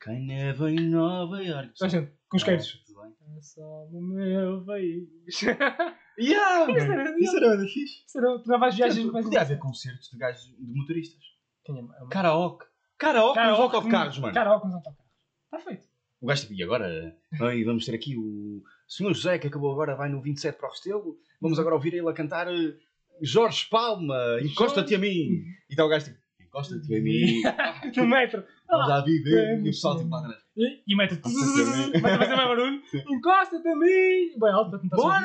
[0.00, 1.74] Quem neva em Nova Iorque.
[1.78, 2.42] Toda a gente, com os.
[2.44, 3.14] Tudo bem.
[3.36, 5.08] É só o meu país.
[6.20, 8.04] Yeah, Isso era- Isso era fixe.
[8.04, 11.22] Isso era- Tu não vais viagens mais Podia haver concertos de gajos de motoristas.
[11.64, 11.80] Quem é?
[11.80, 12.66] É Karaoke.
[12.98, 14.34] Karaoke nos autocarros, mano.
[14.34, 15.12] Karaoke nos autocarros.
[15.44, 15.86] Está feito.
[16.20, 19.94] O gajo tipo, e agora ai, vamos ter aqui o Senhor José que acabou agora,
[19.94, 21.16] vai no 27 para o Restelo.
[21.40, 22.74] Vamos agora ouvir ele a cantar eh,
[23.22, 25.08] Jorge Palma, encosta-te a mim.
[25.08, 26.18] E está o gajo tipo,
[26.58, 27.42] encosta-te a mim.
[27.96, 28.44] No metro.
[28.68, 29.46] Vamos lá viver.
[29.52, 30.42] Vamos E o pessoal tipo lá atrás.
[30.56, 32.00] E, e a mim.
[32.00, 32.82] Vai fazer mais barulho.
[33.08, 34.38] Encosta-te a mim.
[34.38, 35.20] Bem alto para tentar Bora!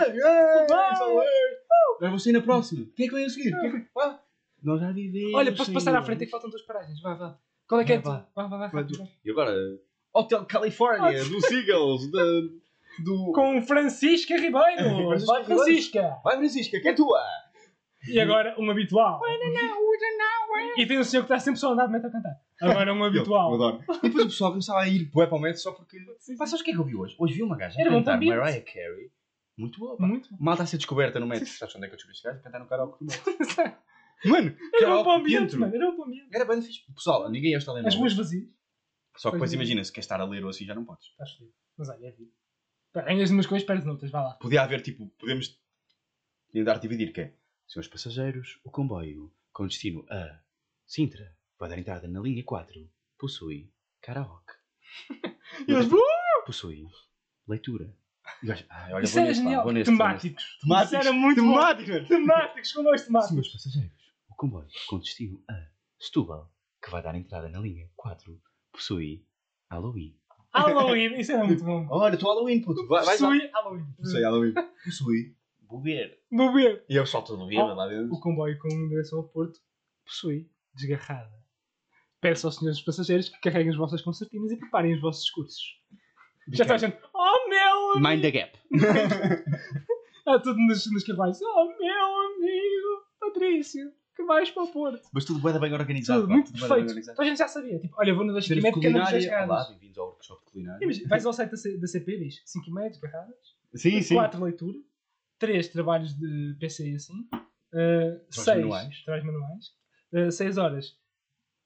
[0.70, 1.24] valeu.
[1.98, 2.86] Agora vou sair na próxima.
[2.96, 3.54] Quem é que vem a seguir?
[3.54, 4.20] É Ah,
[4.64, 5.34] Nós já vivemos.
[5.34, 7.02] Olha, posso passar à frente é que faltam duas paragens.
[7.02, 7.38] Vá, vá.
[7.68, 7.98] Qual é que é?
[8.00, 8.24] Vai?
[8.36, 8.86] Vá, vá, vá.
[9.24, 9.54] E agora,
[10.14, 12.24] Hotel California, do Seagulls, da-
[13.00, 13.32] do...
[13.34, 15.18] Com Francisca Ribeiro.
[15.26, 15.44] Vai.
[15.44, 16.18] Francisca.
[16.24, 17.20] Vai Francisca, que é tua?
[18.08, 19.22] E agora um habitual.
[20.78, 22.36] E tem um senhor que está sempre só a metro a cantar.
[22.62, 23.54] Agora um Eu habitual.
[23.54, 23.84] adoro.
[24.04, 25.98] E depois o pessoal começava a ir bué para o metro só porque...
[26.38, 27.16] Pá, sabes o que é que eu vi hoje?
[27.20, 28.30] Hoje vi uma gaja a Era bom cantar para o.
[28.30, 29.12] Mariah Carey.
[29.58, 30.06] Muito boa, pá.
[30.08, 30.38] Muito bom.
[30.40, 31.48] Malta a ser descoberta no metro.
[31.48, 32.40] Sabes onde é que eu descobri este gajo?
[32.40, 33.34] A cantar no karaoke do metro.
[34.26, 35.60] Mano, Era bom para o karaoke ambiente, dentro.
[35.60, 35.76] mano.
[35.76, 36.30] Era bom para o ambiente.
[36.34, 36.94] Era bem fixe.
[36.96, 37.88] Pessoal, ninguém ia estar lendo.
[37.88, 38.48] As ruas vazias.
[39.18, 39.56] Só que depois Pois é.
[39.56, 41.08] imagina, se queres estar a ler ou assim já não podes.
[41.10, 41.54] Estás fodido.
[41.78, 42.32] Mas olha, é vida.
[42.94, 44.10] Pá, Ganhas umas coisas, perdes noutras.
[44.12, 44.34] Vá lá.
[44.36, 45.60] Podia haver tipo, podemos
[46.52, 47.34] tentar dividir que é,
[47.68, 50.40] senhores passageiros, o comboio com destino a
[50.86, 52.74] Sintra vai dar entrada na linha 4,
[53.18, 54.54] possui karaoke,
[55.68, 55.88] E eles,
[56.46, 56.86] possui
[57.48, 57.96] leitura.
[58.42, 59.64] E gajo, "Ai, olha, Isso vou era neste, pá, genial.
[59.64, 60.88] vou neste, vou neste." Temáticos.
[60.88, 61.52] Isso era muito bom.
[61.54, 62.08] Temáticos, mano.
[62.08, 63.30] Temáticos, com dois temáticos.
[63.30, 65.68] Senhores passageiros, o comboio com destino a
[66.00, 66.52] Setúbal,
[66.84, 68.42] que vai dar entrada na linha 4,
[68.72, 69.26] possui
[69.72, 70.18] Halloween.
[70.54, 71.88] Halloween, isso era muito bom.
[71.90, 72.86] Olha, tu Halloween, puto.
[72.88, 73.18] Vai, vai.
[73.18, 73.94] Possui Halloween.
[73.98, 74.54] Possui Halloween.
[74.86, 75.36] Possui
[76.32, 76.84] Vou ver.
[76.90, 78.14] E eu só todo bêbado lá dentro.
[78.14, 79.60] O comboio com direção ao Porto
[80.06, 81.32] possui desgarrada.
[82.22, 85.62] Peço aos senhores passageiros que carreguem as vossas concertinas e preparem os vossos discursos.
[86.50, 88.08] Já está a gente, oh meu amigo!
[88.10, 88.60] Mind the gap.
[90.26, 95.02] Ah, tudo nos, nos oh meu amigo Patrício, que vais para o Porto.
[95.12, 96.22] Mas tudo bem, bem organizado.
[96.22, 96.98] Tudo pá, muito tudo perfeito.
[97.12, 98.92] Então a gente já sabia, tipo, olha, vou no das 5 Cenas de porque eu
[98.94, 99.30] não vos culinária.
[99.46, 99.70] Olá, desgarradas.
[99.72, 100.46] bem-vindos ao workshop
[101.10, 103.36] vais ao site da, C- da CP diz 5 e meia desgarradas,
[103.76, 104.16] Sim, sim.
[104.16, 104.78] 4 leitura,
[105.44, 107.28] 3 trabalhos de PC e assim,
[108.30, 109.04] 6 manuais.
[109.04, 110.98] trabalhos manuais, 6 horas,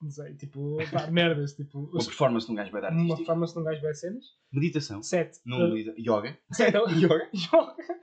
[0.01, 3.55] não sei, tipo, pá, merdas, tipo, Uma performance de um gajo bem de uma se
[3.55, 5.03] não gajo vai cenas, Meditação.
[5.03, 6.35] 7 Não medita- Yoga.
[6.89, 7.29] yoga,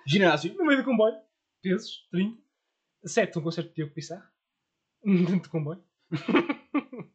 [0.07, 0.55] Ginásio.
[0.55, 1.17] no meio do comboio,
[1.61, 2.41] pesos, 30,
[3.05, 4.29] 7 um concerto de Diogo Pissarro,
[5.05, 5.83] dentro do comboio.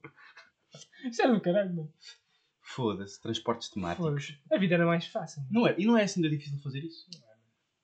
[1.10, 1.94] Isso era do caralho, mano.
[2.62, 3.22] Foda-se.
[3.22, 4.06] Transportes temáticos.
[4.06, 4.38] Foda-se.
[4.52, 5.42] A vida era mais fácil.
[5.50, 7.08] Não é, e não é assim tão difícil fazer isso.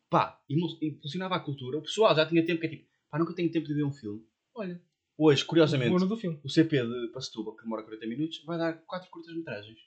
[0.09, 0.39] Pá,
[0.81, 1.77] impulsionava a cultura.
[1.77, 3.91] O pessoal já tinha tempo que é tipo, pá, nunca tenho tempo de ver um
[3.91, 4.23] filme.
[4.53, 4.81] Olha,
[5.17, 6.39] hoje, curiosamente, O do filme.
[6.43, 9.79] o CP de Pasetúbal, que demora 40 minutos, vai dar 4 curtas-metragens.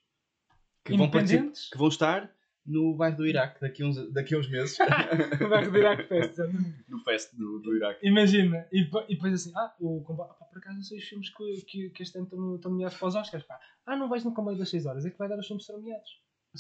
[0.84, 2.32] Que vão, que vão estar
[2.68, 4.76] no bairro do Iraque daqui a uns, daqui a uns meses.
[5.48, 6.42] Vai retirar que festa.
[6.42, 6.84] exatamente.
[6.88, 8.06] no fest do, do Iraque.
[8.06, 8.66] Imagina.
[8.70, 10.28] E, e depois assim, ah, o comboio.
[10.28, 13.08] Pá, por acaso não sei os filmes que, que, que este ano estão, nomeados para
[13.08, 13.44] os Oscars.
[13.44, 13.58] Pá.
[13.86, 15.06] Ah, não vais no comboio das 6 horas.
[15.06, 16.10] É que vai dar os filmes nomeados.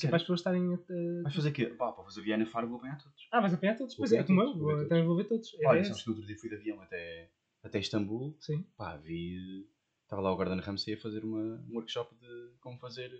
[0.06, 0.74] É para as pessoas estarem.
[0.74, 1.66] a- Vais fazer o quê?
[1.66, 3.28] Pá, para fazer Viana Faro vou apanhar todos.
[3.32, 3.94] Ah, vais apanhar todos.
[3.94, 4.46] Vou Pois é, como eu.
[4.46, 5.54] todos, vou Vou, também vou ver todos.
[5.60, 7.30] É Olha, sabes que no outro dia fui de avião até,
[7.62, 8.36] até Istambul.
[8.40, 8.64] Sim.
[8.76, 9.66] Pá, vi
[10.04, 11.38] Estava lá o Gordon Ramsay a fazer uma,
[11.68, 13.10] um workshop de como fazer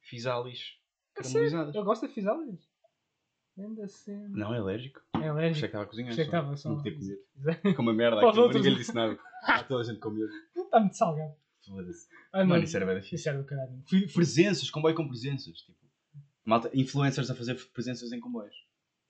[0.00, 0.76] fisalis
[1.14, 1.74] caramelizadas.
[1.74, 2.60] Eu gosto de fisalis.
[3.58, 4.16] Ainda assim.
[4.28, 5.00] Não, é alérgico.
[5.14, 5.66] É Por isso é que alérgico.
[5.66, 6.10] estava a cozinhar.
[6.12, 6.36] Isso é que só.
[6.38, 7.18] estava só- Não podia comer.
[7.76, 8.54] Com uma merda outros.
[8.54, 9.18] ninguém lhe disse nada.
[9.68, 10.26] Toda a gente comeu.
[10.56, 11.34] Está muito salgado.
[11.66, 12.08] Foda-se.
[12.32, 12.44] Ah.
[12.44, 13.16] Mano, isso era bem difícil.
[13.16, 13.82] Isso era do caralho.
[14.14, 15.58] Presenças, comboio com presenças.
[15.58, 15.78] Tipo,
[16.44, 18.54] malta, influencers a fazer presenças em comboios.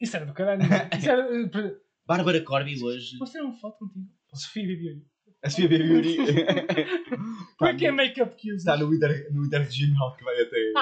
[0.01, 0.63] Isso era do caralho.
[0.99, 1.23] Isso era.
[1.43, 3.17] eh, pre- Bárbara Corby hoje.
[3.19, 4.07] Posso ter uma foto contigo?
[4.35, 5.07] Sofia Bibiuri.
[5.45, 6.17] A Sofia Beauty.
[7.59, 8.61] Como é que é make-up que usas?
[8.63, 10.73] Está no, inter, no interregional que vai até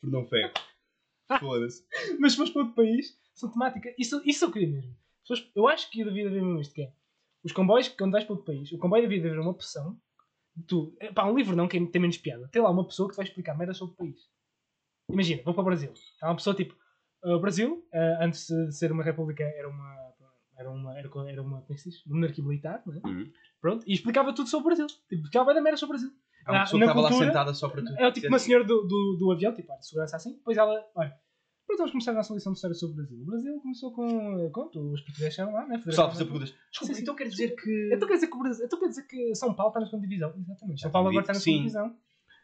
[0.00, 0.52] Fernão Ferro.
[1.40, 1.84] Foda-se.
[2.18, 3.94] Mas se fores para outro país, são temática.
[3.98, 4.94] Isso, isso eu queria mesmo.
[5.54, 6.92] Eu acho que devia haver mesmo isto: que é
[7.42, 9.98] os comboios, quando vais para outro país, o comboio devia haver uma opção.
[10.66, 12.48] Tu, é, pá, um livro não, que tem menos piada.
[12.48, 14.18] Tem lá uma pessoa que te vai explicar merda sobre o país.
[15.10, 15.92] Imagina, vou para o Brasil.
[16.22, 16.74] Há uma pessoa tipo.
[17.24, 20.06] ah, O Brasil, ah, antes de ser uma república, era uma.
[20.58, 22.06] Era uma, era, co- era uma, como é que se diz?
[22.06, 23.00] Uma monarquia militar, não é?
[23.06, 23.30] Uhum.
[23.60, 24.86] Pronto, e explicava tudo sobre o Brasil.
[24.86, 26.16] Tipo, explicava da merda sobre o Brasil.
[26.46, 27.92] Há uma Na- pessoa na que estava lá cultura, sentada só para tu.
[27.98, 30.32] É o tipo uma senhora do, do, do avião, tipo, olha, de segurança assim.
[30.32, 31.14] Depois ela, olha,
[31.66, 33.20] pronto, vamos começar a nossa lição de história sobre o Brasil.
[33.20, 35.76] O Brasil começou com, com os portugueses chegaram lá, né?
[35.76, 36.54] Federação- fazer perguntas.
[36.70, 37.90] Desculpa, Sim, então quer dizer que.
[37.92, 40.34] Então quer dizer que Brasil, então quer dizer que São Paulo está na segunda divisão.
[40.40, 40.80] Exatamente.
[40.80, 41.96] São Paulo agora está na segunda divisão.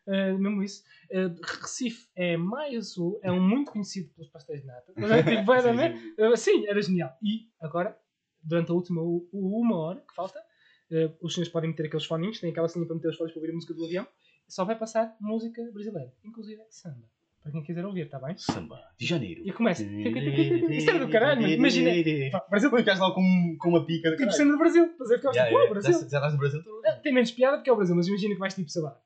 [0.07, 0.83] Uh, mesmo isso.
[1.11, 4.93] Uh, Recife é mais a sul, é um muito conhecido pelos pastéis de nata.
[4.97, 5.93] Mas é tipo, vai né?
[5.93, 6.23] Sim, sim.
[6.23, 7.17] Uh, sim, era genial.
[7.23, 7.97] E agora,
[8.43, 9.01] durante a última
[9.33, 12.97] uma hora que falta, uh, os senhores podem meter aqueles foninhos, tem aquela sininha para
[12.97, 14.07] meter os fones para ouvir a música do avião.
[14.49, 17.07] Só vai passar música brasileira, inclusive samba.
[17.43, 18.37] Para quem quiser ouvir, está bem?
[18.37, 19.43] Samba de Janeiro.
[19.45, 19.83] E começa.
[19.83, 21.45] Isso era do caralho.
[21.49, 21.91] Imagina.
[22.31, 24.95] Pá, Brasil, Depois ficas lá com, com uma pica tipo cena do Brasil.
[24.97, 25.93] Fazer ficar Já, tipo, já, "Pô, Brasil.
[25.93, 26.63] Já estás no Brasil
[27.03, 28.97] Tem menos piada porque é o Brasil, mas imagina que vais tipo, sei lá,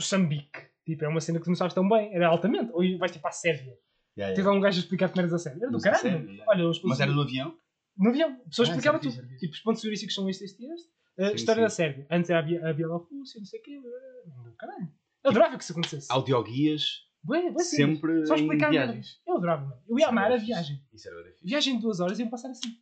[0.00, 0.70] Moçambique.
[0.84, 2.12] Tipo, é uma cena que tu não sabes tão bem.
[2.14, 2.70] Era altamente.
[2.72, 3.76] Ou vais tipo à Sérvia.
[4.16, 4.34] Já, já.
[4.34, 5.62] Teve um gajo a explicar merdas a sério.
[5.62, 6.34] Era do caralho.
[6.36, 6.44] já.
[6.48, 7.56] Olha, os Mas era no avião?
[7.96, 8.30] no avião.
[8.44, 9.36] A pessoa Ah, explicava isso é tudo.
[9.38, 10.88] Tipo, os pontos turísticos são este, este e este.
[11.18, 11.64] A Sim, história sim.
[11.64, 12.06] da Sérvia.
[12.10, 13.80] Antes era a, Bielorrússia, não sei o quê.
[13.80, 14.88] Do caralho.
[15.22, 16.10] Eu adorava que isso acontecesse.
[16.10, 17.68] Audioguias bué simples.
[17.68, 19.20] sempre Só explicar viagens.
[19.26, 19.82] Eu adorava, mano.
[19.86, 20.82] Eu ia amar a viagem.
[20.92, 21.46] Isso era bem fixe.
[21.46, 22.78] Viagem de duas horas iam passar assim.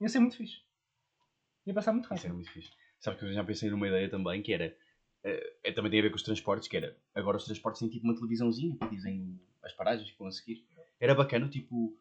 [0.00, 0.58] Ia ser muito fixe.
[1.66, 2.34] Ia passar muito Isso era rápido.
[2.36, 2.70] muito fixe.
[3.00, 4.74] Sabe que eu já pensei numa ideia também que era.
[5.24, 6.96] Eh, é, também tem a ver com os transportes, que era.
[7.14, 10.64] Agora os transportes têm tipo uma televisãozinha que dizem as paragens que vão a seguir.
[11.00, 11.96] Era bacana, tipo.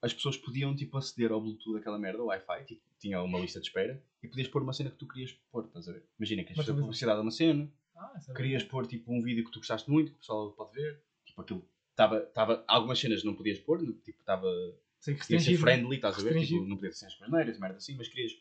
[0.00, 3.58] As pessoas podiam tipo aceder ao Bluetooth daquela merda, ao Wi-Fi, tipo, tinha uma lista
[3.58, 6.04] de espera e podias pôr uma cena que tu querias pôr, estás a ver?
[6.16, 6.76] Imagina que televisão.
[6.76, 10.12] publicidade a uma cena, Ah, é querias pôr tipo um vídeo que tu gostaste muito,
[10.12, 11.68] que o pessoal pode ver, tipo aquilo.
[11.96, 15.60] Tava, tava, algumas cenas não podias pôr, tipo, estava que Queria ser restringido.
[15.62, 16.46] friendly, estás a ver?
[16.46, 18.32] Tipo, não podia ser cenas maneiras, merda assim, mas querias.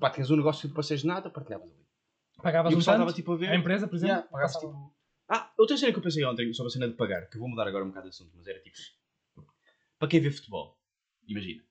[0.00, 1.86] Pá, tinhas um negócio de passeios de nada, partilhavas ali.
[2.42, 3.12] Pagavas e um tanto.
[3.12, 3.50] tipo a ver.
[3.50, 4.96] A empresa, por exemplo, Yeah, pagavas, passava- tipo.
[5.30, 7.48] Ah, outra cena que eu pensei ontem sobre a cena de pagar, que eu vou
[7.50, 8.76] mudar agora um bocado de assunto, mas era tipo.
[9.98, 10.78] Para quem vê futebol,
[11.26, 11.62] imagina.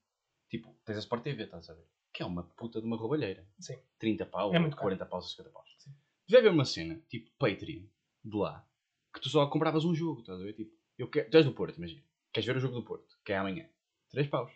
[0.49, 1.87] Tipo, tens a Sport TV, estás a ver?
[2.13, 3.47] Que é uma puta de uma roubalheira.
[3.59, 3.77] Sim.
[3.99, 4.83] 30 pau, É muito caro.
[4.83, 5.75] 40 paus, 50 paus.
[5.79, 5.91] Sim.
[6.27, 7.83] Já ver uma cena, tipo Patreon,
[8.23, 8.67] de lá,
[9.13, 10.53] que tu só compravas um jogo, estás a ver?
[10.53, 12.03] Tipo, eu quero, tu és do Porto, imagina.
[12.33, 13.67] Queres ver o jogo do Porto, que é amanhã.
[14.11, 14.51] 3 paus.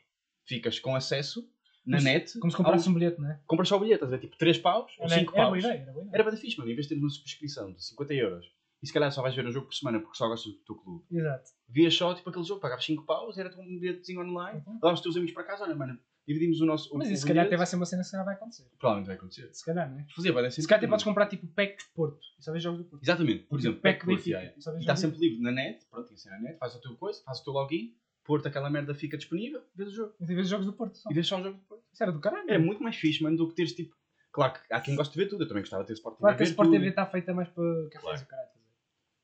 [0.46, 1.50] Ficas com acesso
[1.86, 2.40] na Como se- net.
[2.40, 3.40] Como se comprasse um bilhete, não é?
[3.48, 4.22] Compras só o bilhete, estás a ver?
[4.22, 5.50] Tipo 3 paus ou Era, 5 era paus.
[5.50, 6.16] boa ideia, era boa ideia.
[6.16, 6.70] Era para fixe, mano.
[6.72, 8.46] Em vez de teres uma subscrição de 50 euros
[8.84, 10.76] e se calhar só vais ver um jogo por semana porque só gostas do teu
[10.76, 11.50] clube, Exato.
[11.70, 14.80] vias só tipo aquele jogo, pagavas 5 paus, era um bilhetezinho online, Uhum.
[14.80, 16.96] davas os teus amigos para casa, olha, mano, dividimos o nosso.
[16.98, 18.64] Mas isso se calhar até vai ser uma cena que se calhar vai acontecer.
[18.80, 19.50] Provavelmente vai acontecer.
[19.54, 20.06] Se calhar, não é?
[20.16, 22.20] Fazer, vai dar Se calhar até podes comprar tipo pack de Porto.
[22.40, 23.04] E só vês jogos do Porto.
[23.04, 24.52] Exatamente, por exemplo, pack Porto, yeah.
[24.56, 26.96] E está sempre livre na net, pronto, tem que ser na net, faz a tua
[26.96, 30.14] coisa, faz o teu login, Porto, aquela merda fica disponível, vês o jogo.
[30.20, 30.98] E vês jogos do Porto.
[30.98, 31.10] Só.
[31.10, 31.84] E vês só o jogo de Porto.
[31.92, 32.50] Isso era do caralho.
[32.50, 33.96] Era muito mais fixe, mano, do que teres tipo.
[34.32, 36.22] Claro que há quem goste de ver tudo, eu também gostava de ter Sport TV.
[36.22, 36.70] Claro que a Sport.
[36.72, 38.22] TV está feita mais para cafés Claro.
[38.22, 38.50] e caralho.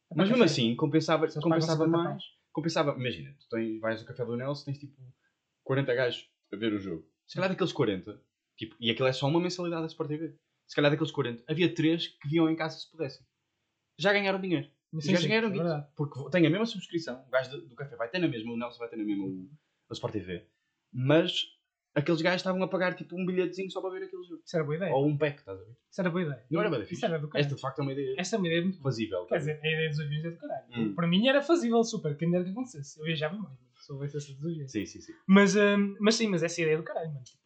[0.09, 2.23] É Mas mesmo assim, compensava, compensava 50 mais.
[2.51, 4.95] Compensava, imagina, tu tens, vais ao café do Nelson, tens tipo
[5.63, 7.07] 40 gajos a ver o jogo.
[7.27, 8.19] Se calhar daqueles 40,
[8.57, 10.35] tipo, e aquilo é só uma mensalidade da Sport TV.
[10.65, 13.25] Se calhar daqueles 40, havia 3 que viam em casa se pudessem.
[13.97, 14.67] Já ganharam dinheiro.
[14.93, 15.69] Os gajos sim, ganharam é dinheiro.
[15.69, 15.91] verdade.
[15.95, 18.57] Porque tem a mesma subscrição, o gajo do, do café vai ter na mesma, o
[18.57, 19.49] Nelson vai ter na mesma, o,
[19.89, 20.47] o Sport TV.
[20.93, 21.45] Mas
[21.93, 24.41] aqueles gajos estavam a pagar tipo um bilhetezinho só para ver aquele jogo.
[24.45, 24.93] Isso era boa ideia.
[24.93, 25.75] Ou um pack, estás a ver?
[25.91, 26.45] Isso era boa ideia.
[26.49, 27.05] Não era bem Isso fixe.
[27.05, 27.45] era do caralho.
[27.45, 28.83] Esta de facto é uma ideia Esta é uma ideia muito boa.
[28.83, 29.25] fazível.
[29.25, 30.65] Quer dizer, a ideia dos aviões é do caralho.
[30.77, 30.95] Hum.
[30.95, 32.15] Para mim era fazível super.
[32.17, 32.99] Quem dera que acontecesse.
[32.99, 33.49] Eu viajava mais.
[33.49, 34.71] mano, Se houvesse essa dos aviões.
[34.71, 35.13] Sim, sim, sim.
[35.27, 37.23] Mas, hum, mas sim, mas essa ideia é do caralho, mano.
[37.23, 37.41] Tipo,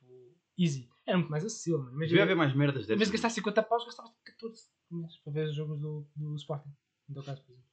[0.60, 0.90] easy.
[1.08, 1.98] Era muito mais acessível, mano.
[2.00, 3.12] Devia haver mais merdas em vez de dessas.
[3.14, 6.70] gastar 50 paus, gastavas tipo 14 por mês para ver os jogos do, do Sporting.
[7.12, 7.70] No teu caso, por exemplo.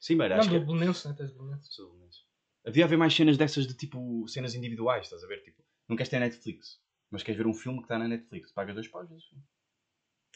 [0.00, 0.64] Sim, mas Não, acho do que...
[0.66, 1.14] Belenenses, né?
[1.16, 1.74] Tens Belenenses.
[1.74, 2.24] Sou honesto.
[2.64, 5.42] Devia haver mais cenas dessas de tipo cenas individuais, estás a ver?
[5.42, 8.74] Tipo, não queres ter Netflix, mas queres ver um filme que está na Netflix, pagas
[8.74, 9.44] dois paus, vezes o filme.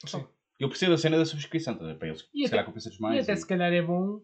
[0.07, 0.29] Sim.
[0.59, 1.99] Eu percebo a cena da subscrição, estás a ver?
[1.99, 3.17] Para eles, E se até- calhar compensa-lhes mais.
[3.17, 4.23] e até e- se calhar é bom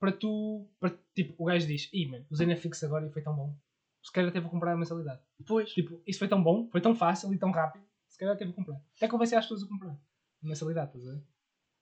[0.00, 0.70] para tu.
[0.80, 3.54] Para, tipo, o gajo diz: Ih, mano, usei Netflix agora e foi tão bom.
[4.02, 5.20] Se calhar até vou comprar a mensalidade.
[5.38, 5.70] Depois.
[5.72, 7.84] Tipo, isso foi tão bom, foi tão fácil e tão rápido.
[8.08, 8.80] Se calhar até vou comprar.
[8.96, 9.98] Até convencer as pessoas a comprar.
[10.42, 11.24] mensalidade, estás a ver?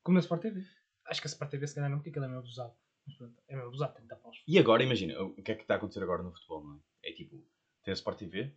[0.03, 0.65] Como na Sport TV.
[1.07, 2.74] Acho que a Sport TV se calhar não, porque aquilo é meio abusado.
[3.07, 4.42] Mas pronto, é meio abusado, 30 paus.
[4.46, 7.11] E agora, imagina, o que é que está a acontecer agora no futebol, não é?
[7.11, 7.36] É tipo,
[7.82, 8.55] tem a Sport TV,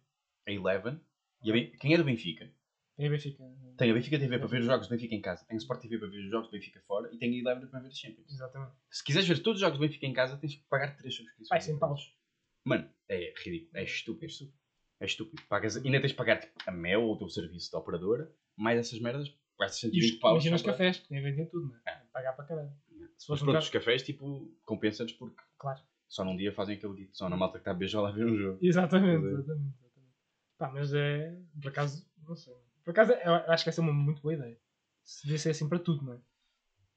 [0.48, 1.02] a Eleven,
[1.44, 2.50] e a Ben- quem é do Benfica?
[2.96, 3.44] Tem a Benfica.
[3.78, 5.82] Tem a Benfica TV para ver os jogos do Benfica em casa, tem a Sport
[5.82, 7.98] TV para ver os jogos do Benfica fora e tem a Eleven para ver os
[7.98, 8.32] Champions.
[8.32, 8.72] Exatamente.
[8.90, 11.50] Se quiseres ver todos os jogos do Benfica em casa, tens que pagar 3 subscrições.
[11.50, 12.16] Vai, 100 paus.
[12.64, 14.24] Mano, é ridículo, é estúpido.
[14.24, 14.58] É estúpido.
[15.02, 15.44] É estúpido.
[15.48, 18.80] Pagas, ainda tens de pagar tipo, a Mel ou o teu serviço de operadora, mais
[18.80, 20.32] essas merdas, gastas 120 os, paus.
[20.34, 22.02] imagina os cafés, que nem vendem tudo, não é?
[22.12, 22.72] Pagar para caralho.
[23.18, 25.82] Se fosse um pronto, os cafés, tipo, compensa-nos porque claro.
[26.08, 27.10] só num dia fazem aquele dia.
[27.12, 28.60] Só na malta que está a beijar lá ver um jogo.
[28.62, 29.30] Exatamente, é.
[29.32, 30.18] exatamente, exatamente.
[30.58, 31.36] Pá, mas é.
[31.62, 32.56] Por acaso, não sei.
[32.84, 34.58] Por acaso, eu acho que essa é uma muito boa ideia.
[35.04, 36.22] Se devia ser assim para tudo, não é?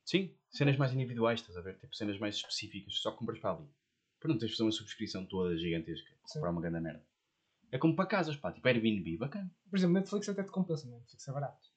[0.04, 1.78] Sim, cenas mais individuais, estás a ver?
[1.78, 3.68] Tipo, cenas mais específicas, só compras para ali.
[4.18, 7.04] Para não teres de fazer uma subscrição toda gigantesca para uma grande merda.
[7.72, 9.50] É como para casas, pá, tipo Airbnb, bacana.
[9.70, 10.90] Por exemplo, Netflix até te compensa, é?
[10.90, 11.69] Netflix é barato.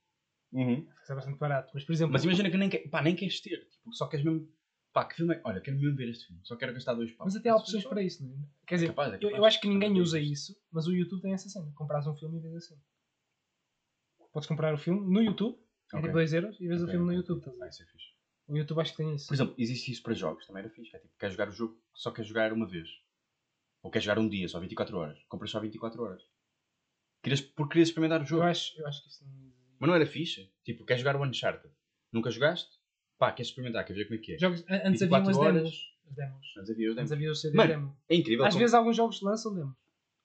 [0.54, 1.72] Netflix é bastante barato.
[1.74, 4.26] Mas, por exemplo, Mas imagina que nem, quer, pá, nem queres ter, tipo, só queres
[4.26, 4.47] mesmo.
[4.93, 5.41] Pá, que filme é?
[5.43, 7.26] Olha, quero mesmo ver este filme, só quero gastar dois paus.
[7.34, 8.45] mas até há opções para isso, não é?
[8.68, 9.36] Quer dizer, capaz, é eu, capaz.
[9.38, 10.32] eu acho que ninguém É usa capaz.
[10.32, 11.72] isso, mas o YouTube tem essa cena.
[11.74, 12.76] Compras um filme e vês assim.
[14.32, 15.56] Podes comprar o filme no YouTube,
[15.93, 16.01] é Ok.
[16.01, 17.43] tipo 2 euros, e vês o Ok, filme no YouTube.
[17.62, 18.08] a Ah, isso é fixe.
[18.47, 19.28] O YouTube acho que tem isso.
[19.28, 20.95] Por exemplo, existe isso para jogos, também era fixe.
[20.95, 22.88] É tipo, queres jogar o jogo, só queres jogar uma vez.
[23.82, 25.20] Ou queres jogar um dia, só 24 horas.
[25.28, 26.22] Compras só 24 horas.
[27.22, 28.43] Querias, porque querias experimentar o jogo.
[28.43, 29.53] eu, acho, eu acho que isso não.
[29.80, 30.51] Mas não era fixe?
[30.63, 31.74] Tipo, queres jogar o Uncharted?
[32.11, 32.69] Nunca jogaste?
[33.17, 34.38] Pá, queres experimentar, queres ver como é que é?
[34.38, 35.53] Jogos, an- antes havia 24 umas horas.
[35.55, 35.93] demos.
[36.07, 36.53] As demos.
[36.57, 37.11] Antes havia os Antes demos.
[37.11, 37.97] havia os CDs Mano, demo.
[38.09, 38.45] É incrível.
[38.45, 39.76] Às como- vezes alguns jogos lançam demos.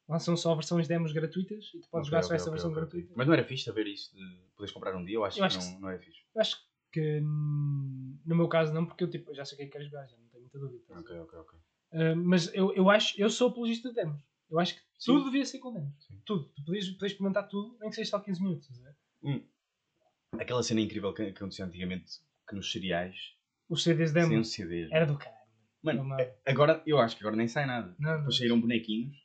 [0.08, 2.72] Lançam só versões demos gratuitas e tu podes Ok, jogar só ok, essa ok, versão
[2.72, 3.12] gratuita.
[3.14, 5.16] Mas não era fixe saber isso de poderes comprar um dia?
[5.16, 6.20] Eu acho, Eu acho que que não, não é fixe.
[6.34, 6.56] Eu acho
[6.90, 9.84] que no meu caso não, porque eu tipo, já sei o que é que quero
[9.84, 10.82] jogar, já não tenho muita dúvida.
[10.98, 11.58] Ok, ok, ok.
[11.92, 14.22] Uh, mas eu, eu acho, eu sou apologista de demos.
[14.50, 15.12] Eu acho que Sim.
[15.12, 15.92] tudo devia ser com demos.
[16.06, 16.20] Sim.
[16.24, 16.44] Tudo.
[16.56, 18.68] Tu podias, podias experimentar tudo, nem que seja só 15 minutos.
[18.70, 18.90] estás a
[19.22, 19.44] ver?
[20.38, 22.12] Aquela cena incrível que, que acontecia antigamente,
[22.48, 23.14] que nos cereais
[23.68, 24.90] Os CDs demos CDs.
[24.92, 25.38] era do caralho.
[25.82, 27.94] Mano, é- agora, eu acho que agora nem sai nada.
[27.98, 28.18] Não, não.
[28.18, 29.16] Depois saíram bonequinhos,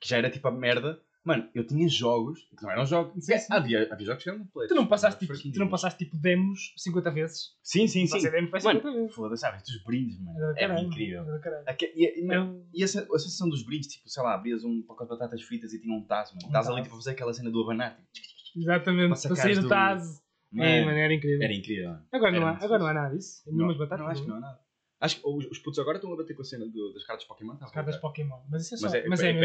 [0.00, 1.00] que já era tipo a merda.
[1.24, 3.12] Mano, eu tinha jogos, que não eram jogos.
[3.22, 3.46] Sim, sim.
[3.52, 4.74] Havia, havia jogos que eram completos.
[4.74, 7.50] Tu não passaste, tipo, tu não passaste tipo demos 50 vezes.
[7.62, 8.12] Sim, sim, sim.
[8.14, 9.14] Passei demos para Mano, 50 vezes.
[9.14, 9.68] Foda-se, sabes?
[9.68, 10.38] Os brindes, mano.
[10.38, 11.24] Era Era caralho, incrível.
[11.34, 14.80] Era E, e, mano, e essa, a sensação dos brindes, tipo, sei lá, abrias um
[14.82, 16.46] pacote de batatas fritas e tinha um tazo, mano.
[16.46, 18.00] Um Estás ali tipo, a fazer aquela cena do abanar.
[18.12, 18.26] Tipo,
[18.56, 21.42] Exatamente, Para para sair do mano, É, mano, era incrível.
[21.42, 21.90] era incrível.
[21.90, 22.06] mano.
[22.12, 23.42] Agora, não Era há, muito agora não há nada disso.
[23.46, 24.04] Nenhumas Não, batatas.
[24.04, 24.60] não, acho que não há nada.
[25.00, 27.24] Acho que os, os putos agora estão a bater com a cena do- das cartas
[27.26, 27.56] Pokémon.
[27.56, 28.42] tá As cartas Pokémon.
[28.48, 28.86] Mas isso é só.
[28.86, 29.44] Mas Mas é- é, é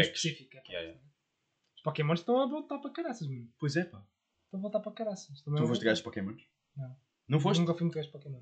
[0.70, 0.96] é, é.
[1.76, 3.48] Os Pokémons estão a voltar para caraças, mano.
[3.58, 4.04] Pois é, pá.
[4.46, 5.40] Estão a voltar para caraças.
[5.42, 6.34] Também Tu foste gajos de Pokémon?
[6.76, 6.96] Não.
[7.28, 7.60] Não foste?
[7.60, 8.40] Nunca fui muito gajo de Pokémon.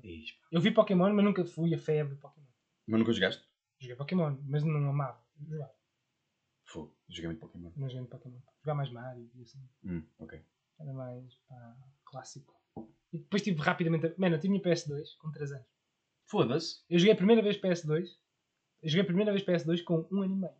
[0.51, 2.47] Eu vi Pokémon, mas nunca fui a febre de Pokémon.
[2.87, 3.43] Mas nunca jogaste?
[3.79, 5.21] Joguei Pokémon, mas não amava.
[5.47, 5.71] Jogar.
[6.65, 7.71] Fogo, joguei muito Pokémon.
[7.75, 8.39] Não joguei muito Pokémon.
[8.61, 9.59] Jogar mais Mario e assim.
[9.83, 10.41] Hum, ok.
[10.79, 12.53] Era mais pá, clássico.
[13.11, 14.07] E depois tive rapidamente.
[14.07, 15.67] a- Mano, eu tinha PS2 com 3 anos.
[16.25, 16.83] Foda-se.
[16.89, 18.07] Eu joguei a primeira vez PS2.
[18.81, 20.53] Eu joguei a primeira vez PS2 com um ano e meio.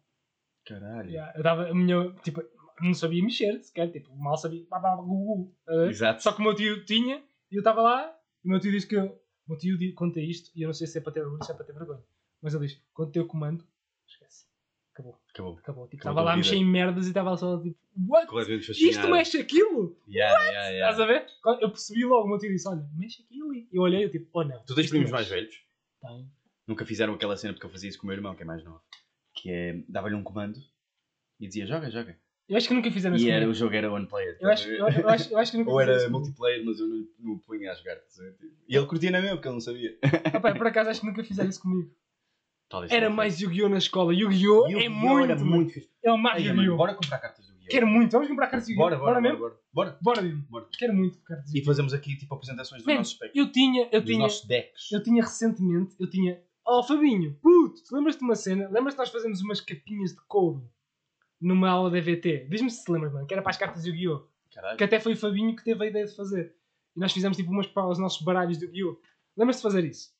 [0.66, 1.09] Caralho.
[1.09, 2.14] Yeah, eu dava a minha.
[2.22, 2.41] Tipo,
[2.82, 3.91] não sabia mexer sequer.
[3.91, 4.66] Tipo, mal sabia.
[4.66, 5.55] Gu, gu,
[5.89, 6.22] Exato.
[6.24, 7.18] Só que o meu tio tinha
[7.51, 8.16] e eu estava lá.
[8.43, 8.95] E o meu tio disse que.
[8.95, 11.39] eu- O meu tio conta isto e eu não sei se é para ter orgulho
[11.41, 12.01] ou se é para ter vergonha.
[12.41, 13.68] Mas ele diz: quando o comando,
[14.07, 14.45] esquece.
[14.94, 15.58] Acabou, Acabou.
[15.58, 15.88] acabou.
[15.88, 17.76] Tipo, estava lá a mexer em merdas e estava só tipo:
[18.08, 18.28] What?
[18.70, 19.98] Isto mexe aquilo?
[20.08, 20.91] Yeah, yeah, yeah.
[20.91, 21.26] Estás a ver?
[21.62, 23.54] Eu percebi logo, o meu tio disse: Olha, mexe aquilo.
[23.56, 24.64] E eu olhei, eu tipo: Oh não.
[24.64, 25.56] Tu tens primos mexe." mais velhos?
[26.00, 26.30] Tenho.
[26.68, 28.64] Nunca fizeram aquela cena porque eu fazia isso com o meu irmão, que é mais
[28.64, 28.82] novo.
[29.34, 30.60] Que é, dava-lhe um comando
[31.39, 32.16] e dizia joga, joga.
[32.48, 33.26] Eu acho que nunca fizeram isso.
[33.26, 34.38] E era, o jogo era one player.
[34.39, 37.08] Eu acho, eu, eu acho, eu acho que nunca Ou era multiplayer, mas eu não,
[37.20, 37.98] não punha a jogar.
[38.68, 39.98] E ele curtia na mesma porque ele não sabia.
[40.32, 41.89] Ah, pá, por acaso acho que nunca fizeram isso comigo.
[42.74, 43.69] Talvez Era mais Yu-Gi-Oh!
[43.69, 44.11] na escola.
[44.15, 44.63] Yu-Gi-Oh!
[44.63, 44.74] fosse.
[44.78, 44.99] é Yu-Gi-Oh!
[44.99, 45.32] muito.
[45.32, 45.89] era muito fixe.
[46.03, 46.76] É o mais Ai, Yu-Gi-Oh!
[46.76, 47.69] Bora comprar cartas do Yu-Gi-Oh!
[47.69, 48.11] Quero muito.
[48.13, 48.84] Vamos comprar cartas de Yu-Gi-Oh!
[48.84, 49.38] Bora, bora, bora, mesmo?
[49.38, 49.59] bora.
[49.71, 49.97] Bora.
[50.01, 50.41] Bora, Dino.
[50.49, 50.67] Bora.
[50.76, 51.71] Quero muito cartas de E Yu-Gi-Oh!
[51.71, 53.36] fazemos aqui tipo apresentações Man, nossos decks.
[53.38, 54.91] Eu tinha, eu tinha, nossos decks.
[54.91, 56.41] eu tinha recentemente, eu tinha.
[56.65, 58.67] Oh, Fabinho, puto, tu lembras-te de uma cena?
[58.71, 60.67] Lembras-te nós fazemos umas capinhas de couro
[61.39, 62.47] numa aula da EVT?
[62.49, 64.28] Diz-me se te lembras, mano, que era para as cartas de Yu-Gi-Oh!
[64.51, 64.78] Caralho.
[64.80, 66.55] Que até foi o Fabinho que teve a ideia de fazer.
[66.95, 68.97] E nós fizemos tipo umas para os nossos baralhos de Yu-Gi-Oh!
[69.38, 70.11] Lembras-te de fazer isso?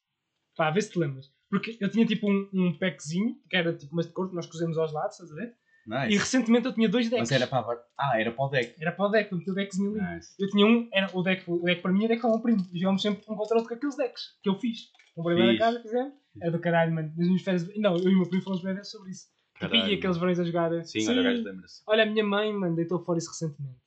[0.56, 1.33] Pá, vê se te lembras.
[1.54, 4.48] Porque eu tinha tipo um, um packzinho, que era tipo umas de couro que nós
[4.48, 5.54] cozemos aos lados, estás a ver?
[5.86, 6.18] E Nice.
[6.18, 7.30] recentemente eu tinha dois decks.
[7.30, 8.74] Mas era para Ah, era para o deck.
[8.82, 10.16] Era para o deck, eu meti o deckzinho ali.
[10.16, 10.34] Nice.
[10.40, 12.34] Eu tinha um, era o deck, o deck para mim e o deck para o
[12.34, 12.68] meu primo.
[12.74, 14.80] E jogámos sempre um contra outro com aqueles decks que eu fiz.
[15.14, 16.14] Comprei lá na casa, fizemos.
[16.42, 17.14] Era do caralho, mano.
[17.16, 17.68] Nas minhas férias.
[17.78, 19.28] Não, eu e o meu primo falamos bem vezes sobre isso.
[19.54, 19.92] Tipo, Caralho.
[19.92, 20.84] e aqueles verões a jogar.
[20.86, 21.84] Sim, olha, o gajo lembra-se.
[21.86, 23.78] Olha, a minha mãe, mano, deitou fora isso recentemente.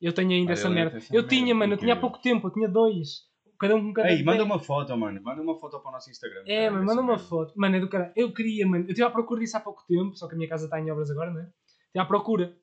[0.00, 0.98] Eu tenho ainda Olha, essa merda.
[1.10, 3.31] Eu merda, tinha, mano, eu tinha há pouco tempo, eu tinha dois.
[3.62, 5.22] Cada um com cada Ei, manda uma foto, mano.
[5.22, 6.42] Manda uma foto para o nosso Instagram.
[6.46, 7.24] É, mano, manda uma merda.
[7.24, 7.52] foto.
[7.56, 8.12] Mano, é do caralho.
[8.16, 8.84] Eu queria, mano.
[8.84, 10.90] Eu estive à procura disso há pouco tempo, só que a minha casa está em
[10.90, 11.44] obras agora, não é?
[11.44, 12.56] Estive à procura.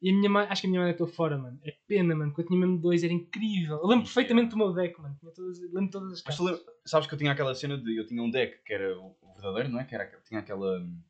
[0.00, 1.58] E a minha mãe, acho que a minha mãe deitou fora, mano.
[1.64, 3.78] É pena, mano, porque eu tinha mesmo dois, era incrível.
[3.78, 5.16] Eu lembro perfeitamente do meu deck, mano.
[5.18, 6.36] Tinha todas, lembro todas as Mas cartas.
[6.36, 7.96] tu lembra- sabes que eu tinha aquela cena de.
[7.98, 9.84] Eu tinha um deck que era o o verdadeiro, não é?
[9.84, 11.00] Que era, tinha aquele hum,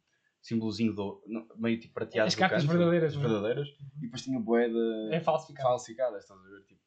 [0.40, 2.28] símbolozinho do, não, meio tipo prateado.
[2.28, 3.22] As cartas canto, verdadeiras, as é?
[3.22, 3.68] verdadeiras.
[3.98, 4.78] E depois tinha boeda
[5.12, 5.68] É falsificado.
[5.68, 6.62] falsificadas, estás a ver?
[6.64, 6.80] Tipo,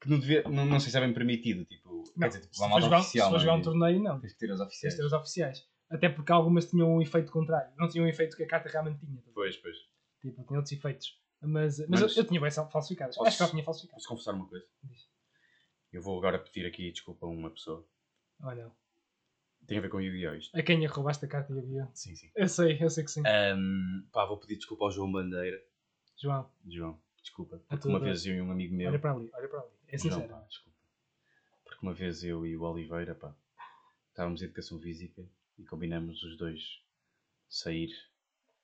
[0.00, 1.64] que não, devia, não, não sei se é bem permitido.
[1.64, 3.26] Tipo, Não, quer dizer, tipo, se for jogar, oficial.
[3.26, 3.40] se for é?
[3.40, 4.20] jogar um Tipo, torneio, não.
[4.20, 4.94] Tens que ter as Tens oficiais.
[4.94, 5.68] de ter os oficiais.
[5.90, 7.72] Até porque algumas tinham um efeito contrário.
[7.76, 9.22] Não tinham um efeito que a carta realmente tinha.
[9.34, 9.76] Pois, pois.
[10.20, 11.20] Tipo, tinha outros efeitos.
[11.40, 13.16] Mas, mas, Mas- eu, eu tinha bem falsificadas.
[13.16, 13.96] Posso- Acho que já tinha falsificado.
[13.96, 14.66] Posso confessar uma coisa?
[14.82, 15.08] Diz.
[15.92, 17.86] Eu vou agora pedir aqui desculpa a uma pessoa.
[18.42, 18.72] Oh, não.
[19.66, 20.34] Tem a ver com o Yu-Gi-Oh!
[20.34, 20.56] isto.
[20.58, 21.88] A quem a roubaste a carta havia?
[21.92, 22.30] Sim, sim.
[22.36, 23.22] Eu sei, eu sei que sim.
[23.26, 25.60] Ahm, pá, vou pedir desculpa ao João Bandeira.
[26.20, 27.60] João, João, desculpa.
[27.68, 28.88] Porque uma vez eu e um amigo meu.
[28.88, 29.70] olha para ali, olha para ali.
[29.88, 30.28] É sincero.
[30.28, 30.76] pá, desculpa.
[31.64, 33.34] Porque uma vez eu e o Oliveira, pá,
[34.10, 35.24] estávamos em educação física
[35.58, 36.82] e combinamos os dois
[37.48, 37.90] sair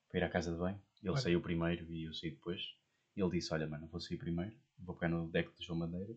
[0.09, 0.81] para ir à casa de banho.
[1.03, 1.21] Ele Olha.
[1.21, 2.61] saiu primeiro e eu saí depois.
[3.17, 6.17] E ele disse: Olha, mano, vou sair primeiro, vou pegar no deck de João Bandeira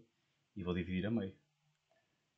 [0.56, 1.36] e vou dividir a meio.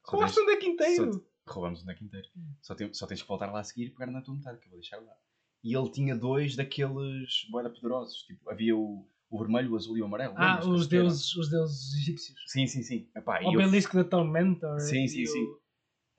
[0.03, 1.13] Roubaste um deck inteiro!
[1.13, 2.27] só Roubamos um deck inteiro.
[2.35, 2.53] Hum.
[2.61, 4.65] Só, tem- só tens que voltar lá a seguir e pegar na tua metade, que
[4.65, 5.15] eu vou deixar lá.
[5.63, 8.23] E ele tinha dois daqueles boeda poderosos.
[8.23, 10.33] Tipo, havia o, o vermelho, o azul e o amarelo.
[10.37, 12.37] Ah, os deuses, os deuses egípcios.
[12.47, 13.09] Sim, sim, sim.
[13.15, 14.79] Epá, e O eu- Obelisco da Tormentor.
[14.79, 15.43] Sim, sim, e sim.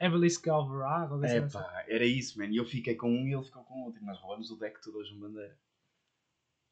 [0.00, 1.18] O Obelisco Alvarado.
[1.20, 1.59] desse assim.
[1.88, 2.52] era isso, mano.
[2.52, 4.00] E eu fiquei com um e ele ficou com outro.
[4.02, 5.56] E nós roubamos o deck todo hoje bandeira.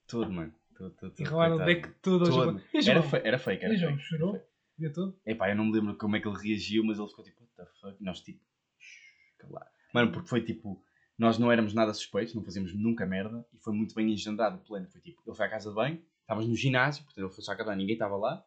[0.07, 0.55] Tudo, mano.
[0.77, 2.23] Tudo, tudo, E tudo, roubaram o deck todo.
[2.25, 2.63] Hoje.
[2.75, 3.99] E Era, fe- era fake, era E fake.
[4.03, 4.37] chorou?
[4.37, 4.41] O
[4.79, 5.19] dia todo?
[5.25, 7.57] Epá, eu não me lembro como é que ele reagiu, mas ele ficou tipo, what
[7.57, 7.97] the fuck?
[7.99, 8.41] E nós tipo,
[8.79, 9.71] "Shh, calado.
[9.95, 10.81] Mano, porque foi tipo,
[11.19, 14.61] nós não éramos nada suspeitos, não fazíamos nunca merda e foi muito bem engendrado o
[14.61, 14.87] plano.
[14.91, 17.53] Foi tipo, ele foi à casa de banho, estávamos no ginásio, portanto ele foi só
[17.53, 18.45] à casa de banho, ninguém estava lá.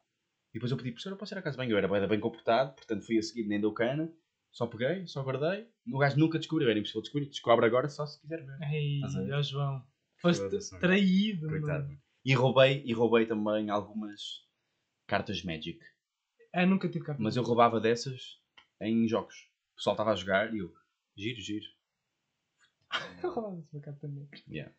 [0.51, 1.71] E depois eu pedi, professor, eu posso ir à casa de banho?
[1.71, 4.11] Eu era bem, bem comportado, portanto fui a seguir, nem deu cana,
[4.51, 5.67] só peguei, só guardei.
[5.91, 8.57] O gajo nunca descobriu, era impossível descobrir, descobre agora só se quiser ver.
[8.71, 9.01] Ei,
[9.33, 9.83] ó João.
[10.17, 10.43] Foste
[10.79, 11.87] traído, Coitado.
[11.87, 12.01] mano.
[12.25, 14.45] E roubei, e roubei também algumas
[15.07, 15.79] cartas Magic.
[16.53, 17.21] Ah, nunca tive carta.
[17.21, 18.39] Mas eu roubava dessas
[18.81, 19.49] em jogos.
[19.73, 20.73] O pessoal estava a jogar e eu,
[21.15, 21.65] giro, giro.
[23.23, 24.27] Eu roubava-se uma carta também.
[24.49, 24.73] Yeah.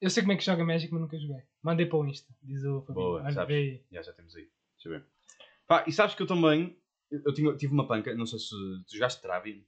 [0.00, 1.42] Eu sei como é que joga Magic, mas nunca joguei.
[1.62, 3.06] Mandei para o Insta, diz o Fabinho.
[3.06, 3.80] Boa, sabes?
[3.90, 4.48] Já, já temos aí.
[4.76, 5.04] Deixa eu ver.
[5.66, 6.78] Pá, e sabes que eu também.
[7.10, 9.60] Eu tinha, tive uma panca, não sei se tu jogaste Travian.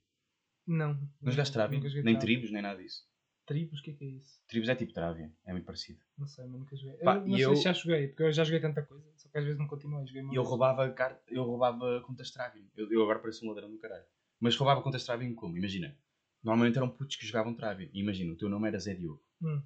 [0.67, 0.95] Não.
[1.21, 2.19] Não jogaste joguei Nem Travian.
[2.21, 3.09] tribos, nem nada disso.
[3.47, 3.81] Tribos?
[3.81, 4.41] O que é que é isso?
[4.47, 5.99] Tribos é tipo Travian, é muito parecido.
[6.17, 6.99] Não sei, mas nunca joguei.
[6.99, 9.11] Pá, eu não e sei eu- se já joguei, porque eu já joguei tanta coisa,
[9.17, 10.07] só que às vezes não continuei.
[10.07, 11.21] Joguei E eu roubava, car...
[11.29, 12.65] eu roubava contas Travian.
[12.77, 14.05] Eu, eu agora pareço um ladrão do caralho.
[14.39, 15.57] Mas roubava contas Travian como?
[15.57, 15.97] Imagina.
[16.43, 17.89] Normalmente eram putos que jogavam Travian.
[17.93, 19.23] E imagina, o teu nome era Zé Diogo.
[19.43, 19.63] Hum.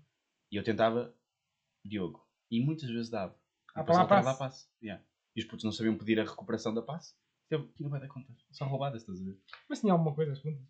[0.55, 1.13] E eu tentava
[1.85, 2.25] Diogo.
[2.49, 3.37] E muitas vezes dava.
[3.75, 4.29] Ah, para lá passe.
[4.29, 4.69] a passe.
[4.81, 5.05] Yeah.
[5.35, 7.13] E os putos não sabiam pedir a recuperação da passe.
[7.51, 8.37] Eu tinha vai dar contas.
[8.53, 9.37] Só roubadas, estás a ver?
[9.69, 10.63] Mas tinha alguma coisa, as contas.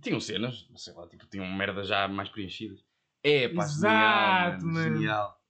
[0.00, 2.82] Tinham cenas, sei lá, tipo, tinham merda já mais preenchidas.
[3.22, 4.72] É, pá, Exato, genial, mano.
[4.72, 4.96] mano.
[4.96, 5.42] Genial.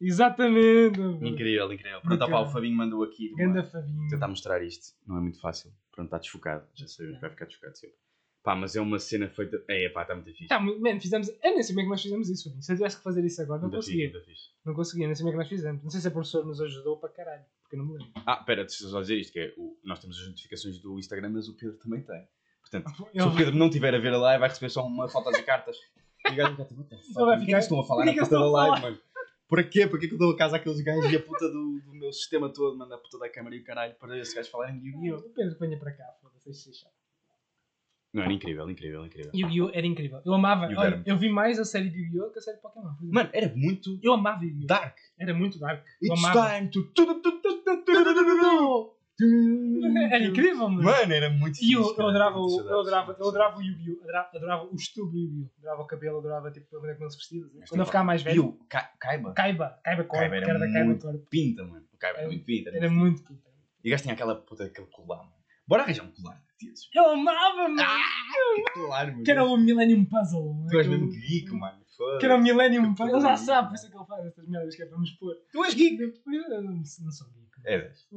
[0.00, 1.00] Exatamente.
[1.00, 2.00] Incrível, incrível.
[2.00, 2.48] Pronto, opá, o.
[2.48, 3.34] Fabinho mandou aqui.
[3.34, 4.08] Ganda Fabinho.
[4.08, 4.96] tentar mostrar isto.
[5.06, 5.70] Não é muito fácil.
[5.92, 6.66] Pronto, está desfocado.
[6.72, 7.98] Já sabemos que vai ficar desfocado sempre.
[8.42, 9.62] Pá, mas é uma cena feita.
[9.68, 10.46] É, pá, está muito fixe.
[10.46, 11.28] Tá, man, fizemos.
[11.28, 12.56] Eu nem sei como é que nós fizemos isso.
[12.62, 14.10] Se eu tivesse que fazer isso agora, não Muito conseguia.
[14.24, 14.48] fixe.
[14.64, 15.82] Não conseguia, nem sei como é que nós fizemos.
[15.82, 18.12] Não sei se a professora nos ajudou para caralho, porque eu não me lembro.
[18.24, 20.98] Ah, pera, deixa eu só dizer isto: que é, o, nós temos as notificações do
[20.98, 22.26] Instagram, mas o Pedro também tem.
[22.60, 25.08] Portanto, se Ele o Pedro não estiver a ver a live, vai receber só uma
[25.08, 25.76] foto de cartas.
[26.28, 26.86] E o gajo vai tipo?
[26.90, 28.82] Ele vai Por que é ficar- que estão a falar por na puta da live,
[28.82, 28.98] mano?
[29.48, 29.86] Para quê?
[29.86, 31.94] Para que é que eu dou a casa àqueles gajos e a puta do, do
[31.94, 34.78] meu sistema todo, manda a puta da câmara e o caralho para esses gajos falarem
[34.78, 35.16] de Yu-Gi-Oh!
[35.16, 36.70] O Pedro que venha para cá, foda-se.
[38.12, 39.30] Não, era incrível, incrível, incrível.
[39.34, 39.70] Yu-Gi-Oh!
[39.74, 40.20] era incrível.
[40.24, 40.66] Eu amava.
[40.76, 42.30] Olha, eu vi mais a série de Yu-Gi-Oh!
[42.30, 42.88] que a série de Pokémon.
[43.02, 44.66] Mano, era muito Eu amava Yu-Gi-Oh!
[44.66, 44.96] dark.
[45.18, 45.84] Era muito dark.
[46.00, 46.54] Eu It's amava.
[46.56, 46.90] time to.
[50.10, 50.82] Era incrível, mano.
[50.84, 54.02] Mano, era muito E eu, eu adorava, o- eu adorava, eu adorava o Yu-Gi-Oh!
[54.02, 55.50] Adorava, adorava o estilo do Yu-Gi-Oh!
[55.58, 57.40] Adorava o cabelo, adorava tipo, a maneira como eles se vestia.
[57.62, 57.68] assim.
[57.68, 59.32] Quando eu ficava mais velho, o Caiba.
[59.34, 61.28] Kaiba, Kaiba Corp, Kaiba era que era da Kaiba muito- Corp.
[61.28, 61.84] Pinta, mano.
[61.92, 62.70] O Caiba era Era- muito pinta.
[62.70, 63.48] Era muito pinta.
[63.84, 65.18] E o gajo tinha aquela puta, aquele colar.
[65.18, 65.32] mano.
[65.68, 66.88] Bora arranjar um colar, tios.
[66.94, 67.82] Eu amava, mano!
[68.72, 69.22] Colar, mano.
[69.22, 70.66] que era o Millennium Puzzle.
[70.70, 71.84] Tu és mesmo geek, mano.
[72.18, 73.16] Que era o Millennium Puzzle.
[73.16, 75.04] Ele já sabe, por isso é que ele faz estas merdas que é para me
[75.04, 75.34] expor.
[75.52, 76.00] Tu és geek.
[76.26, 77.48] Eu não, não sou geek.
[77.66, 78.08] É, dez.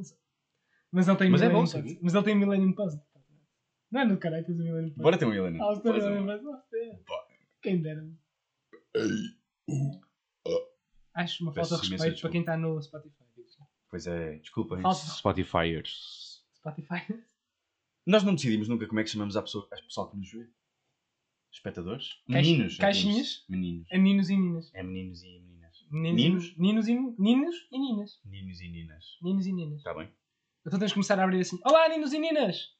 [0.90, 1.98] Mas ele tem Mas é Millennium bom ser Puzzle.
[2.02, 3.02] Mas ele tem Millennium Puzzle.
[3.90, 5.02] Não é no caralho, tens o Millennium Puzzle.
[5.02, 5.28] Bora ter um.
[5.28, 6.62] Ah, Millennium Puzzle.
[6.70, 7.02] sei.
[7.06, 7.22] Bora.
[7.60, 8.02] Quem dera.
[11.14, 12.32] Acho uma falta de respeito para desculpa.
[12.32, 13.22] quem está no Spotify.
[13.90, 14.80] Pois é, desculpem.
[14.80, 16.42] Falta- Spotifyers.
[18.06, 20.48] Nós não decidimos nunca como é que chamamos a pessoa, as pessoal que nos vê.
[21.52, 22.14] Espectadores?
[22.30, 22.76] Caix- Meninos.
[22.78, 23.44] caixinhas?
[23.48, 23.86] Meninos.
[23.90, 24.70] É ninos e ninas.
[24.74, 25.86] É meninos e meninas.
[25.90, 26.46] Ninos, Ninos?
[26.48, 28.20] E, ninos e ninos e ninas.
[28.24, 29.18] Ninos e ninas.
[29.22, 29.78] Ninos e ninas.
[29.78, 30.10] Está bem?
[30.66, 31.58] Então temos que começar a abrir assim.
[31.64, 32.74] Olá, ninos e ninas!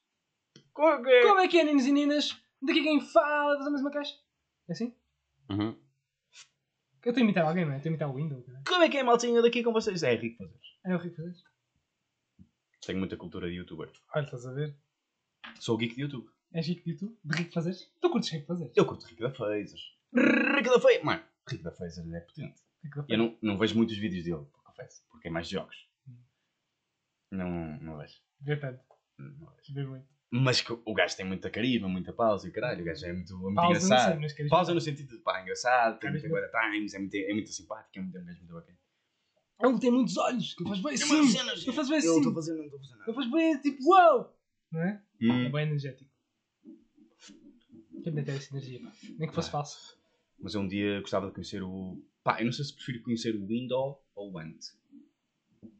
[0.73, 2.35] Como é Como é que é, ninos e ninas?
[2.61, 4.15] Daqui quem fala, fazemos uma caixa.
[4.67, 4.95] É assim?
[5.49, 5.77] Uhum.
[7.05, 7.77] Eu estou a imitar alguém, não é?
[7.77, 8.47] Estou a imitar o Windows.
[8.47, 8.63] Não é?
[8.67, 10.01] Como é que é, maltinha, daqui com vocês?
[10.01, 10.59] É rico fazer.
[10.85, 11.35] É o Rico fazer.
[12.85, 13.91] Tenho muita cultura de youtuber.
[14.15, 14.75] Olha, estás a ver?
[15.59, 16.29] Sou geek de YouTube.
[16.53, 17.17] És Rico de YouTube?
[17.23, 17.91] De Rico fazeres?
[17.99, 18.73] Tu curtes Rico fazeres?
[18.75, 19.81] Eu curto Rico da Fazers.
[20.13, 21.03] Rico da Fazers.
[21.03, 22.61] Mano, Rico da Fazers é potente.
[22.83, 25.03] Rico da Eu não, não vejo muitos vídeos dele, confesso.
[25.09, 25.75] Porque é mais jogos.
[27.31, 27.49] Não,
[27.81, 28.15] não vejo.
[28.41, 28.83] Vê tanto.
[29.17, 29.73] Não vejo.
[29.73, 30.13] Vê muito.
[30.35, 32.81] Mas que o gajo tem muita carisma, muita pausa e caralho.
[32.81, 34.21] O gajo é muito, é muito Pausa, não sei, engraçado.
[34.21, 36.47] mas queres Pausa no sentido de pá, engraçado, tem muita Carisma.
[36.49, 38.77] agora times, é muito, é muito simpático, é muito, é muito bacana.
[39.61, 40.53] Ele tem muitos olhos.
[40.55, 41.39] Que faz bem assim.
[41.67, 42.33] Ele faz bem Eu não estou assim.
[42.33, 43.11] fazendo, não estou fazendo nada.
[43.11, 44.39] Ele faz bem tipo, uau!
[44.71, 45.03] Não é?
[45.23, 46.09] É Hum, bem energético.
[48.03, 48.91] Quem ter essa energia, pá.
[49.17, 49.51] Nem que fosse Ah.
[49.53, 49.97] falso.
[50.39, 51.97] mas eu um dia gostava de conhecer o.
[52.21, 54.59] Pá, eu não sei se prefiro conhecer o Window ou o Ant.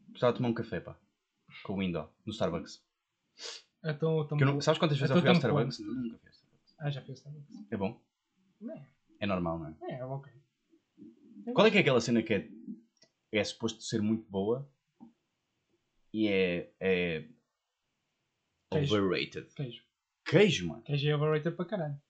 [0.08, 0.98] Gostava de tomar um café, pá.
[1.64, 2.82] Com o Window, no Starbucks.
[3.84, 5.78] Então, eu não- sabes quantas vezes Então eu fui ao Starbucks?
[5.80, 6.74] Nunca fui ao Starbucks.
[6.78, 7.66] Ah, já fez Starbucks.
[7.70, 8.00] É bom?
[8.60, 8.88] Não é?
[9.20, 9.76] É normal, não é?
[9.92, 10.32] É, é ok.
[11.52, 12.48] Qual é que é aquela cena que é,
[13.32, 14.66] é suposto ser muito boa
[16.12, 17.28] e é, é
[18.78, 18.96] Queijo.
[18.96, 19.46] overrated?
[19.54, 19.82] Queijo.
[20.26, 20.82] Queijo, mano.
[20.82, 22.00] Queijo é overrated para caralho.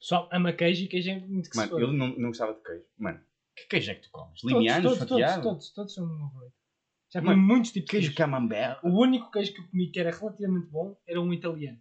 [0.00, 2.84] Só ama queijo e queijo é muito que Mano, eu não, não gostava de queijo.
[2.98, 3.20] Mano,
[3.56, 4.40] que queijo é que tu comes?
[4.44, 5.42] Limianos, todos, todos, fatiado?
[5.42, 6.52] todos, todos são overrated.
[7.12, 8.16] Já comi muitos tipos de Queijo queijo.
[8.18, 8.80] camembert?
[8.84, 11.80] O único queijo que eu comi que era relativamente bom era um italiano.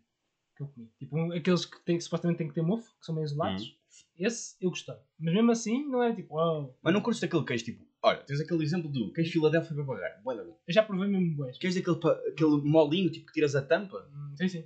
[0.56, 0.90] Que eu comi.
[0.98, 3.64] Tipo, um- aqueles que, que supostamente têm que ter mofo, que são meio isolados.
[3.64, 3.76] Hum.
[4.18, 4.96] Esse eu gostei.
[5.20, 6.78] Mas mesmo assim, não era tipo, uau.
[6.82, 7.86] Mas não curtes daquele queijo tipo.
[8.08, 10.22] Olha, tens aquele exemplo do queijo Filadélfia para pagar.
[10.24, 10.58] Bué da bom.
[10.68, 11.58] Eu já provei mesmo boas.
[11.58, 14.08] Queijo daquele pa- aquele molinho tipo que tiras a tampa?
[14.14, 14.66] Hum, sim, sim.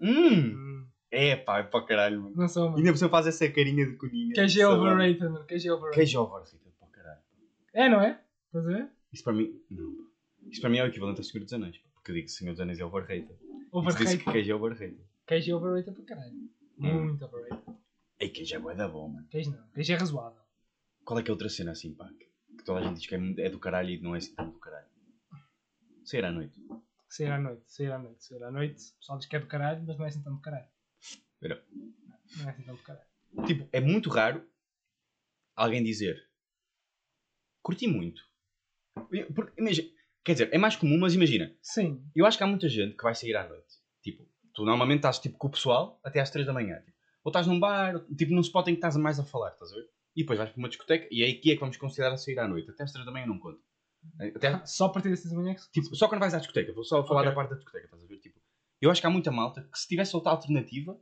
[0.00, 0.86] Hum, Hum!
[1.10, 2.34] É pá, é para caralho, mano.
[2.36, 2.78] Não sou, E mano.
[2.78, 4.34] ainda você faz essa carinha de coninha.
[4.34, 5.44] Queijo é overrated, mano.
[5.46, 5.94] Queijo é overrated.
[5.94, 7.20] Queijo overrated para caralho.
[7.72, 8.20] É, não é?
[8.46, 8.88] Estás a ver?
[9.12, 9.60] Isso para mim.
[9.70, 9.94] Não.
[10.50, 11.78] Isso para mim é o equivalente ao Senhor dos Anéis.
[11.94, 13.28] Porque eu digo que Senhor dos Anéis é overrated.
[13.28, 14.18] Diz Overrated.
[14.24, 14.96] que queijo é overrated.
[15.26, 16.50] Queijo é overrated para caralho.
[16.80, 17.04] Hum.
[17.06, 17.62] Muito overrated.
[18.18, 19.26] Ei, queijo é bué da bom, mano.
[19.30, 19.62] Queijo não.
[19.72, 20.40] Queijo é razoável.
[21.04, 22.08] Qual é que é outra cena assim, pá?
[22.18, 22.26] Que
[22.56, 24.50] que toda a gente diz que é, é do caralho e não é assim tão
[24.50, 24.88] do caralho.
[26.04, 26.58] Sair à noite.
[27.08, 28.82] Sair à noite, sair à noite, sair à noite.
[28.92, 30.68] O pessoal diz que é do caralho, mas não é assim tão do caralho.
[31.00, 31.64] Espera.
[31.72, 31.92] Não,
[32.38, 33.06] não é assim tão do caralho.
[33.46, 34.46] Tipo, é muito raro
[35.56, 36.28] alguém dizer
[37.64, 38.22] curti muito.
[39.34, 39.88] Porque, imagina,
[40.22, 42.06] quer dizer, é mais comum, mas imagina, Sim.
[42.14, 43.74] eu acho que há muita gente que vai sair à noite.
[44.02, 46.80] Tipo, tu normalmente estás tipo, com o pessoal até às 3 da manhã.
[46.82, 49.72] Tipo, ou estás num bar, tipo num spot em que estás mais a falar, estás
[49.72, 49.88] a ver?
[50.16, 52.46] E depois vais para uma discoteca e é aqui é que vamos considerar sair à
[52.48, 52.70] noite.
[52.70, 53.60] Até às 3 da manhã não conta.
[54.36, 56.84] Até, Só a partir dessas manhã que se Tipo, só quando vais à discoteca, vou
[56.84, 57.30] só falar Ok.
[57.30, 58.18] da parte da discoteca, estás a ver?
[58.18, 58.38] Tipo,
[58.80, 60.98] eu acho que há muita malta que se tivesse outra alternativa,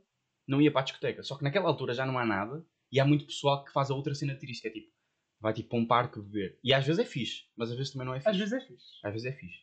[0.47, 1.21] não ia para a discoteca.
[1.23, 3.95] Só que naquela altura já não há nada e há muito pessoal que faz a
[3.95, 4.91] outra cena turística, é tipo,
[5.39, 6.57] vai tipo para um parque beber.
[6.63, 8.29] E às vezes é fixe, mas às vezes também não é fixe.
[8.29, 8.85] Às vezes é fixe.
[9.03, 9.59] Às vezes é fixe.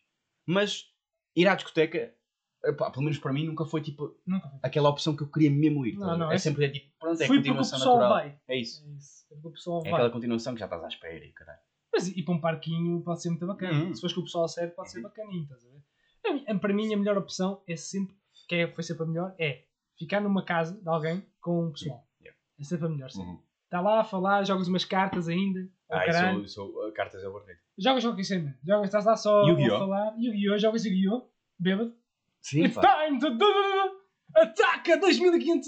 [0.47, 0.85] Mas
[1.35, 2.15] ir à discoteca,
[2.65, 5.85] epá, pelo menos para mim, nunca foi tipo Nunca aquela opção que eu queria mesmo
[5.87, 5.97] ir.
[5.97, 6.19] Não, a ver?
[6.19, 8.15] não, é é sempre é tipo, pronto, é a Fui o continuação pessoal natural.
[8.23, 8.39] vai.
[8.49, 8.85] É isso.
[8.87, 9.27] É isso.
[9.31, 9.93] É o É vai.
[9.95, 11.59] aquela continuação que já estás à espera e caralho.
[11.93, 13.85] Mas ir para um parquinho pode ser muito bacana.
[13.85, 13.95] Uhum.
[13.95, 16.45] Se fores com o pessoal sério, pode ser bacaninho, estás a ver?
[16.49, 18.15] A Para mim, a melhor opção é sempre,
[18.49, 19.65] que é, foi sempre a melhor, é
[19.99, 22.07] ficar numa casa de alguém com o pessoal.
[22.20, 22.39] Yeah.
[22.61, 23.23] É sempre a melhor, sim.
[23.23, 23.41] Uhum.
[23.65, 25.61] Está lá a falar, jogas umas cartas ainda.
[25.89, 26.43] Oh, Ah, caralho.
[26.43, 27.59] isso, isso, uh, cartas é overrated.
[27.78, 28.59] Jogas qualquer cena.
[28.65, 29.74] Jogas, estás lá só Yu-Gi-Oh!
[29.74, 30.15] a falar.
[30.19, 30.59] Yu-Gi-Oh!
[30.59, 31.28] Jogas Yu-Gi-Oh!
[31.59, 31.95] Bêbado.
[32.43, 33.05] Sim, It's pá.
[33.07, 34.01] time to do...
[34.37, 35.67] Ataca 2500...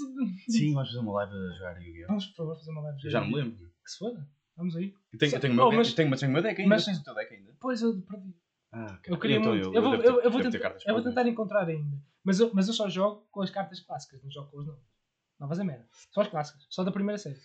[0.49, 2.07] Sim, vamos fazer uma live a jogar Yu-Gi-Oh!
[2.07, 2.97] Vamos, por favor, fazer uma live.
[2.99, 3.57] de Eu já não me lembro.
[3.83, 4.29] Que se foda.
[4.55, 4.93] Vamos aí.
[5.11, 6.61] Eu tenho, eu tenho, o meu, Oh, deck- mas- eu tenho, tenho o meu deck
[6.61, 6.69] ainda.
[6.75, 7.55] mas- tens o teu deck ainda?
[7.59, 8.35] Pois eu perdi.
[8.71, 9.73] Ah, Eu queria então muito.
[9.73, 11.97] Eu, vou, eu, ter- eu vou tentar, eu vou tentar encontrar ainda.
[12.23, 14.83] Mas eu, mas eu só jogo com as cartas clássicas, não jogo com as novas.
[15.39, 15.87] Novas é merda.
[16.11, 16.65] Só as clássicas.
[16.69, 17.37] Só da primeira série.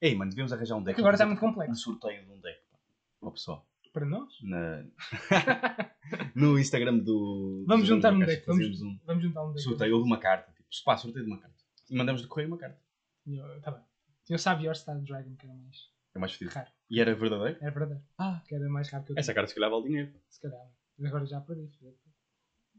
[0.00, 0.94] Ei, mano, devíamos arranjar um deck.
[0.94, 1.72] Porque agora está fazer muito complexo.
[1.72, 2.78] Um sorteio de um deck, pá.
[3.22, 3.66] Ó pessoal.
[3.92, 4.32] Para nós?
[4.42, 4.84] Na...
[6.34, 7.64] no Instagram do.
[7.66, 8.46] Vamos do juntar um deck.
[8.46, 9.62] Vamos, um vamos juntar um deck.
[9.62, 10.50] sorteio ou de uma carta.
[10.52, 11.56] Tipo, pá, sorteio de uma carta.
[11.90, 12.80] E mandamos de correio uma carta.
[13.26, 13.82] Eu- Tá bem.
[14.28, 15.76] Eu sabia o Star Dragon, que era mais
[16.14, 16.54] É mais fedido.
[16.54, 16.70] raro.
[16.88, 17.58] E era verdadeiro?
[17.60, 18.02] Era verdade.
[18.16, 18.40] Ah.
[18.46, 20.12] Que era mais raro que eu Essa carta se calhar vale dinheiro.
[20.28, 20.66] Se calhar.
[21.04, 21.68] Agora já perdi.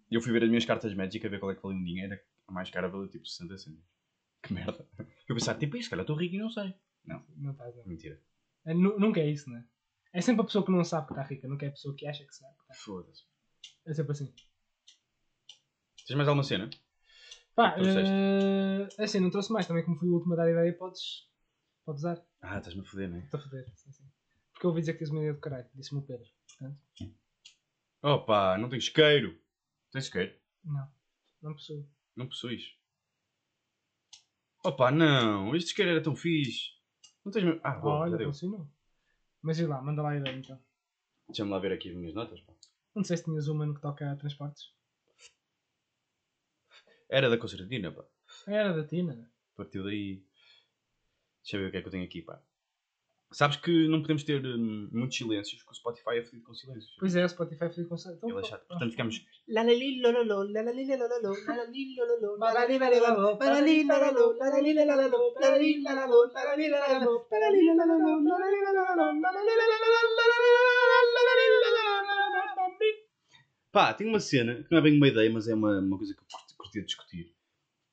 [0.10, 2.18] Eu fui ver as minhas cartas Magic a ver qual é que valia um dinheiro.
[2.48, 3.86] A mais cara valeu tipo 60 cêntimos.
[4.44, 4.88] Que merda.
[5.28, 6.74] Eu pensava, tipo, isso, cara, eu estou rico e não sei.
[7.06, 7.86] Não estás, não.
[7.86, 8.20] Mentira.
[8.66, 9.66] É, nu- nunca é isso, né?
[10.14, 12.06] É sempre a pessoa que não sabe que está rica, nunca é a pessoa que
[12.06, 12.54] acha que sabe.
[12.56, 13.24] que está Foda-se.
[13.86, 14.34] É sempre assim.
[16.06, 16.70] Tens mais alguma cena?
[17.56, 19.68] Pá, eh, assim, não trouxe mais.
[19.68, 21.30] Também, como fui o último a dar ideia, podes,
[21.86, 22.22] podes usar.
[22.42, 23.24] Ah, estás-me a foder, não é?
[23.24, 23.66] Estou a foder.
[23.76, 24.04] Sim, sim.
[24.54, 25.70] Porque eu ouvi dizer que tens uma ideia do caralho.
[25.74, 26.28] Disse-me o Pedro.
[26.48, 26.80] Portanto,
[28.04, 29.40] Opa, não tens isqueiro.
[29.92, 30.34] Tens isqueiro?
[30.64, 30.92] não.
[31.42, 31.90] Não possuo.
[32.16, 32.76] Não possuis.
[34.64, 35.56] Opa, não.
[35.56, 36.70] Este isqueiro era tão fixe.
[37.26, 37.60] Não tens mesmo...
[37.64, 38.28] Ah, boa, já Olha, deu.
[38.28, 38.70] funcionou.
[39.42, 40.60] Mas e lá, manda lá a ideia então.
[41.28, 42.40] Deixa-me lá ver aqui as minhas notas.
[42.42, 42.54] pá.
[42.96, 44.72] Não sei se tinhas uma no que toca a transportes.
[47.10, 48.06] Era da concertina, pá.
[48.48, 49.30] Era da Tina.
[49.56, 50.24] Partiu daí.
[51.42, 52.42] Deixa eu ver o que é que eu tenho aqui, pá.
[53.34, 56.94] Sabes que não podemos ter hum, muitos silêncios, porque o Spotify é fedido com silêncios.
[57.00, 58.68] Pois é, o Spotify fez com então, Ele é chato.
[58.68, 59.26] Portanto, ficamos.
[73.72, 76.14] Pá, tem uma cena que não é bem uma ideia, mas é uma, uma coisa
[76.14, 77.34] que eu curti- curtia discutir.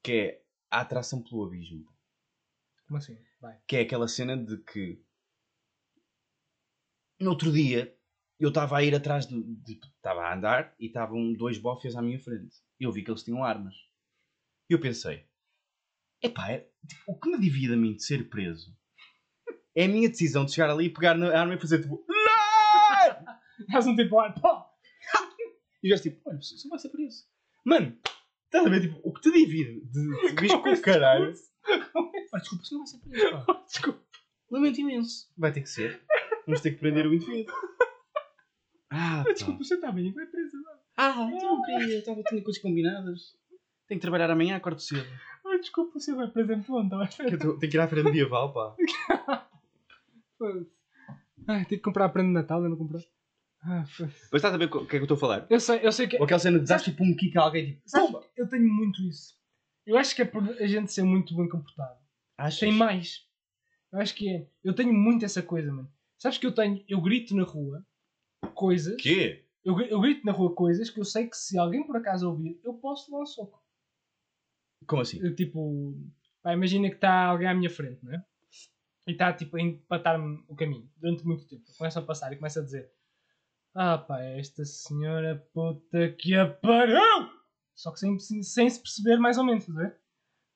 [0.02, 1.86] Que é a atração pelo abismo.
[2.88, 3.16] Como assim?
[3.40, 3.56] Vai.
[3.66, 5.00] Que é aquela cena de que.
[7.20, 7.94] No outro dia,
[8.38, 9.36] eu estava a ir atrás de.
[9.96, 12.56] Estava a andar e estavam dois bófias à minha frente.
[12.78, 13.74] Eu vi que eles tinham armas.
[14.70, 15.24] E eu pensei:
[16.22, 18.76] epá, é, tipo, o que me divide a mim de ser preso
[19.74, 22.04] é a minha decisão de chegar ali e pegar na arma e fazer tipo.
[22.08, 23.38] "Não!"
[23.72, 24.48] Faz um tipo, olha, pô!
[25.80, 27.24] E já tipo, olha, você vai ser preso.
[27.64, 27.96] Mano,
[28.46, 28.80] estás a ver?
[28.80, 31.32] Tipo, o que te divide de, de com o caralho.
[31.32, 33.64] Desculpa, você não vai ser preso, pá.
[33.64, 34.04] Desculpa.
[34.50, 35.32] Lamento imenso.
[35.36, 36.02] Vai ter que ser.
[36.48, 37.54] Vamos ter que prender o indivíduo.
[38.90, 39.32] Ah, pá.
[39.32, 40.80] Desculpa, você está bem, vai preso agora.
[40.96, 41.94] Ah, então queria.
[41.94, 43.36] Eu estava tendo coisas combinadas.
[43.86, 45.06] Tenho que trabalhar amanhã, acordo cedo.
[45.46, 46.96] Ai, desculpa, você vai preso em ponto?
[47.16, 48.74] Que eu tô- Tenho que ir à feira medieval, pá.
[50.38, 50.70] Foda-se.
[51.46, 53.04] Ai, tenho que comprar a prenda de Natal, eu não comprei.
[53.62, 54.28] Ah, foda-se.
[54.32, 55.46] Mas estás a ver o que é que eu estou a falar?
[55.50, 56.16] Eu sei, eu sei que.
[56.16, 57.82] Ou aquela cena de desastre e pum, kick a alguém tipo.
[57.86, 58.24] Sabes, Pumba!
[58.36, 59.34] eu tenho muito isso.
[59.86, 61.98] Eu acho que é por a gente ser muito bem comportado.
[62.36, 62.60] Achas?
[62.60, 63.26] Tem mais.
[63.92, 64.46] Eu acho que é.
[64.62, 65.90] Eu tenho muito essa coisa, mano.
[66.18, 66.84] Sabes que eu tenho.
[66.88, 67.86] Eu grito na rua
[68.54, 69.00] coisas.
[69.00, 69.46] Quê?
[69.64, 72.60] Eu, eu grito na rua coisas que eu sei que se alguém por acaso ouvir,
[72.64, 73.62] eu posso dar um soco.
[74.86, 75.20] Como assim?
[75.20, 75.94] Eu, tipo,
[76.42, 78.24] pá, imagina que está alguém à minha frente, não é?
[79.06, 81.64] E está tipo a empatar-me o caminho durante muito tempo.
[81.76, 82.90] Começa a passar e começa a dizer:
[83.74, 87.30] Ah, pá, esta senhora puta que a pariu!
[87.74, 89.98] Só que sem, sem se perceber, mais ou menos, a ver?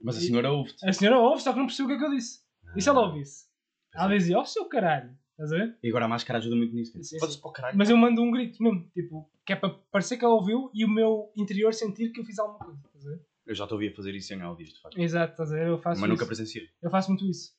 [0.01, 0.89] Mas a senhora ouve-te.
[0.89, 2.43] A senhora ouve, só que não percebeu o que é que eu disse.
[2.77, 3.47] E se ela ouvisse?
[3.95, 5.79] Ela dizia: Oh, seu caralho, estás a ver?
[5.83, 6.93] E agora a máscara ajuda muito nisso.
[7.03, 7.43] Sim, Foda-se sim.
[7.43, 7.79] para o caralho.
[7.79, 10.85] Mas eu mando um grito mesmo, tipo, que é para parecer que ela ouviu e
[10.85, 13.21] o meu interior sentir que eu fiz alguma coisa, estás a ver?
[13.45, 14.99] Eu já te ouvi a fazer isso em áudios, de facto.
[15.01, 15.67] Exato, estás a ver?
[15.67, 16.29] Eu faço Mas nunca isso.
[16.29, 16.69] presenciei.
[16.81, 17.53] Eu faço muito isso.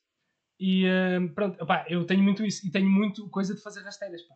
[0.60, 2.66] E hum, pronto, opá, eu tenho muito isso.
[2.66, 4.36] E tenho muito coisa de fazer rasteiras, pá.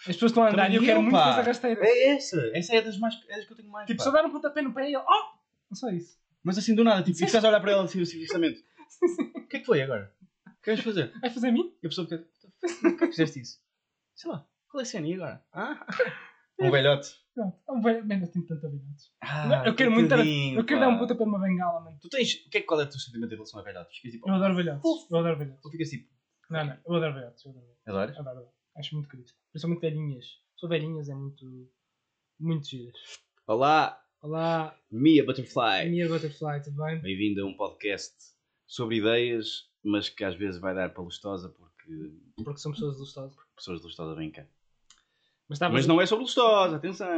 [0.00, 1.34] As pessoas estão a andar Também e eu quero eu, muito pá.
[1.34, 1.84] fazer rasteiras.
[1.84, 2.50] É essa.
[2.54, 3.14] Essa é das mais.
[3.28, 3.86] É das que eu tenho mais.
[3.86, 4.04] Tipo, pá.
[4.04, 5.38] só dar um pontapé no pé e ele, oh!
[5.70, 6.18] É só isso.
[6.42, 7.24] Mas assim do nada, tipo, Sim.
[7.24, 8.64] e estás a olhar para ela assim, seriosamente.
[9.36, 10.12] O que é que foi agora?
[10.46, 11.12] O que vais fazer?
[11.20, 11.72] Vai fazer a mim?
[11.82, 12.24] E a pessoa fica.
[12.60, 13.58] Por que é fizeste isso?
[14.14, 14.46] Sei lá,
[14.76, 15.44] é a cena e agora?
[15.52, 15.86] Ah?
[16.60, 17.08] Um velhote.
[17.34, 17.58] Pronto.
[17.66, 19.10] Oh, velho, man, eu tenho tanto habilidades.
[19.22, 21.98] Ah, eu quero muito eu quero dar um pontapé numa bengala, mano.
[22.00, 22.34] Tu tens.
[22.46, 23.96] O que é que qual é o teu sentimento em relação a velhotes?
[23.96, 24.28] Ficas tipo.
[24.28, 25.10] Eu adoro velhotes.
[25.10, 25.62] Eu adoro velhotes.
[25.62, 26.08] Tu ficas tipo.
[26.50, 27.44] Não, não, eu adoro velhotes.
[27.44, 27.86] Eu adoro velhotes.
[27.86, 28.18] Adoras?
[28.18, 28.52] Adoro, adoro.
[28.76, 29.30] Acho muito querido.
[29.52, 30.26] Principalmente velhinhas.
[30.56, 31.70] Sou velhinhas, é muito.
[32.38, 32.96] Muito giras.
[33.46, 35.88] Olá, Olá, Mia Butterfly.
[35.88, 37.00] minha Butterfly, tudo bem?
[37.00, 38.14] Bem-vindo a um podcast
[38.66, 41.69] sobre ideias, mas que às vezes vai dar para lustosa porque
[42.42, 43.36] Porque são pessoas gostosas.
[43.56, 44.46] pessoas de lustosa vêm cá.
[45.48, 46.24] Mas estavas Mas não é sobre
[46.76, 47.08] atenção.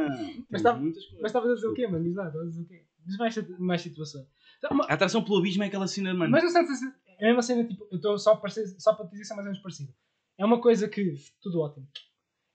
[0.61, 1.21] Tá- muitas coisas.
[1.21, 2.05] Mas estavas a dizer o quê, mano?
[2.05, 2.85] Exato, estavas a dizer o quê?
[3.05, 4.27] Diz mais, mais situações.
[4.57, 6.31] Então, uma- A atração pelo abismo é aquela cena, mano.
[6.31, 6.85] Mas não sei se
[7.19, 8.35] é a mesma cena, tipo, eu estou só,
[8.79, 9.93] só para te dizer se é mais ou menos parecido.
[10.37, 11.13] É uma coisa que.
[11.41, 11.87] Tudo ótimo.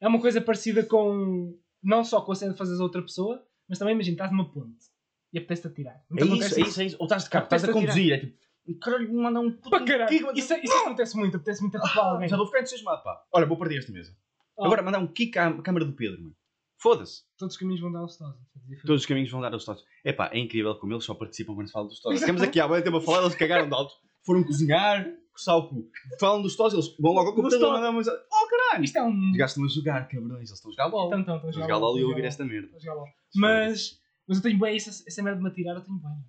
[0.00, 1.56] É uma coisa parecida com.
[1.82, 4.50] Não só com a cena de fazeres a outra pessoa, mas também imagina, estás numa
[4.50, 4.86] ponte
[5.32, 6.02] e apetece-te atirar.
[6.10, 6.96] Não te É isso, é isso, é isso.
[6.98, 8.36] Ou estás de carro, estás a conduzir, é tipo,
[8.74, 11.98] caralho, me manda um puto Pá, caralho, kick, isso, isso acontece muito, apetece muito atirar
[12.04, 12.28] Ah, alguém.
[12.28, 13.22] Já vou ficar entusiasmado, pá.
[13.32, 14.16] Olha, vou perder esta mesa.
[14.56, 16.34] Oh, Agora mandar um kick à câmara do Pedro, mano.
[16.80, 17.22] Foda-se.
[17.36, 18.38] Todos os caminhos vão dar ao Stosa.
[18.86, 19.82] Todos os caminhos vão dar aos todos.
[20.04, 22.20] É pá, é incrível como eles só participam quando se fala dos todos.
[22.20, 23.94] Temos aqui há bem tempo a falar, eles cagaram de alto.
[24.24, 25.88] Foram cozinhar, coçar o cu.
[26.20, 28.20] Falam dos todos, eles vão logo ao computador, mandam uma mensagem.
[28.32, 28.84] Oh caralho!
[28.84, 29.32] Isto é um.
[29.34, 30.50] Estão a jogar, cabrões.
[30.50, 31.06] Eles estão a jogar LOL.
[31.08, 32.68] Então, então, Estão estão a jogar LOL e eu ouvir esta merda.
[32.76, 33.04] A.
[33.34, 36.24] Mas, mas eu tenho bem essa, essa merda de me atirar, eu tenho bem.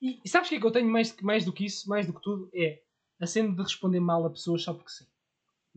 [0.00, 2.06] E, e sabes o que é que eu tenho mais, mais do que isso, mais
[2.06, 2.48] do que tudo?
[2.54, 2.80] É
[3.20, 5.06] a cena de responder mal a pessoas só porque sim.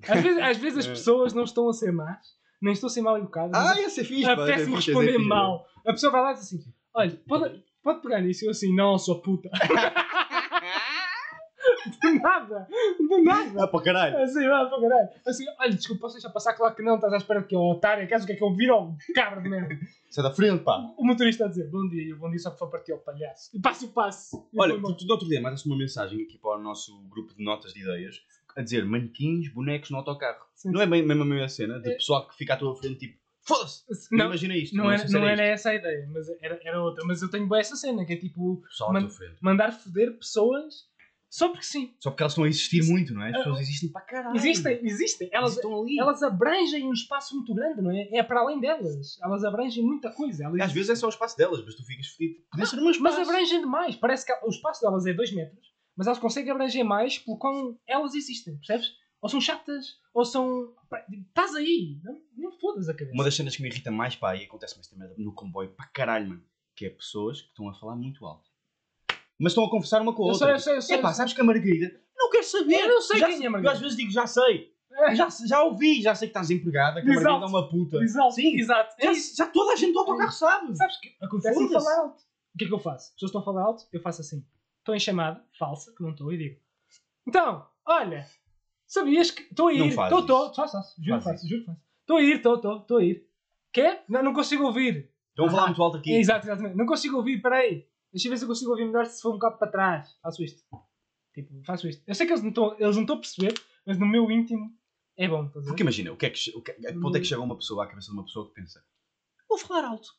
[0.07, 0.89] Às vezes, às vezes as É.
[0.89, 3.51] pessoas não estão a ser más, nem estão a ser mal educadas.
[3.53, 5.65] Ah, esse é fixe, apetece-me responder mal.
[5.85, 8.45] A pessoa vai lá e diz assim: Olha, pode, pode pegar nisso?
[8.45, 9.49] Eu assim, não, sua puta.
[12.21, 12.67] nada,
[12.99, 13.63] do nada.
[13.63, 14.17] Ah, para caralho.
[14.23, 15.09] Assim, vai para caralho.
[15.25, 16.53] Assim, olha, desculpa, posso deixar passar?
[16.53, 18.55] Claro que não, estás à espera que eu, otário, queres o que é que eu
[18.55, 19.75] viro ao cabra de merda?
[20.09, 20.77] Sai da frente, pá.
[20.97, 22.99] O motorista a dizer, bom dia, e o bom dia só que foi partir ao
[22.99, 23.49] palhaço.
[23.53, 24.47] E passo o passo.
[24.53, 27.33] E Olha, tu, tu no outro dia mandaste uma mensagem aqui para o nosso grupo
[27.35, 28.15] de notas de ideias
[28.55, 30.45] a dizer manequins, bonecos no autocarro.
[30.55, 30.71] Sim.
[30.71, 31.93] Não é bem mesmo a mesma cena de É.
[31.93, 33.83] pessoal que fica à tua frente tipo, foda-se!
[34.11, 34.75] não, Imagina isto.
[34.75, 37.05] não, era, sei se não era essa a ideia, mas era, era outra.
[37.05, 38.61] Mas eu tenho bem essa cena, que é tipo,
[38.91, 39.37] Man- frente.
[39.41, 40.89] mandar foder pessoas
[41.31, 41.95] só porque sim.
[41.97, 43.29] Só porque elas estão a existir muito, não é?
[43.29, 44.35] As Ah, pessoas existem para caralho.
[44.35, 45.29] Existem, existem.
[45.31, 45.97] Elas estão ali.
[45.97, 48.09] elas abrangem um espaço muito grande, não é?
[48.11, 49.17] É para além delas.
[49.23, 50.43] Elas abrangem muita coisa.
[50.43, 52.41] Elas às vezes é só o espaço delas, mas tu ficas fedido.
[52.51, 53.95] Podia ser meu Mas abrangem demais.
[53.95, 57.79] Parece que o espaço delas é 2 metros, mas elas conseguem abranger mais pelo quão
[57.87, 58.99] elas existem, percebes?
[59.21, 60.73] ou são chatas, ou são.
[61.27, 63.13] Estás aí, não, não fodas a cabeça.
[63.13, 65.85] Uma das cenas que me irrita mais, pá, e acontece-me esta merda no comboio, pá,
[65.93, 66.43] caralho, mano,
[66.75, 68.49] que é pessoas que estão a falar muito alto.
[69.41, 70.47] Mas estão a conversar uma com a Eu outra.
[70.47, 70.95] sei, eu sei, eu sei.
[70.97, 72.79] É pá, sabes que a Margarida não quer saber.
[72.81, 73.73] Eu não sei já, quem é a Eu Margarida.
[73.73, 74.71] às vezes digo, já sei.
[74.93, 75.15] É.
[75.15, 77.23] Já, já ouvi, já sei que estás empregada, que a Exato.
[77.23, 77.97] Margarida é uma puta.
[78.03, 78.59] Exato, Sim.
[78.59, 78.95] exato.
[78.99, 79.35] É Já, isso.
[79.37, 80.75] já toda a gente do autocarro sabe.
[80.77, 81.73] Sabes que acontece Foda-se.
[81.85, 82.21] falar alto.
[82.53, 83.07] O que é que eu faço?
[83.07, 84.45] As pessoas estão a falar alto, eu faço assim.
[84.79, 86.59] Estou em chamada, falsa, que não estou, e digo.
[87.27, 88.27] Então, olha,
[88.85, 89.43] sabias que.
[89.43, 89.87] Estou a ir.
[89.87, 90.45] Estou, estou.
[90.47, 90.55] isso.
[90.55, 90.95] Faço, faço.
[91.01, 91.79] Juro faço, juro faço.
[92.01, 93.25] Estou a ir, estou, estou, estou a ir.
[93.71, 94.03] Quer?
[94.09, 95.09] Não, não consigo ouvir.
[95.29, 96.13] Estão a falar Ah, muito alto aqui.
[96.13, 96.75] Exato, exatamente.
[96.75, 97.87] Não consigo ouvir, peraí.
[98.11, 100.17] Deixa eu ver se eu consigo ouvir melhor se for um bocado para trás.
[100.21, 100.63] Faço isto.
[101.33, 102.03] Tipo, faço isto.
[102.05, 103.53] Eu sei que eles não estão, eles não estão a perceber,
[103.85, 104.69] mas no meu íntimo
[105.17, 105.47] é bom.
[105.47, 107.55] Porque imagina, o que é que, o que, a que ponto é que chega uma
[107.55, 108.83] pessoa à cabeça de uma pessoa que pensa
[109.51, 110.09] vou falar alto.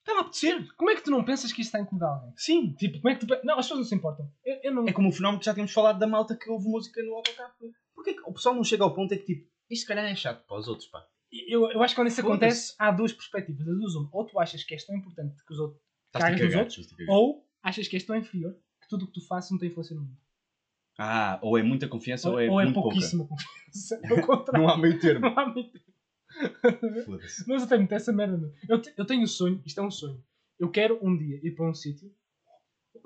[0.00, 0.74] Está-me a apetecer.
[0.74, 2.32] Como é que tu não pensas que isto está a incomodar alguém?
[2.36, 2.72] Sim.
[2.74, 3.44] Tipo, como é que tu.
[3.44, 4.30] Não, as pessoas não se importam.
[4.42, 4.88] Eu, eu não.
[4.88, 7.52] É como o fenómeno que já tínhamos falado da malta que ouve música no autocarro.
[7.94, 10.14] Porquê que o pessoal não chega ao ponto é que tipo, isto se calhar é
[10.14, 11.06] chato para os outros, pá.
[11.30, 13.68] Eu, eu acho que quando isso acontece, há duas perspectivas.
[13.68, 14.08] As duas, uma.
[14.10, 15.82] Ou tu achas que és tão importante que os outros.
[16.12, 16.94] Cagas nos outros?
[17.08, 19.94] Ou achas que és tão inferior que tudo o que tu fazes não tem influência
[19.94, 20.16] no mundo.
[20.98, 24.00] Ah, ou é muita confiança Ou, ou é, ou é muito pouquíssima confiança.
[24.10, 24.26] Ao contrário.
[24.26, 24.52] pouca.
[24.58, 25.20] Não há meio termo.
[25.28, 25.80] Não há muito.
[27.04, 27.44] Foda-se.
[27.48, 28.36] Mas eu tenho muito essa merda.
[28.36, 28.52] meu.
[28.68, 30.22] Eu, te- eu tenho um sonho, isto é um sonho.
[30.58, 32.12] Eu quero um dia ir para um sítio,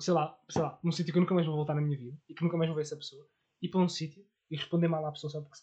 [0.01, 2.16] sei lá, sei lá, num sítio que eu nunca mais vou voltar na minha vida
[2.29, 3.29] e que nunca mais vou ver essa pessoa,
[3.61, 5.59] ir para um sítio e responder mal à pessoa só porque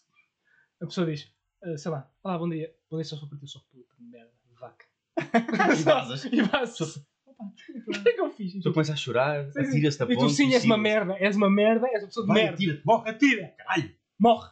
[0.80, 1.32] a pessoa diz,
[1.64, 3.94] ah, sei lá, olá, bom dia, bom dia, só sou para ti, eu sou puta
[3.98, 4.86] merda, vaca.
[5.78, 6.24] E vazas.
[6.24, 7.04] E vazas.
[7.46, 8.52] O que é que eu fiz?
[8.52, 9.68] A pessoa começa a chorar, Sim, sim.
[9.70, 10.18] atira-se da E ponte.
[10.20, 12.54] tu sim, és uma merda, és uma merda, és uma pessoa de Vai, merda.
[12.54, 13.10] atira-te, morre.
[13.10, 13.94] Atira, Caralho.
[14.18, 14.50] morre.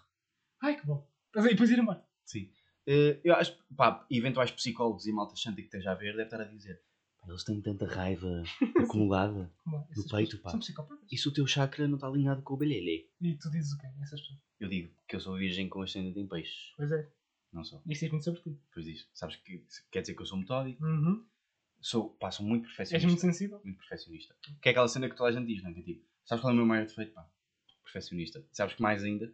[0.63, 1.07] Ai que bom.
[1.27, 2.03] Estás aí, depois ir embora.
[2.25, 2.51] Sim.
[2.87, 6.41] Eh, eu acho, pá, eventuais psicólogos e malta chanta que esteja a ver deve estar
[6.41, 6.81] a dizer
[7.21, 8.43] "Pá, eles têm tanta raiva
[8.91, 9.87] acumulada Como é?
[9.91, 10.51] Essas peito, pessoas pá.
[10.51, 11.07] São psicopatas.
[11.13, 13.11] e se o teu chakra não está alinhado com o belhelhe?
[13.21, 13.87] E tu dizes o quê?
[14.03, 14.39] Essas pessoas.
[14.59, 16.73] Eu digo que eu sou virgem com ascendente em peixes.
[16.77, 17.09] Pois é.
[17.53, 17.81] Não sou.
[17.87, 18.51] Isto diz muito sobre ti.
[18.69, 19.09] Depois diz.
[19.15, 20.83] Sabes que quer dizer que eu sou metódico?
[20.85, 21.25] Uhum.
[21.81, 23.07] Sou, pá, sou muito És perfeccionista.
[23.09, 23.61] muito sensível.
[23.65, 24.35] muito perfeccionista.
[24.61, 25.75] Que é aquela cena que toda a gente diz, não é?
[25.75, 27.13] Que é tipo, sabes qual é o meu maior defeito?
[27.13, 27.27] Pá,
[27.85, 28.45] perfeccionista.
[28.53, 29.33] Sabes que mais ainda?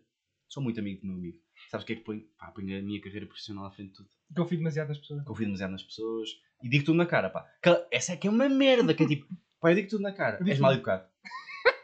[0.48, 1.38] Sou muito amigo do meu amigo.
[1.70, 2.20] Sabes o que é que põe?
[2.38, 4.08] Pá, ponho a minha carreira profissional à frente de tudo.
[4.36, 5.24] Confio demasiado nas pessoas.
[5.24, 6.28] Confio demasiado nas pessoas
[6.62, 7.48] e digo tudo na cara, pá.
[7.62, 9.26] Que- Essa é que é uma merda, que é tipo,
[9.60, 10.38] pá, eu digo tudo na cara.
[10.38, 11.08] Diz És mal educado.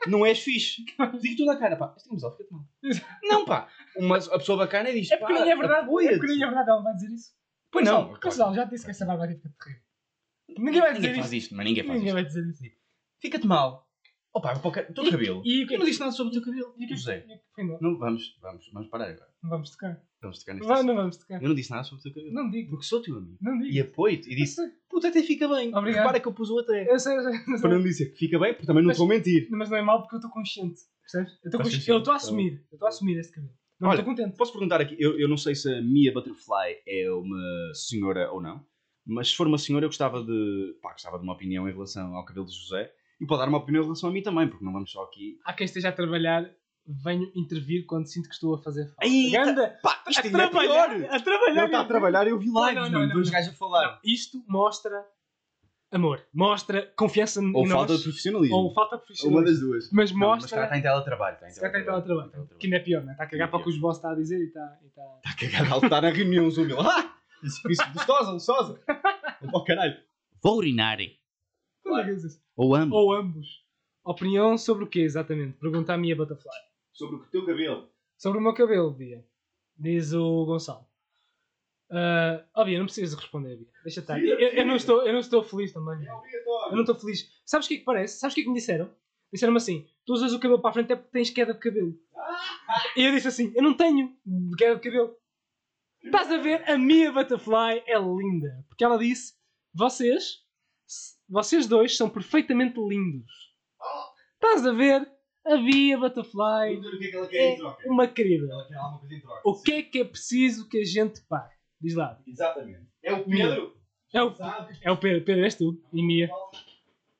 [0.07, 0.83] Não és fixe.
[1.21, 1.93] Digo tudo na cara, pá.
[1.97, 2.67] Este casal fica mal.
[3.23, 3.69] Não, pá.
[3.97, 5.87] Uma, a pessoa bacana diz, É porque pá, nem é verdade.
[6.07, 6.71] É porque nem é verdade.
[6.71, 7.33] Ela vai dizer isso.
[7.71, 8.15] Pois não.
[8.15, 9.83] Casal, já te disse que essa barba fica terrível.
[10.59, 12.15] Ninguém vai dizer Ninguém faz isto, mas ninguém faz Ninguém isto.
[12.15, 12.77] vai dizer isso.
[13.21, 13.87] Fica-te mal.
[14.33, 15.43] Opa, o teu E- cabelo.
[15.45, 16.73] e o que- não disse nada sobre o teu cabelo.
[16.79, 17.25] E o que José.
[17.29, 17.79] e o que foi, não?
[17.81, 19.29] Não, vamos, vamos, vamos parar agora.
[19.43, 20.01] Não vamos tocar.
[20.23, 20.87] Vamos tocar neste assunto.
[20.87, 21.43] não vamos tocar.
[21.43, 22.33] Eu não disse nada sobre o teu cabelo.
[22.35, 22.71] Não digo.
[22.71, 23.37] Porque sou teu amigo.
[23.41, 23.73] Não digo.
[23.75, 24.31] E apoio-te.
[24.31, 25.75] E disse, puta, até fica bem.
[25.75, 26.03] Obrigado.
[26.03, 26.89] Repara que eu pus o até.
[26.89, 27.33] Eu sei, eu sei.
[27.33, 27.61] eu sei.
[27.61, 29.49] Para não dizer que fica bem, porque também não Mas- te vou mentir.
[29.51, 30.81] Mas não é mal porque eu estou consciente.
[31.03, 31.33] Percebes?
[31.33, 32.53] Eu estou Estás consciente, eu estou a assumir.
[32.71, 33.55] Eu estou a assumir este cabelo.
[33.81, 34.37] Não Olha, estou contente.
[34.37, 38.41] Posso perguntar aqui, eu, eu não sei se a Mia Butterfly é uma senhora ou
[38.41, 38.65] não,
[39.11, 42.15] mas se for uma senhora eu gostava de, pá, gostava de uma opinião em relação
[42.15, 44.65] ao cabelo de José e pode dar uma opinião em relação a mim também, porque
[44.65, 45.39] não vamos só aqui...
[45.45, 46.51] Há quem esteja a trabalhar,
[46.87, 49.05] venho intervir quando sinto que estou a fazer falta.
[49.05, 49.79] Ai, Ganda!
[49.83, 51.11] Pá, isto a é trabalhar, pior!
[51.15, 51.57] a trabalhar.
[51.57, 53.53] Ele está a trabalhar e eu vi Não, lives, não, não, mano, não, dois gajos
[53.53, 54.01] a falar.
[54.05, 55.05] Isto mostra
[55.93, 58.57] amor, mostra confiança Ou em falta nós, de profissionalismo.
[58.57, 59.45] ou falta de Uma profissionalismo.
[59.51, 59.91] das duas.
[59.93, 60.51] Mas Não, mas mostra.
[60.51, 61.35] cara está em teletrabalho.
[61.35, 62.49] Está em Se calhar tem teletrabalho.
[62.59, 63.13] Que ainda é pior, não é?
[63.13, 64.79] Está a cagar para o que os boss está a dizer e está.
[64.87, 65.03] Está...
[65.27, 66.69] Está a cagar, está na reunião Zoom.
[66.81, 67.20] Ah!
[67.43, 68.81] Isso, isso, gostosa, gostosa.
[69.53, 69.97] Oh, caralho.
[70.43, 70.99] Vou urinar.
[71.83, 72.43] Tudo o que dizes.
[72.57, 72.95] Ou amo.
[72.95, 73.65] Ou ambos.
[74.05, 75.57] Opinião sobre o quê, exatamente?
[75.59, 76.51] Pergunta a minha Butterfly.
[76.93, 77.89] Sobre o teu cabelo.
[78.19, 79.25] Sobre o meu cabelo, Bia.
[79.77, 80.87] Diz o Gonçalo.
[81.91, 83.69] Ah, ó, Bia, não precisas responder, Bia.
[83.83, 84.15] Deixa estar.
[84.19, 85.99] Sim, Eu, eu- eu não estou, eu não estou feliz também.
[85.99, 86.15] Bia.
[86.15, 86.71] obrigatório.
[86.73, 87.31] Eu não estou feliz.
[87.45, 88.19] Sabes o que é que parece?
[88.19, 88.91] Sabes o que é que me disseram?
[89.33, 91.97] Disseram-me assim: tu usas o cabelo para a frente é porque tens queda de cabelo.
[92.97, 94.15] E eu disse assim: eu não tenho
[94.57, 95.17] queda de cabelo.
[96.03, 96.69] Estás a ver?
[96.69, 98.65] A minha butterfly é linda.
[98.69, 99.35] Porque ela disse:
[99.73, 100.45] vocês,
[101.29, 103.55] vocês dois são perfeitamente lindos.
[104.35, 105.09] Estás a ver?
[105.45, 108.47] A Bia Butterfly o que é que ela é uma querida.
[108.51, 109.41] Ela quer alguma coisa em troca.
[109.45, 111.55] O que é que é preciso que a gente pague?
[111.81, 112.21] Diz lá.
[112.27, 112.87] Exatamente.
[113.03, 113.77] É o Pedro.
[114.13, 114.35] É o,
[114.83, 115.25] é o Pedro.
[115.25, 115.83] Pedro, és tu.
[115.93, 116.31] E Mia.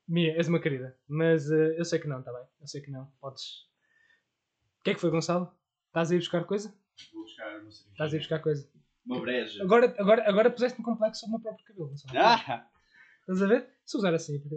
[0.07, 0.95] Mia, és uma querida.
[1.07, 2.43] Mas eh, eu sei que não, está bem?
[2.59, 3.11] Eu sei que não.
[3.19, 3.63] Podes.
[4.79, 5.51] O que é que foi, Gonçalo?
[5.87, 6.73] Estás a ir buscar coisa?
[7.13, 7.91] Vou buscar uma cerveja.
[7.91, 8.69] Estás a ir buscar coisa.
[9.05, 9.63] Uma breja.
[9.63, 11.93] Agora, agora, agora puseste-me complexo sobre o meu próprio cabelo.
[12.15, 12.67] Ah!
[13.21, 13.67] Estás a ver?
[13.85, 14.55] Se usar assim, porque...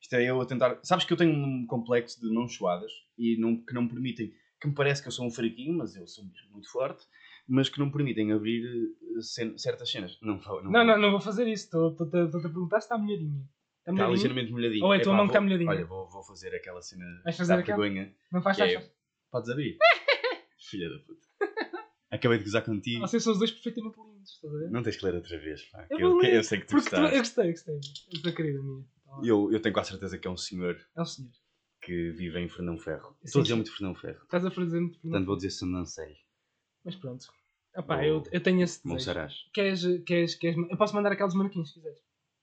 [0.00, 0.78] Isto é eu a tentar.
[0.82, 4.32] Sabes que eu tenho um complexo de não choadas e não, que não me permitem.
[4.60, 7.04] Que me parece que eu sou um fraquinho, mas eu sou mesmo muito forte.
[7.46, 10.18] Mas que não me permitem abrir eh, cen- certas cenas.
[10.20, 10.62] Não vou.
[10.62, 10.94] Não, Não, vou.
[10.94, 11.64] não, não vou fazer isso.
[11.66, 13.48] Estou- Estou-te a perguntar se está molhadinho.
[13.80, 14.84] Está Está ligeiramente molhadinho.
[14.84, 15.70] Ou é a tua mão que está molhadinha?
[15.70, 17.78] Olha, vou, vou fazer aquela cena Vais fazer da aquela?
[17.78, 18.14] vergonha.
[18.32, 18.97] Não faz, faz, é- faz.
[19.30, 19.76] Podes abrir.
[20.70, 21.26] Filha da puta.
[22.10, 23.00] Acabei de gozar contigo.
[23.00, 24.70] Vocês são os dois perfeitamente lindos, estás a ver?
[24.70, 25.86] Não tens que ler outra vez, pá.
[25.90, 27.18] Eu Eu, eu sei que tu Porque tu, eu gostaste.
[27.18, 27.74] gostei, gostei.
[28.14, 28.84] Eu sou querida minha.
[29.22, 31.30] Eu, eu tenho quase certeza que é um senhor É um senhor.
[31.82, 33.10] que vive em Fernão Ferro.
[33.20, 34.22] Sim, Estou a dizer muito Fernão Ferro.
[34.24, 36.16] Estás a fazer muito Portanto, vou dizer Sandancei.
[36.84, 37.26] Mas pronto.
[37.76, 39.14] Epá, Ou eu, eu tenho esse desejo.
[39.52, 40.56] Queres, queres, queres...
[40.70, 41.98] Eu posso mandar aqueles manequins, se quiseres.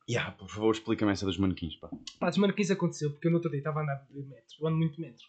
[0.08, 1.90] Ya, por favor, explica-me essa dos manequins, pá.
[2.20, 4.56] Pá, dos manequins aconteceu, porque eu no outro dia estava a andar de metro.
[4.60, 5.26] Eu ando muito de metro.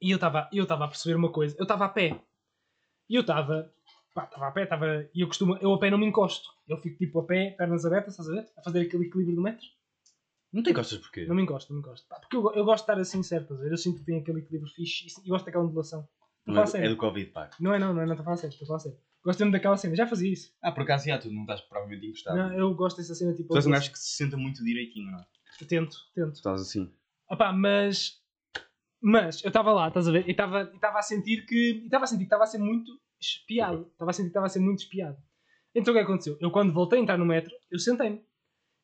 [0.00, 1.56] E eu estava eu estava a perceber uma coisa.
[1.58, 2.20] Eu estava a pé.
[3.08, 3.72] E eu estava...
[4.14, 5.08] Pá, estava a pé, estava...
[5.14, 5.56] E eu costumo...
[5.58, 6.48] Eu a pé não me encosto.
[6.68, 8.48] Eu fico tipo a pé, pernas abertas, estás a ver?
[8.56, 9.66] A fazer aquele equilíbrio do metro.
[10.52, 11.26] Não tem costas porquê?
[11.26, 12.08] Não me encosto, não me encosto.
[12.08, 13.72] Pá, porque eu, eu gosto de estar assim certo, estás a ver?
[13.72, 16.08] Eu sinto que tem aquele equilíbrio fixe e, e gosto daquela ondulação.
[16.44, 16.86] Não falar é, do- sério.
[16.86, 17.50] é do Covid, pá.
[17.60, 18.98] Não é não, não não, estou a falar sério, estou a falar sério.
[19.22, 20.52] Gosto mesmo daquela cena, já fazia isso.
[20.62, 22.36] Ah, por acaso, já, tu não estás provavelmente encostado.
[22.36, 23.50] Não, eu gosto dessa cena tipo.
[23.50, 25.26] Tu és um gajo que se senta muito direitinho, não é?
[25.68, 26.34] Tento, tento.
[26.34, 26.90] Estás assim.
[27.30, 28.18] Opá, mas.
[29.00, 30.28] Mas eu estava lá, estás a ver?
[30.28, 30.68] E estava
[30.98, 31.82] a sentir que.
[31.84, 33.88] Estava a sentir que estava a ser muito espiado.
[33.92, 35.16] Estava a sentir que estava a ser muito espiado.
[35.74, 36.36] Então o que aconteceu?
[36.40, 38.22] Eu quando voltei a entrar no metro, eu sentei-me.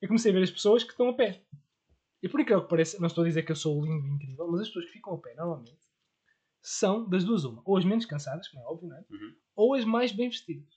[0.01, 1.43] Eu comecei a ver as pessoas que estão a pé.
[2.23, 4.49] E por incrível que pareça, não estou a dizer que eu sou lindo e incrível,
[4.51, 5.79] mas as pessoas que ficam a pé normalmente
[6.63, 7.63] são das duas uma.
[7.65, 9.05] Ou as menos cansadas, como é óbvio, não é?
[9.11, 9.35] Uhum.
[9.55, 10.69] Ou as mais bem vestidas.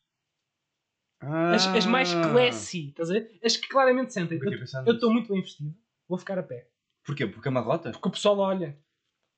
[1.22, 3.40] Ah, As, as mais classy, estás a ver?
[3.44, 4.40] As que claramente sentem.
[4.86, 5.76] Eu estou muito bem vestido,
[6.08, 6.70] vou ficar a pé.
[7.04, 7.28] Porquê?
[7.28, 7.92] Porque é uma rota?
[7.92, 8.80] Porque o pessoal olha.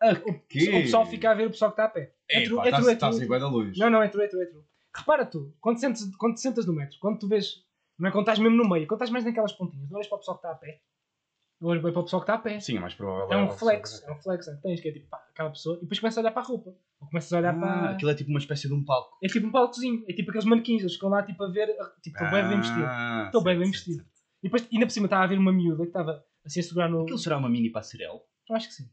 [0.01, 2.13] Ah, O, o pessoal fica a ver o pessoal que está a pé.
[2.29, 3.23] É true, é true, é true.
[3.23, 3.77] igual da luz.
[3.77, 4.63] Não, não, é true, é true, é true.
[4.95, 7.63] Repara tu, quando, sentes, quando te sentas no metro, quando tu vês,
[7.97, 10.15] não é quando estás mesmo no meio, quando estás mais naquelas pontinhas, não olhas para
[10.15, 10.81] o pessoal que está a pé.
[11.61, 12.59] Eu olho bem para o pessoal que está a pé.
[12.59, 13.31] Sim, é mais provável.
[13.31, 15.77] É um reflexo, é um reflexo é que tens, que é tipo, pá, aquela pessoa,
[15.77, 16.71] e depois começas a olhar para a roupa.
[16.99, 17.89] Ou começas a olhar Ah, para.
[17.91, 19.15] aquilo é tipo uma espécie de um palco.
[19.23, 21.67] É tipo um palcozinho, é tipo aqueles manequins, eles ficam lá tipo a ver,
[22.01, 22.83] tipo, estou bem bem vestido.
[22.85, 24.03] Ah, Estou bem bem vestido.
[24.41, 26.89] E depois, ainda por cima, estava a ver uma miúda que estava assim a segurar
[26.89, 27.03] no.
[27.03, 28.19] Aquilo será uma mini passarela?
[28.49, 28.89] Eu acho que sim.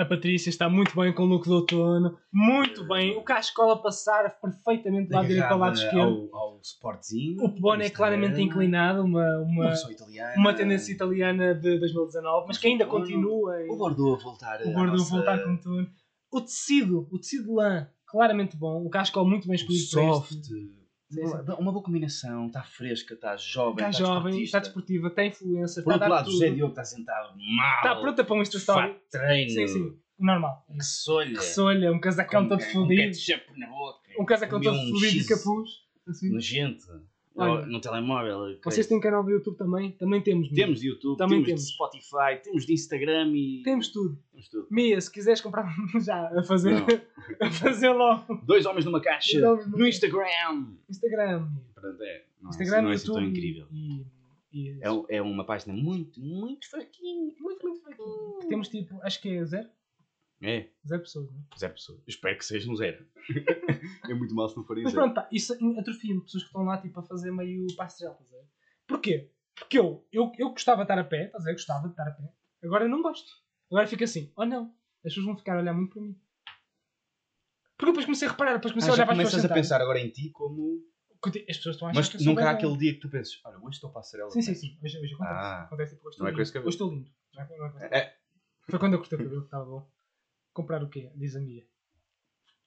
[0.00, 2.16] A Patrícia está muito bem com o look do outono.
[2.32, 3.16] Muito bem.
[3.16, 6.28] O cascola a passar perfeitamente lado direito para o lado esquerdo.
[6.32, 7.44] Ao, ao sportzinho.
[7.44, 9.02] O boné é claramente inclinado.
[9.02, 9.74] Uma, Uma uma,
[10.36, 13.56] uma tendência italiana de 2019, mas que ainda continua.
[13.68, 14.60] O Bordeaux a voltar.
[14.62, 15.88] O Bordeaux nossa- voltar como tudo.
[16.30, 17.08] O tecido.
[17.10, 17.88] O tecido de lã.
[18.06, 18.84] Claramente bom.
[18.86, 20.30] O cascola muito bem o escolhido para soft.
[20.32, 20.77] este.
[21.58, 22.46] Uma boa combinação.
[22.46, 23.88] Está fresca, está jovem.
[23.88, 26.32] Está jovem, está desportiva, está influencer, Por está a outro lado, tudo.
[26.34, 27.76] José Diogo está sentado mal.
[27.76, 28.44] Está pronta para um.
[28.44, 29.50] Fato treino.
[29.50, 29.98] Sim, sim.
[30.18, 30.66] Normal.
[30.76, 31.38] Que solha.
[31.38, 33.02] Que solha, um casacão todo Um fodido.
[33.02, 34.08] ketchup na boca.
[34.18, 35.70] Um casacão todo um fodido de capuz.
[36.08, 36.30] Assim.
[36.30, 36.86] Nojento.
[37.38, 37.66] Olha.
[37.66, 38.58] No telemóvel.
[38.64, 39.92] Vocês têm canal do YouTube também?
[39.92, 40.50] Também temos.
[40.50, 40.64] Mia.
[40.64, 41.62] Temos de YouTube, Também temos, temos.
[41.66, 43.62] de Spotify, temos de Instagram e.
[43.62, 44.18] Temos tudo.
[44.32, 44.66] Temos tudo.
[44.70, 45.66] Mia, se quiseres comprar
[46.04, 46.74] já a fazer,
[47.40, 48.40] a fazer logo.
[48.44, 49.38] Dois homens numa caixa.
[49.50, 49.86] Homens no.
[49.86, 50.66] Instagram.
[50.88, 51.48] Instagram.
[51.74, 52.24] Pronto, é.
[52.42, 53.22] Não Instagram, é, não é assim YouTube.
[53.22, 53.66] tão incrível.
[53.72, 54.06] E,
[54.52, 57.32] e- É, é uma página muito, muito fraquinha.
[57.40, 58.38] muito, muito fraquinho.
[58.40, 59.68] Que temos tipo, acho que é zero.
[60.40, 61.58] É, Zero pessoas, não é?
[61.58, 62.00] zero pessoas.
[62.06, 63.04] Espero que seja um zero.
[64.08, 65.04] é muito mal se não forem Mas zero.
[65.04, 66.20] pronto, pá, isso atrofia-me.
[66.22, 68.46] Pessoas que estão lá tipo a fazer meio estás a ver?
[68.86, 69.32] Porquê?
[69.56, 71.52] Porque eu, eu, eu gostava de estar a pé, estás a ver?
[71.54, 72.32] Gostava de estar a pé.
[72.62, 73.30] Agora eu não gosto.
[73.70, 74.72] Agora fica assim, oh não,
[75.04, 76.16] as pessoas vão ficar a olhar muito para mim.
[77.76, 79.50] Porque depois comecei a reparar, depois comecei Ah, a olhar já para as pessoas começas
[79.50, 80.84] a pensar agora em ti como.
[81.26, 83.56] As pessoas estão a achar Mas que nunca há aquele dia que tu pensas, olha,
[83.58, 84.30] hoje estou para a passarela.
[84.30, 84.78] Sim, sim, sim.
[84.82, 85.36] Hoje, hoje acontece.
[85.36, 85.62] Ah.
[85.64, 86.52] acontece tipo, hoje estou Não é com lindo.
[86.52, 86.68] cabelo.
[86.68, 87.10] Hoje estou lindo.
[87.34, 88.16] Não é- é É.
[88.70, 89.90] Foi quando eu cortei o cabelo que estava bom.
[90.58, 91.12] Comprar o quê?
[91.14, 91.64] Diz a Mia.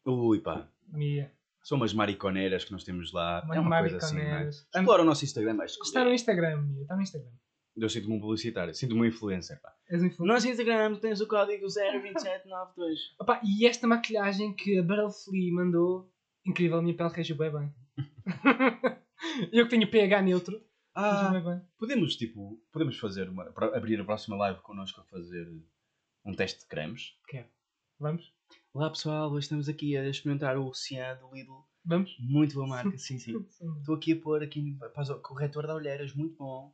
[0.05, 0.65] Ui pá.
[0.88, 1.30] Mia.
[1.61, 3.43] São umas mariconeiras que nós temos lá.
[3.43, 4.47] Uma é uma coisa assim, não é?
[4.47, 6.84] Explora o nosso Instagram, vais Está no Instagram, Mia.
[6.84, 7.31] Está no Instagram.
[7.76, 9.76] Eu sinto-me um publicitário, sinto-me um influencer, pá.
[9.89, 10.51] És um influencer.
[10.51, 12.99] Instagram tens o código 02792.
[13.19, 16.09] Opa, e esta maquilhagem que a Battle Flea mandou,
[16.45, 17.73] incrível, a minha pele reagiu bem bem.
[19.51, 20.63] eu que tenho pH neutro,
[20.95, 21.61] Ah, bem bem.
[21.77, 25.45] podemos, tipo, podemos fazer uma, abrir a próxima live connosco a fazer
[26.26, 27.18] um teste de cremes.
[28.02, 28.34] Vamos?
[28.73, 31.64] Olá pessoal, hoje estamos aqui a experimentar o Cian do Lidl.
[31.86, 32.18] Vamos?
[32.19, 33.36] Muito boa marca, sim, sim.
[33.78, 36.73] Estou aqui a pôr aqui para o corretor de olheiras, muito bom.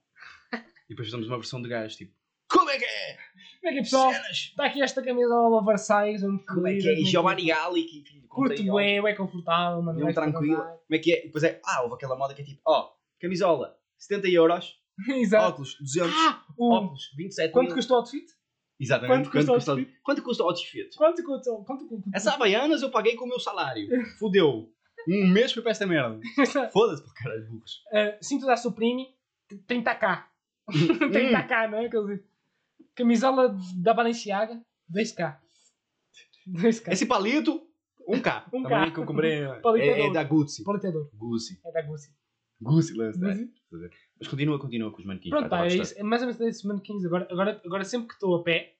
[0.54, 2.14] E depois fazemos uma versão de gajo, tipo,
[2.50, 3.18] como é que é?
[3.60, 4.12] Como é que é, pessoal?
[4.32, 6.96] Está aqui esta all oversize, um Como é que é?
[7.04, 10.00] Giovanni Galli, que enfim, Curto bué, é confortável, mano.
[10.00, 10.62] Para tranquilo.
[10.62, 11.24] Como é que é?
[11.24, 15.46] E depois é, ah, houve aquela moda que é tipo, ó, camisola, 70 euros, Exato.
[15.50, 16.74] óculos, 200, Ah, o...
[16.74, 17.76] óculos, 27 Quanto mil.
[17.76, 18.37] custou o outfit?
[18.80, 19.30] Exatamente.
[19.30, 20.00] quanto custa o custa, outfit?
[20.04, 20.96] quanto custa o outfit?
[20.96, 21.64] Quanto custou?
[21.66, 22.12] Quanto custou?
[22.14, 23.88] Essa Havaianas eu paguei com o meu salário.
[24.20, 24.72] Fudeu.
[25.10, 26.20] Um mês foi para esta merda.
[26.72, 27.82] Foda-se para caralho, burros.
[27.92, 29.08] uh, cinto da Supreme,
[29.68, 30.24] 30k.
[30.70, 31.10] Hum.
[31.10, 31.88] 30k, não é?
[31.90, 32.26] Quer dizer,
[32.94, 34.62] camisola da Balenciaga,
[34.94, 35.38] 2k.
[36.46, 36.92] 2k.
[36.92, 37.62] Esse palito,
[38.08, 38.44] 1K.
[38.54, 38.92] Um Também K.
[38.92, 39.44] que eu comprei.
[39.44, 40.12] É, é bom.
[40.12, 40.64] da Gucci.
[40.66, 41.10] Politeador.
[41.14, 41.58] Gucci.
[41.66, 42.10] É da Gucci.
[43.10, 43.34] Está.
[43.34, 43.52] Gucci.
[44.20, 45.30] Mas continua, continua com os manequins.
[45.30, 47.06] Pronto, pá, a é, isso, é mais ou menos desses manequins.
[47.06, 48.78] Agora, agora, agora sempre que estou a pé,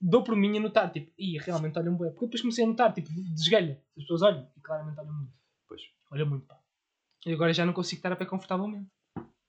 [0.00, 2.10] dou por mim a notar, tipo, ih, realmente olham bué.
[2.10, 3.82] Porque depois comecei a notar, tipo, desgalha.
[3.96, 5.32] As pessoas olham e claramente olham muito.
[5.66, 5.82] Pois.
[6.10, 6.58] Olham muito, pá.
[7.26, 8.90] E agora já não consigo estar a pé confortavelmente.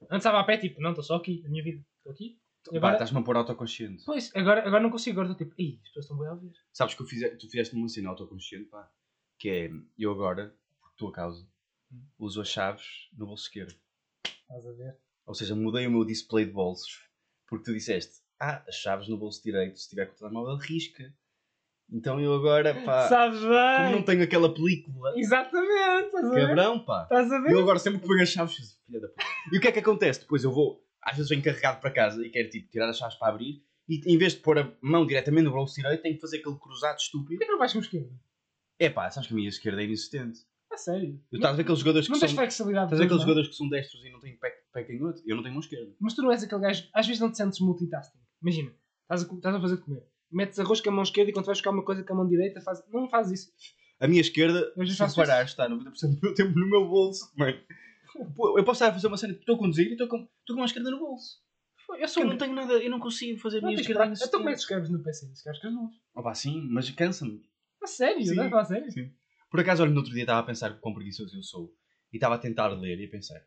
[0.04, 1.86] Antes estava a pé, tipo, não, estou só aqui, na minha vida.
[1.98, 2.40] Estou aqui.
[2.72, 4.04] E Pá, agora, estás-me a pôr autoconsciente.
[4.06, 6.54] pois, agora, agora não consigo, agora estou tipo, ih, as pessoas estão bem a ouvir.
[6.72, 8.90] Sabes que eu fize, tu fizeste uma cena autoconsciente, pá.
[9.38, 11.46] Que é, eu agora, por tua causa.
[12.18, 12.86] Uso as chaves
[13.18, 13.76] no bolso esquerdo.
[14.26, 14.98] Estás a ver?
[15.26, 17.08] Ou seja, mudei o meu display de bolsos.
[17.48, 21.14] Porque tu disseste, ah, as chaves no bolso direito, se tiver com o telemóvel, risca.
[21.92, 23.92] Então eu agora, pá, Sabes como bem!
[23.92, 26.08] não tenho aquela película, Exatamente!
[26.08, 26.48] Estás a ver?
[26.48, 27.04] cabrão, pá.
[27.04, 27.52] Estás a ver?
[27.52, 29.24] Eu agora sempre que ponho as chaves, fiz, filha da puta.
[29.52, 30.22] E o que é que acontece?
[30.22, 33.16] Depois eu vou, às vezes venho carregado para casa e quero tipo tirar as chaves
[33.18, 36.22] para abrir e em vez de pôr a mão diretamente no bolso direito, tenho que
[36.22, 37.32] fazer aquele cruzado estúpido.
[37.38, 38.20] Porquê que não vais com o esquerdo?
[38.80, 40.40] É pá, sabes que a minha esquerda é inexistente.
[40.74, 41.22] A sério?
[41.32, 42.28] Eu estás a ver aqueles jogadores que Não são.
[42.28, 42.86] tens flexibilidade.
[42.86, 43.24] Estás a ver aqueles não?
[43.24, 43.28] é?
[43.28, 45.22] jogadores que são destros e não têm pé, pé canhoto?
[45.26, 45.94] Eu não tenho mão esquerda.
[46.00, 46.90] Mas tu não és aquele gajo.
[46.94, 48.20] Às vezes não te sentes multitasking.
[48.42, 48.74] Imagina,
[49.04, 50.04] estás a, estás a fazer de comer.
[50.32, 52.28] Metes arroz com a mão esquerda e quando vais buscar uma coisa com a mão
[52.28, 52.84] direita, faz...
[52.92, 53.52] não fazes isso.
[54.00, 57.32] A minha esquerda, se reparar, está 90% do meu tempo no meu bolso.
[57.38, 57.58] Mano.
[58.58, 60.54] Eu posso estar a fazer uma cena, estou a conduzir e estou com, estou com
[60.54, 61.38] a mão esquerda no bolso.
[62.00, 64.04] Eu sou eu não tenho nada, eu não consigo fazer a Não, minha que esquerda
[64.04, 64.14] parar.
[64.16, 65.32] Então como é que escreves no PC?
[65.32, 65.94] Escreves com as mãos.
[66.16, 67.42] Opa, sim, mas cansa-me.
[67.84, 68.26] A sério?
[68.26, 68.36] Sim.
[68.36, 68.92] Não é a sério?
[68.92, 69.12] Sim.
[69.54, 71.72] Por acaso, olha, no outro dia estava a pensar quão preguiçoso eu sou.
[72.12, 73.40] E estava a tentar ler e a pensar: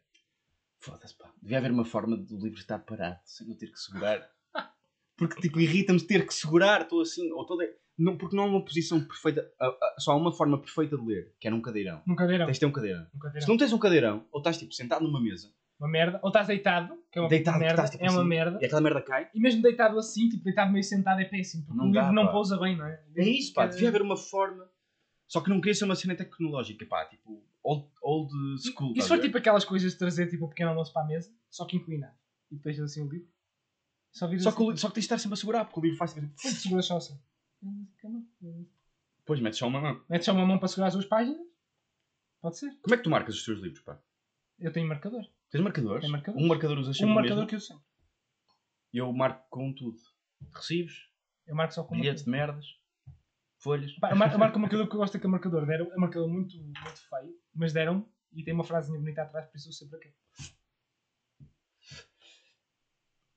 [0.79, 4.25] foda-se, pá, devia haver uma forma do livro estar parado, sem eu ter que segurar.
[5.19, 7.65] Porque, tipo, irrita-me ter que segurar, estou assim, ou toda.
[7.99, 9.51] Não, porque não há uma posição perfeita,
[9.99, 12.03] só há uma forma perfeita de ler, que é num cadeirão.
[12.07, 12.45] Num cadeirão.
[12.47, 13.07] Tens de ter um cadeirão.
[13.13, 13.41] Num cadeirão.
[13.41, 15.51] Se não tens um cadeirão, ou estás tipo sentado numa mesa,
[15.81, 16.21] Uma merda.
[16.23, 17.73] Ou estás deitado, que é uma deitado, merda.
[17.75, 18.59] estás tipo é uma assim, merda.
[18.61, 19.29] e aquela merda cai.
[19.35, 21.65] E mesmo deitado assim, tipo deitado meio sentado é péssimo.
[21.65, 22.33] Porque Não o dá, livro não pá.
[22.33, 23.03] pousa bem, não é?
[23.17, 24.69] É isso, pá, É- devia haver uma forma.
[25.29, 28.33] Só que não queria ser uma cena tecnológica, pá, tipo, old, old
[28.63, 28.95] school.
[28.97, 29.25] E a for ver?
[29.25, 32.15] tipo aquelas coisas de trazer tipo o pequeno almoço para a mesa, só que inclinado.
[32.51, 33.29] E depois assim o livro.
[34.13, 34.77] Só Só que, assim.
[34.77, 36.27] só que tens de estar sempre a segurar, porque o livro faz tipo.
[36.41, 37.21] Quando seguras só assim.
[39.19, 40.05] Depois metes só uma mão.
[40.09, 41.41] Metes só uma mão para segurar as duas páginas.
[42.41, 42.71] Pode ser.
[42.81, 44.01] Como é que tu marcas os teus livros, pá?
[44.59, 45.27] Eu tenho marcador.
[45.51, 46.03] Tens marcadores?
[46.03, 46.41] Tem marcador.
[46.41, 47.49] Um marcador usas Um sempre o marcador mesmo?
[47.49, 47.85] que eu sempre.
[48.93, 49.99] Eu marco com tudo.
[50.55, 51.11] Recibos,
[51.47, 52.65] Eu marco só com bilhetes de merdas,
[53.59, 53.93] folhas.
[53.99, 55.67] Pá, eu mar- eu marco o marcador porque eu gosto daquele marcador.
[55.67, 59.47] Deram, é um marcador muito, muito feio, mas deram e tem uma frasinha bonita atrás,
[59.47, 60.13] por isso eu sei para quê.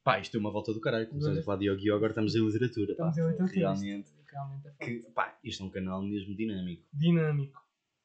[0.03, 1.07] Pá, isto é uma volta do caralho.
[1.07, 1.95] Começamos a falar de Yu-Gi-Oh!
[1.95, 2.91] agora estamos em literatura.
[2.91, 3.21] Estamos pá.
[3.21, 3.59] em literatura.
[3.59, 4.07] Realmente.
[4.07, 6.87] Isto Realmente é Que, pá, isto é um canal mesmo dinâmico.
[6.93, 7.61] Dinâmico.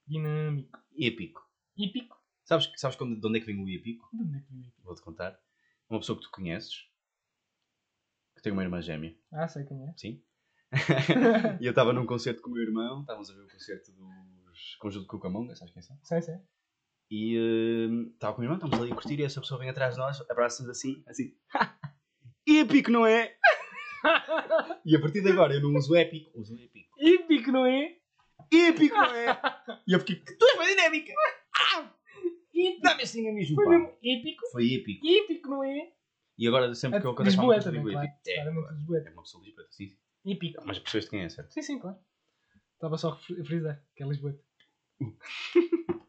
[0.07, 0.79] Dinâmico.
[0.99, 1.49] Épico.
[1.77, 2.23] Hípico.
[2.45, 4.09] Sabes, sabes de onde é que vem o épico?
[4.13, 4.83] De onde é que vem hípico?
[4.83, 5.39] Vou-te contar.
[5.89, 6.87] Uma pessoa que tu conheces,
[8.35, 9.93] que tem uma irmã gêmea, Ah, sei quem é.
[9.97, 10.23] sim?
[11.61, 14.77] e eu estava num concerto com o meu irmão, estávamos a ver o concerto dos
[14.79, 15.99] Conjunto Cucamonga, sabes quem são?
[16.03, 16.37] sei, sei.
[17.11, 19.69] E hum, estava com o meu irmão, estamos ali a curtir e essa pessoa vem
[19.69, 21.35] atrás de nós, abraça-nos assim, assim.
[22.49, 23.37] épico, não é?
[24.85, 26.91] E a partir de agora eu não uso épico, uso épico.
[26.99, 27.97] Hípico, não é?
[28.53, 29.41] Épico, não é?
[29.87, 31.13] E eu fiquei, tu és uma dinâmica!
[31.57, 31.91] Ah!
[32.83, 33.71] Dá-me esse dinamismo, Foi pá.
[33.71, 34.47] mesmo épico.
[34.53, 35.07] Foi épico.
[35.07, 35.93] Hípico, não é?
[36.37, 38.07] E agora sempre que eu alguma coisa, digo claro.
[38.07, 38.21] épico.
[38.27, 38.51] É, é
[39.13, 40.31] uma pessoa de Lisboa, sim, sim.
[40.31, 40.63] Hípico.
[40.67, 41.53] Mas percebeste quem é, certo?
[41.53, 41.99] Sim, sim, claro.
[42.75, 44.39] Estava só a fri- a frisar, que é Lisboa.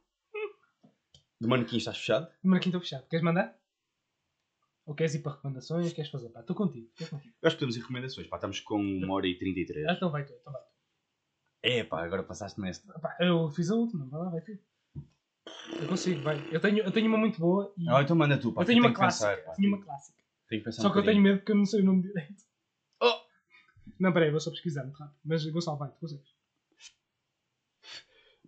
[1.39, 2.27] Do manequim estás fechado?
[2.43, 3.07] O Marquinhos estou fechado.
[3.09, 3.55] Queres mandar?
[4.85, 5.91] Ou queres ir para recomendações?
[5.93, 6.29] Queres fazer?
[6.29, 6.89] Pá, estou contigo.
[6.93, 7.35] Estou contigo.
[7.41, 9.85] Eu acho que podemos ir recomendações, pá, estamos com uma hora e 33.
[9.87, 10.67] Ah, então vai tu, então vai tu.
[11.63, 12.91] É pá, agora passaste-me esta.
[12.99, 14.57] Pá, eu fiz a última, vai lá, vai tu.
[15.81, 16.37] Eu consigo, vai.
[16.51, 18.61] Eu tenho, eu tenho uma muito boa e Ah, então manda tu, pá.
[18.61, 19.29] eu tenho uma que clássica.
[19.35, 19.53] pensar, pá.
[19.55, 20.23] tenho uma clássica.
[20.47, 22.03] Tenho que pensar Só um que eu tenho medo porque eu não sei o nome
[22.03, 22.43] direito.
[23.99, 25.19] Não, peraí, vou só pesquisar muito rápido.
[25.23, 26.35] Mas Gonçalo, vai, tu consegues.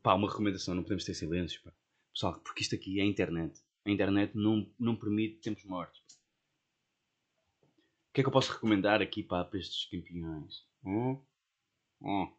[0.01, 1.73] Pá, uma recomendação, não podemos ter silêncio, pá.
[2.13, 3.61] Pessoal, porque isto aqui é a internet.
[3.85, 6.01] A internet não, não permite tempos mortos.
[8.09, 10.65] O que é que eu posso recomendar aqui pá, para estes campeões?
[10.83, 11.21] Hum?
[12.01, 12.33] Hum.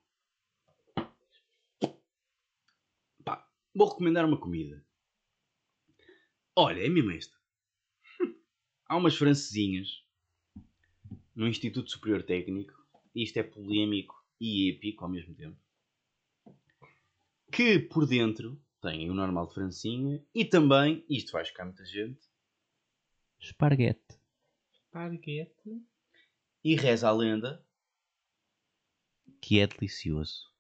[3.25, 4.85] Pá, vou recomendar uma comida.
[6.57, 7.37] Olha, é mesmo esta.
[8.87, 10.05] Há umas francesinhas
[11.35, 12.78] no Instituto Superior Técnico.
[13.25, 15.59] Isto é polémico e épico ao mesmo tempo
[17.51, 22.21] que por dentro têm o normal de francinha e também, isto vai chocar muita gente,
[23.41, 24.19] esparguete.
[24.91, 25.83] Parguete.
[26.63, 27.65] E reza a lenda
[29.41, 30.53] que é delicioso.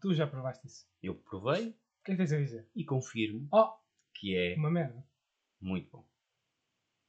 [0.00, 0.86] Tu já provaste isso.
[1.02, 2.68] Eu provei O que é que tens a dizer?
[2.74, 3.72] e confirmo Oh,
[4.14, 5.06] que é uma merda.
[5.60, 6.06] muito bom.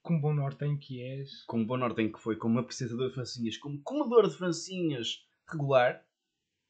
[0.06, 1.44] Com bom nortenho que és.
[1.46, 6.06] Como bom ordem que foi, como apreciador de francinhas, como comedor de francinhas regular,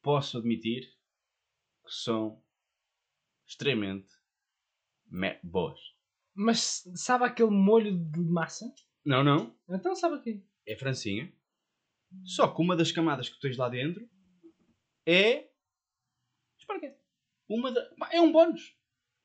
[0.02, 0.86] posso admitir
[1.84, 2.42] que são
[3.46, 4.08] extremamente
[5.06, 5.78] me- boas.
[6.34, 8.64] Mas sabe aquele molho de massa?
[9.04, 9.54] Não, não.
[9.68, 10.42] Então sabe o quê?
[10.66, 11.30] É francinha.
[12.24, 14.08] Só que uma das camadas que tens lá dentro
[15.04, 15.50] é
[16.58, 16.98] esparguete.
[17.50, 17.86] Uma da...
[18.12, 18.74] É um bónus.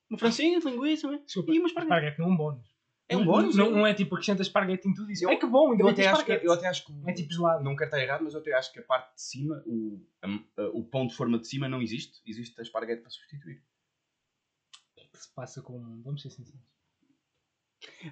[0.09, 1.23] Uma francinha, de linguiça né?
[1.25, 1.93] Desculpa, e uma esparguete.
[1.95, 2.70] esparguete não é um bónus.
[3.11, 3.55] É um bónus?
[3.55, 3.69] Não, é.
[3.71, 5.23] não é tipo acrescenta esparguete em tudo isso.
[5.25, 6.45] Eu- é que bom, Eu até, acho que, esparguete.
[6.45, 6.93] eu até acho que.
[7.07, 7.63] É tipo gelado.
[7.63, 10.67] Não quero estar errado, mas eu até acho que a parte de cima, o, a-
[10.73, 12.21] o pão de forma de cima não existe.
[12.25, 13.61] Existe a esparguete para substituir.
[14.97, 16.01] O que se passa com o mundo?
[16.03, 16.61] Vamos ser sinceros.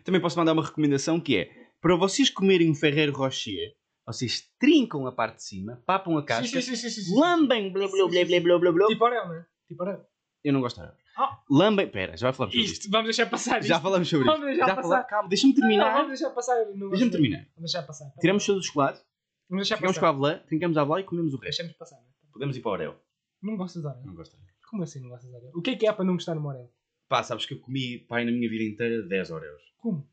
[0.04, 5.06] Também posso mandar uma recomendação que é para vocês comerem um Ferreiro Rocher, vocês trincam
[5.08, 8.08] a parte de cima, papam a casca, Sim, sim, sim, sim, sim, lambem blá blá
[8.08, 8.88] blá blá blá blá.
[8.88, 9.46] Tipo Orel, né?
[9.68, 10.06] Tipo Orel.
[10.44, 10.88] Eu não gosto de
[11.22, 11.44] Ah.
[11.50, 12.82] Lambem, pera, já falamos sobre isto.
[12.84, 13.62] Isto, vamos deixar passar.
[13.62, 13.84] Já isto.
[13.84, 14.48] falamos sobre Vamos isto.
[14.52, 15.04] deixar Já passar.
[15.04, 15.92] Calma, deixa-me Não, terminar.
[15.94, 16.56] vamos deixar passar.
[16.76, 17.40] não Deixa-me de- terminar.
[17.56, 18.06] Vamos deixar passar.
[18.06, 18.54] tá Tiramos bom.
[18.54, 19.02] todo o chocolate,
[19.50, 20.14] Vamos deixar ficamos com passar.
[20.14, 21.58] a avelã, trincamos a avelã e comemos o resto.
[21.58, 21.98] Deixamos passar.
[21.98, 22.08] né?
[22.32, 22.96] Podemos ir para o Oreo.
[23.42, 24.02] Não gostas de Orel?
[24.06, 24.38] Não gosto.
[24.38, 24.44] de.
[24.70, 25.52] Como assim não gostas de Orel?
[25.56, 26.72] O que é que há para não gostar no Orel?
[27.10, 29.62] Pá, sabes que eu comi, pai, na minha vida inteira 10 Oreos.
[29.78, 29.98] Como?
[29.98, 30.04] Eu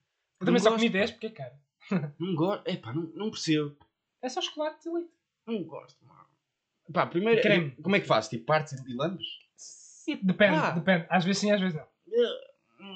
[0.40, 0.98] Não também só gosto, comi pá.
[0.98, 1.54] 10 porque é caro.
[2.18, 2.66] Não gosto.
[2.66, 3.76] É pá, não, não percebo.
[4.22, 5.10] É só chocolate de leite.
[5.46, 6.26] Não gosto, mano.
[6.92, 7.70] Pá, primeiro, Creme.
[7.82, 8.28] como é que faz?
[8.28, 9.26] Tipo, partes e lambes?
[10.22, 10.70] Depende, Ah.
[10.70, 11.06] depende.
[11.10, 11.86] Às vezes sim, às vezes não.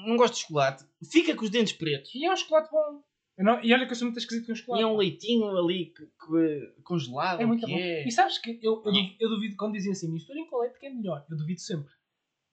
[0.07, 0.85] Não gosto de chocolate.
[1.11, 2.13] Fica com os dentes pretos.
[2.15, 3.03] E é um chocolate bom.
[3.37, 4.83] Não- E olha que eu sou muito esquisito com E chocolate.
[4.83, 7.41] é um leitinho ali que- que- congelado.
[7.41, 7.75] É muito bom.
[7.77, 8.07] é.
[8.07, 10.85] E sabes que eu, eu, duvido- eu duvido quando dizem assim, misturem com leite que
[10.85, 11.25] é melhor.
[11.29, 11.91] Eu duvido sempre.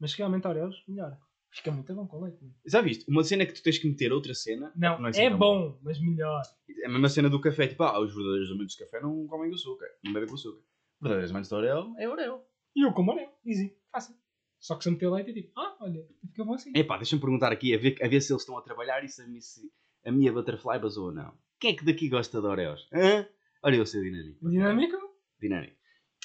[0.00, 1.16] Mas realmente Oreos, melhor.
[1.50, 2.38] Fica muito bom com leite.
[2.66, 3.04] Já viste?
[3.08, 4.70] Uma cena que tu tens que meter outra cena.
[4.76, 6.42] Não, Não é é, assim tão bom, mas melhor.
[6.82, 7.66] É a mesma cena do café.
[7.66, 9.86] Tipo, ah, os verdadeiros amantes de café não comem açúcar.
[10.04, 10.58] Não bebem com açúcar.
[10.58, 12.40] Os verdadeiros amantes de Oreo é Oreo.
[12.76, 13.28] E eu como Oreo.
[13.46, 13.74] Easy.
[13.90, 14.14] Fácil.
[14.60, 16.72] Só que se eu meter leite é tipo, ah, olha, fica bom assim.
[16.74, 19.22] Epá, deixa-me perguntar aqui, a ver, a ver se eles estão a trabalhar e se
[19.22, 19.70] a, mi- se
[20.04, 21.32] a minha butterfly basou ou não.
[21.60, 22.88] Quem é que daqui gosta de Oreos?
[22.92, 23.26] Hã?
[23.62, 24.48] Olha eu ser dinâmico.
[24.48, 24.96] Dinâmico
[25.40, 25.76] Dinâmico.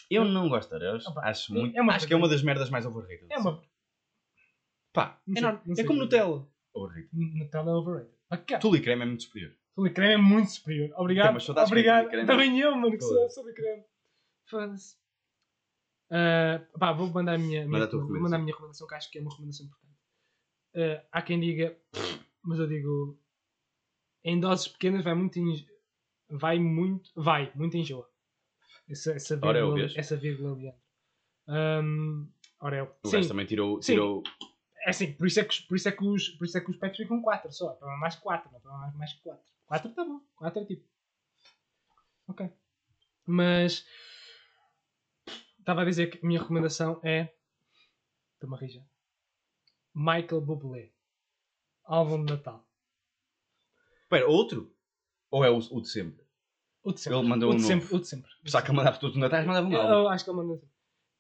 [0.10, 1.06] Eu não gosto de Oreos.
[1.08, 3.28] Opa, acho é- muito, é acho que é uma das merdas mais overrated.
[3.32, 3.62] é uma.
[4.92, 6.00] Pá, é, sei- não é como.
[6.00, 6.48] Nutella.
[6.74, 7.10] Overrated.
[7.14, 8.14] Nutella é overrated.
[8.32, 8.60] Ok.
[8.60, 9.56] Tule creme é muito superior.
[9.76, 10.92] Tule creme é muito superior.
[10.98, 11.36] Obrigado.
[11.68, 12.10] Obrigado.
[12.28, 13.84] Também eu, mano, que sou de creme.
[14.46, 14.96] Foda-se.
[16.12, 19.18] Ah, pá, vou mandar a minha, minha vou mandar a minha recomendação, que acho que
[19.18, 19.94] é uma recomendação importante.
[20.76, 21.78] Ah, há quem diga,
[22.44, 23.20] mas eu digo,
[24.24, 25.66] em doses pequenas vai muito, enjo-
[26.30, 28.10] vai muito, vai, muito enjoa.
[28.90, 29.98] Essa, essa Oreo, vírgula, vês?
[29.98, 30.74] essa vírgula ali.
[31.48, 32.92] Um, Oreo.
[33.04, 33.82] O Sim, também tirou.
[33.82, 33.94] Sim.
[33.94, 34.24] tirou
[34.86, 36.70] é assim, por isso é que, por isso é que, os, por isso é que
[36.70, 37.72] os packs ficam 4 só.
[37.72, 39.42] É para mais 4, não é para mais, mais que 4.
[39.66, 40.20] 4 tá bom.
[40.36, 40.86] 4 é tipo.
[42.28, 42.50] Ok.
[43.26, 43.86] Mas.
[45.64, 47.34] Estava a dizer que a minha recomendação é.
[48.34, 48.82] Estou-me a rir já.
[49.96, 50.92] Michael Bublé.
[51.86, 52.68] Álbum de Natal.
[54.02, 54.76] Espera, outro?
[55.32, 56.22] Ou é o, o de sempre?
[56.84, 57.18] O de sempre.
[57.18, 57.74] Ele mandou o um de novo.
[57.74, 57.96] sempre.
[57.96, 58.30] O de sempre.
[58.46, 59.94] Só que ele mandava todos os natais, mandava um álbum.
[59.94, 60.62] eu acho que ele mandou.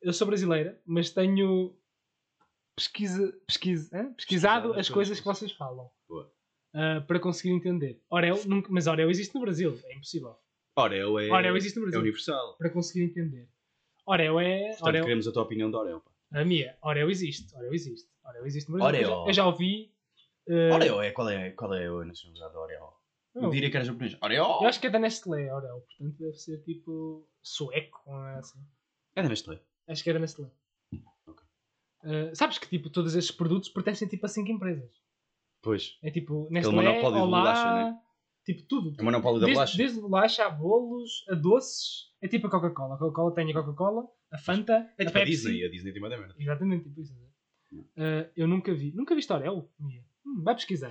[0.01, 1.73] Eu sou brasileira, mas tenho
[2.75, 4.13] pesquisa, pesquisa, hã?
[4.13, 5.89] pesquisado as as coisas que vocês falam.
[6.73, 8.03] Ah, para conseguir entender.
[8.09, 10.35] Oreo, nunca, mas Oreo existe no Brasil, é impossível.
[10.75, 12.01] Oreo é, Oreo existe no é Brasil.
[12.01, 12.57] universal.
[12.57, 13.47] Para conseguir entender.
[14.05, 14.67] Oreo é.
[14.69, 16.01] Portanto, Oreo, queremos a tua opinião de Oreo.
[16.01, 16.39] Pá.
[16.39, 16.77] a minha.
[16.81, 17.55] Oreo existe.
[17.55, 18.09] Oreo existe.
[18.25, 18.71] Oreo existe.
[18.71, 19.07] Eu Oreo.
[19.07, 19.93] já, eu já ouvi.
[20.49, 22.93] ah, Oreo é qual, é qual é a nacionalidade de Oreo?
[23.35, 24.15] Eu diria que era japonês.
[24.21, 24.43] Oreo!
[24.61, 25.81] eu acho que é da Nestlé, Oreo.
[25.81, 27.27] Portanto, deve ser tipo.
[27.41, 28.59] sueco, não é assim.
[29.15, 29.59] É da Nestlé.
[29.87, 30.49] Acho que era Nestlé.
[31.25, 31.43] Ok.
[32.03, 35.01] Ah, sabes que tipo, todos esses produtos pertencem tipo a 5 empresas.
[35.61, 35.97] Pois.
[36.03, 37.99] É tipo Nestlé, Olá, bolacha, né?
[38.45, 38.93] Tipo tudo.
[38.99, 39.77] É monopólio da desde, bolacha.
[39.77, 42.11] desde bolacha a bolos, a doces.
[42.21, 42.95] É tipo a Coca-Cola.
[42.95, 45.31] A Coca-Cola tem a Coca-Cola, a Fanta, É a tipo a Pepsi.
[45.31, 45.65] Disney.
[45.65, 46.35] A Disney tem uma da merda.
[46.37, 47.13] Exatamente, tipo isso.
[47.97, 48.91] Ah, eu nunca vi.
[48.93, 49.69] Nunca viste Orel?
[49.79, 50.03] Mia?
[50.25, 50.89] Hum, vai pesquisar.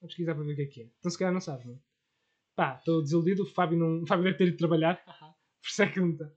[0.00, 0.90] Vai pesquisar para ver o que é que é.
[0.98, 1.78] Então se calhar não sabes, não é?
[2.56, 3.42] Pá, estou desiludido.
[3.42, 4.02] O Fábio, não...
[4.02, 5.02] o Fábio deve ter ido trabalhar.
[5.62, 6.30] Por isso é que não está.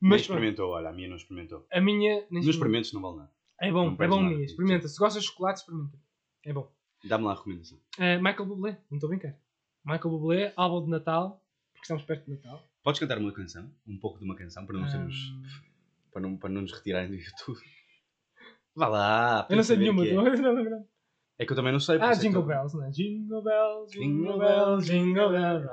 [0.00, 1.66] Mas experimentou, olha, a minha não experimentou.
[1.72, 2.24] a minha.
[2.30, 3.32] sei- experimentes, não vale nada.
[3.60, 4.22] É bom, é bom.
[4.22, 4.44] Mia.
[4.44, 4.86] Experimenta.
[4.88, 5.98] Se gostas de chocolate, experimenta.
[6.44, 6.72] É bom.
[7.04, 7.78] Dá-me lá a recomendação.
[7.98, 9.38] Uh, Michael Bublé, não estou a brincar.
[9.88, 11.42] Michael Bublé, álbum de Natal,
[11.72, 12.62] porque estamos perto de Natal.
[12.82, 13.72] Podes cantar uma canção?
[13.86, 15.16] Um pouco de uma canção para não sermos.
[15.16, 15.42] Um,
[16.12, 17.58] Para não, para não nos retirarem do YouTube.
[18.76, 19.46] Vá lá.
[19.48, 20.02] eu não sei nenhuma.
[20.04, 20.14] que É.
[20.42, 20.84] não lembro.
[21.38, 21.98] é que eu também não sei.
[22.00, 22.90] Ah, é que Jingle eu- Bells, não é?
[22.90, 25.68] Jingle Bells, Jingle Bells, Jingle Bells.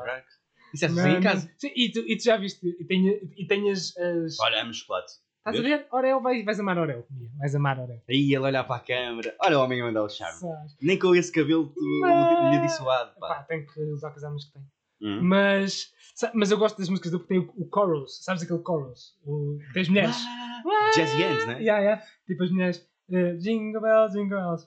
[0.73, 1.53] Isso é assim em casa.
[1.57, 3.95] Sim, e, tu, e tu já viste, e tem, e tem as...
[3.97, 4.39] as...
[4.39, 5.11] Olha, amo chocolate.
[5.47, 5.87] Estás a ver?
[5.91, 7.05] Orel, vais, vais amar Orel.
[7.37, 8.01] Vais amar Orel.
[8.09, 9.35] Aí ele olhar para a câmera.
[9.41, 10.39] Olha o homem a mandar o charme.
[10.39, 10.75] Sabes?
[10.81, 12.51] Nem com esse cabelo tu Não.
[12.51, 13.43] lhe dissuado, Pá, pá.
[13.43, 14.65] tenho que usar com as armas que tenho.
[15.01, 15.19] Hum.
[15.21, 15.93] Mas,
[16.33, 18.23] mas eu gosto das músicas dele porque tem o, o chorus.
[18.23, 19.15] Sabes aquele chorus?
[19.23, 20.15] O, tem as mulheres.
[20.25, 21.61] Ah, Jazzy Hands, né?
[21.61, 22.03] Yeah, yeah.
[22.25, 22.89] Tipo as mulheres.
[23.11, 24.65] eh, jingle bells, jingle bells.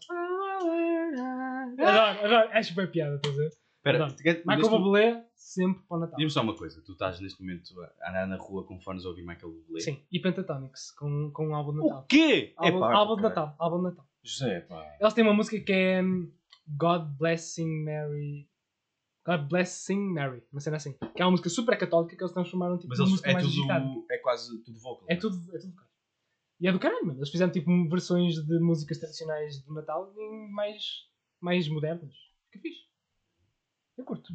[1.78, 2.48] Adoro, adoro.
[2.52, 3.50] Acho bem piada, estás a ver?
[3.90, 4.06] Espera,
[4.46, 6.16] Michael neste- Bublé, sempre para o Natal.
[6.16, 6.82] Diz-me só uma coisa.
[6.84, 7.70] Tu estás neste momento
[8.02, 9.80] a andar na rua com fones a ouvir Michael Bublé?
[9.80, 12.06] Sim, e Pentatonix, com, com um álbum de O Natal.
[12.08, 12.52] quê?
[12.56, 13.22] Álbum, Epá, álbum de.
[13.22, 14.06] Natal, álbum de Natal.
[14.22, 14.96] José, pá.
[15.00, 16.30] Eles têm uma música que é hum,
[16.66, 18.48] God Blessing Mary.
[19.26, 20.96] God Bless Sing Mary, uma cena assim.
[21.14, 23.46] Que é uma música super católica que eles transformaram tipo, Mas eles, música é mais
[23.46, 23.84] agitada.
[23.84, 24.06] tudo.
[24.10, 25.04] É quase tudo vocal.
[25.06, 25.92] É não tudo, é tudo caralho.
[26.60, 27.18] E é do caralho, mano.
[27.18, 30.82] Eles fizeram tipo versões de músicas tradicionais de Natal em mais,
[31.42, 32.14] mais modernas.
[32.50, 32.87] Que fixe.
[33.98, 34.32] Eu curto.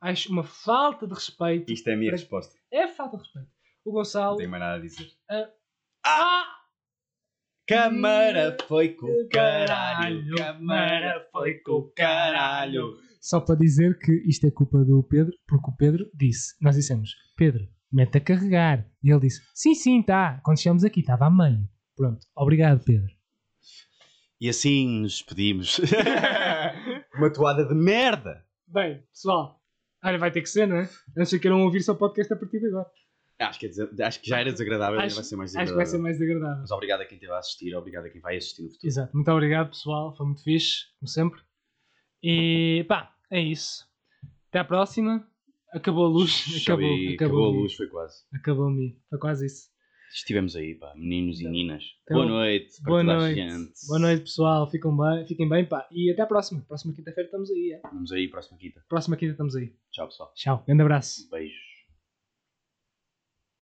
[0.00, 1.72] Acho uma falta de respeito.
[1.72, 2.58] Isto é a minha Para- resposta.
[2.72, 3.48] É falta de respeito.
[3.84, 4.30] O Gonçalo.
[4.32, 5.08] Não tenho mais nada a dizer.
[6.04, 6.44] Ah!
[7.66, 10.34] Câmara foi com o caralho.
[10.36, 12.96] Câmara foi com o caralho.
[13.20, 17.14] Só para dizer que isto é culpa do Pedro, porque o Pedro disse, nós dissemos,
[17.36, 18.86] Pedro, mete a carregar.
[19.02, 20.40] E ele disse, sim, sim, tá.
[20.44, 21.68] Quando chegamos aqui, estava a meio.
[21.96, 23.10] Pronto, obrigado, Pedro.
[24.40, 25.78] E assim nos despedimos.
[27.14, 28.46] Uma toada de merda.
[28.70, 29.60] Bem, pessoal,
[30.04, 30.88] olha, vai ter que ser, não é?
[31.16, 32.86] Antes que queiram ouvir só podcast a partir de agora.
[33.40, 35.64] Acho que, é desa- acho que já era desagradável, Acho- vai ser mais Acho que
[35.78, 36.02] desagradável.
[36.02, 36.60] vai ser mais agradável.
[36.62, 38.86] Mas obrigado a quem esteve a assistir, obrigado a quem vai assistir no futuro.
[38.88, 40.14] Exato, muito obrigado, pessoal.
[40.16, 41.40] Foi muito fixe, como sempre.
[42.22, 43.86] E pá, é isso.
[44.48, 45.24] Até à próxima.
[45.72, 46.44] Acabou a luz.
[46.62, 48.24] Acabou, acabou, acabou a a luz, foi quase.
[48.34, 49.00] Acabou-me.
[49.08, 49.68] Foi quase isso.
[50.12, 51.84] Estivemos aí, pá, meninos e meninas.
[52.02, 52.80] Então, boa noite.
[52.82, 53.34] para Boa toda a noite.
[53.36, 53.86] gente.
[53.86, 54.70] Boa noite, pessoal.
[54.70, 55.86] Fiquem bem, fiquem bem, pá.
[55.92, 56.60] E até à próxima.
[56.66, 57.88] Próxima quinta-feira estamos aí, é?
[57.88, 58.82] Vamos aí, próxima quinta.
[58.88, 59.72] Próxima quinta estamos aí.
[59.92, 60.32] Tchau, pessoal.
[60.34, 60.64] Tchau.
[60.66, 61.28] Grande abraço.
[61.30, 61.67] Beijos.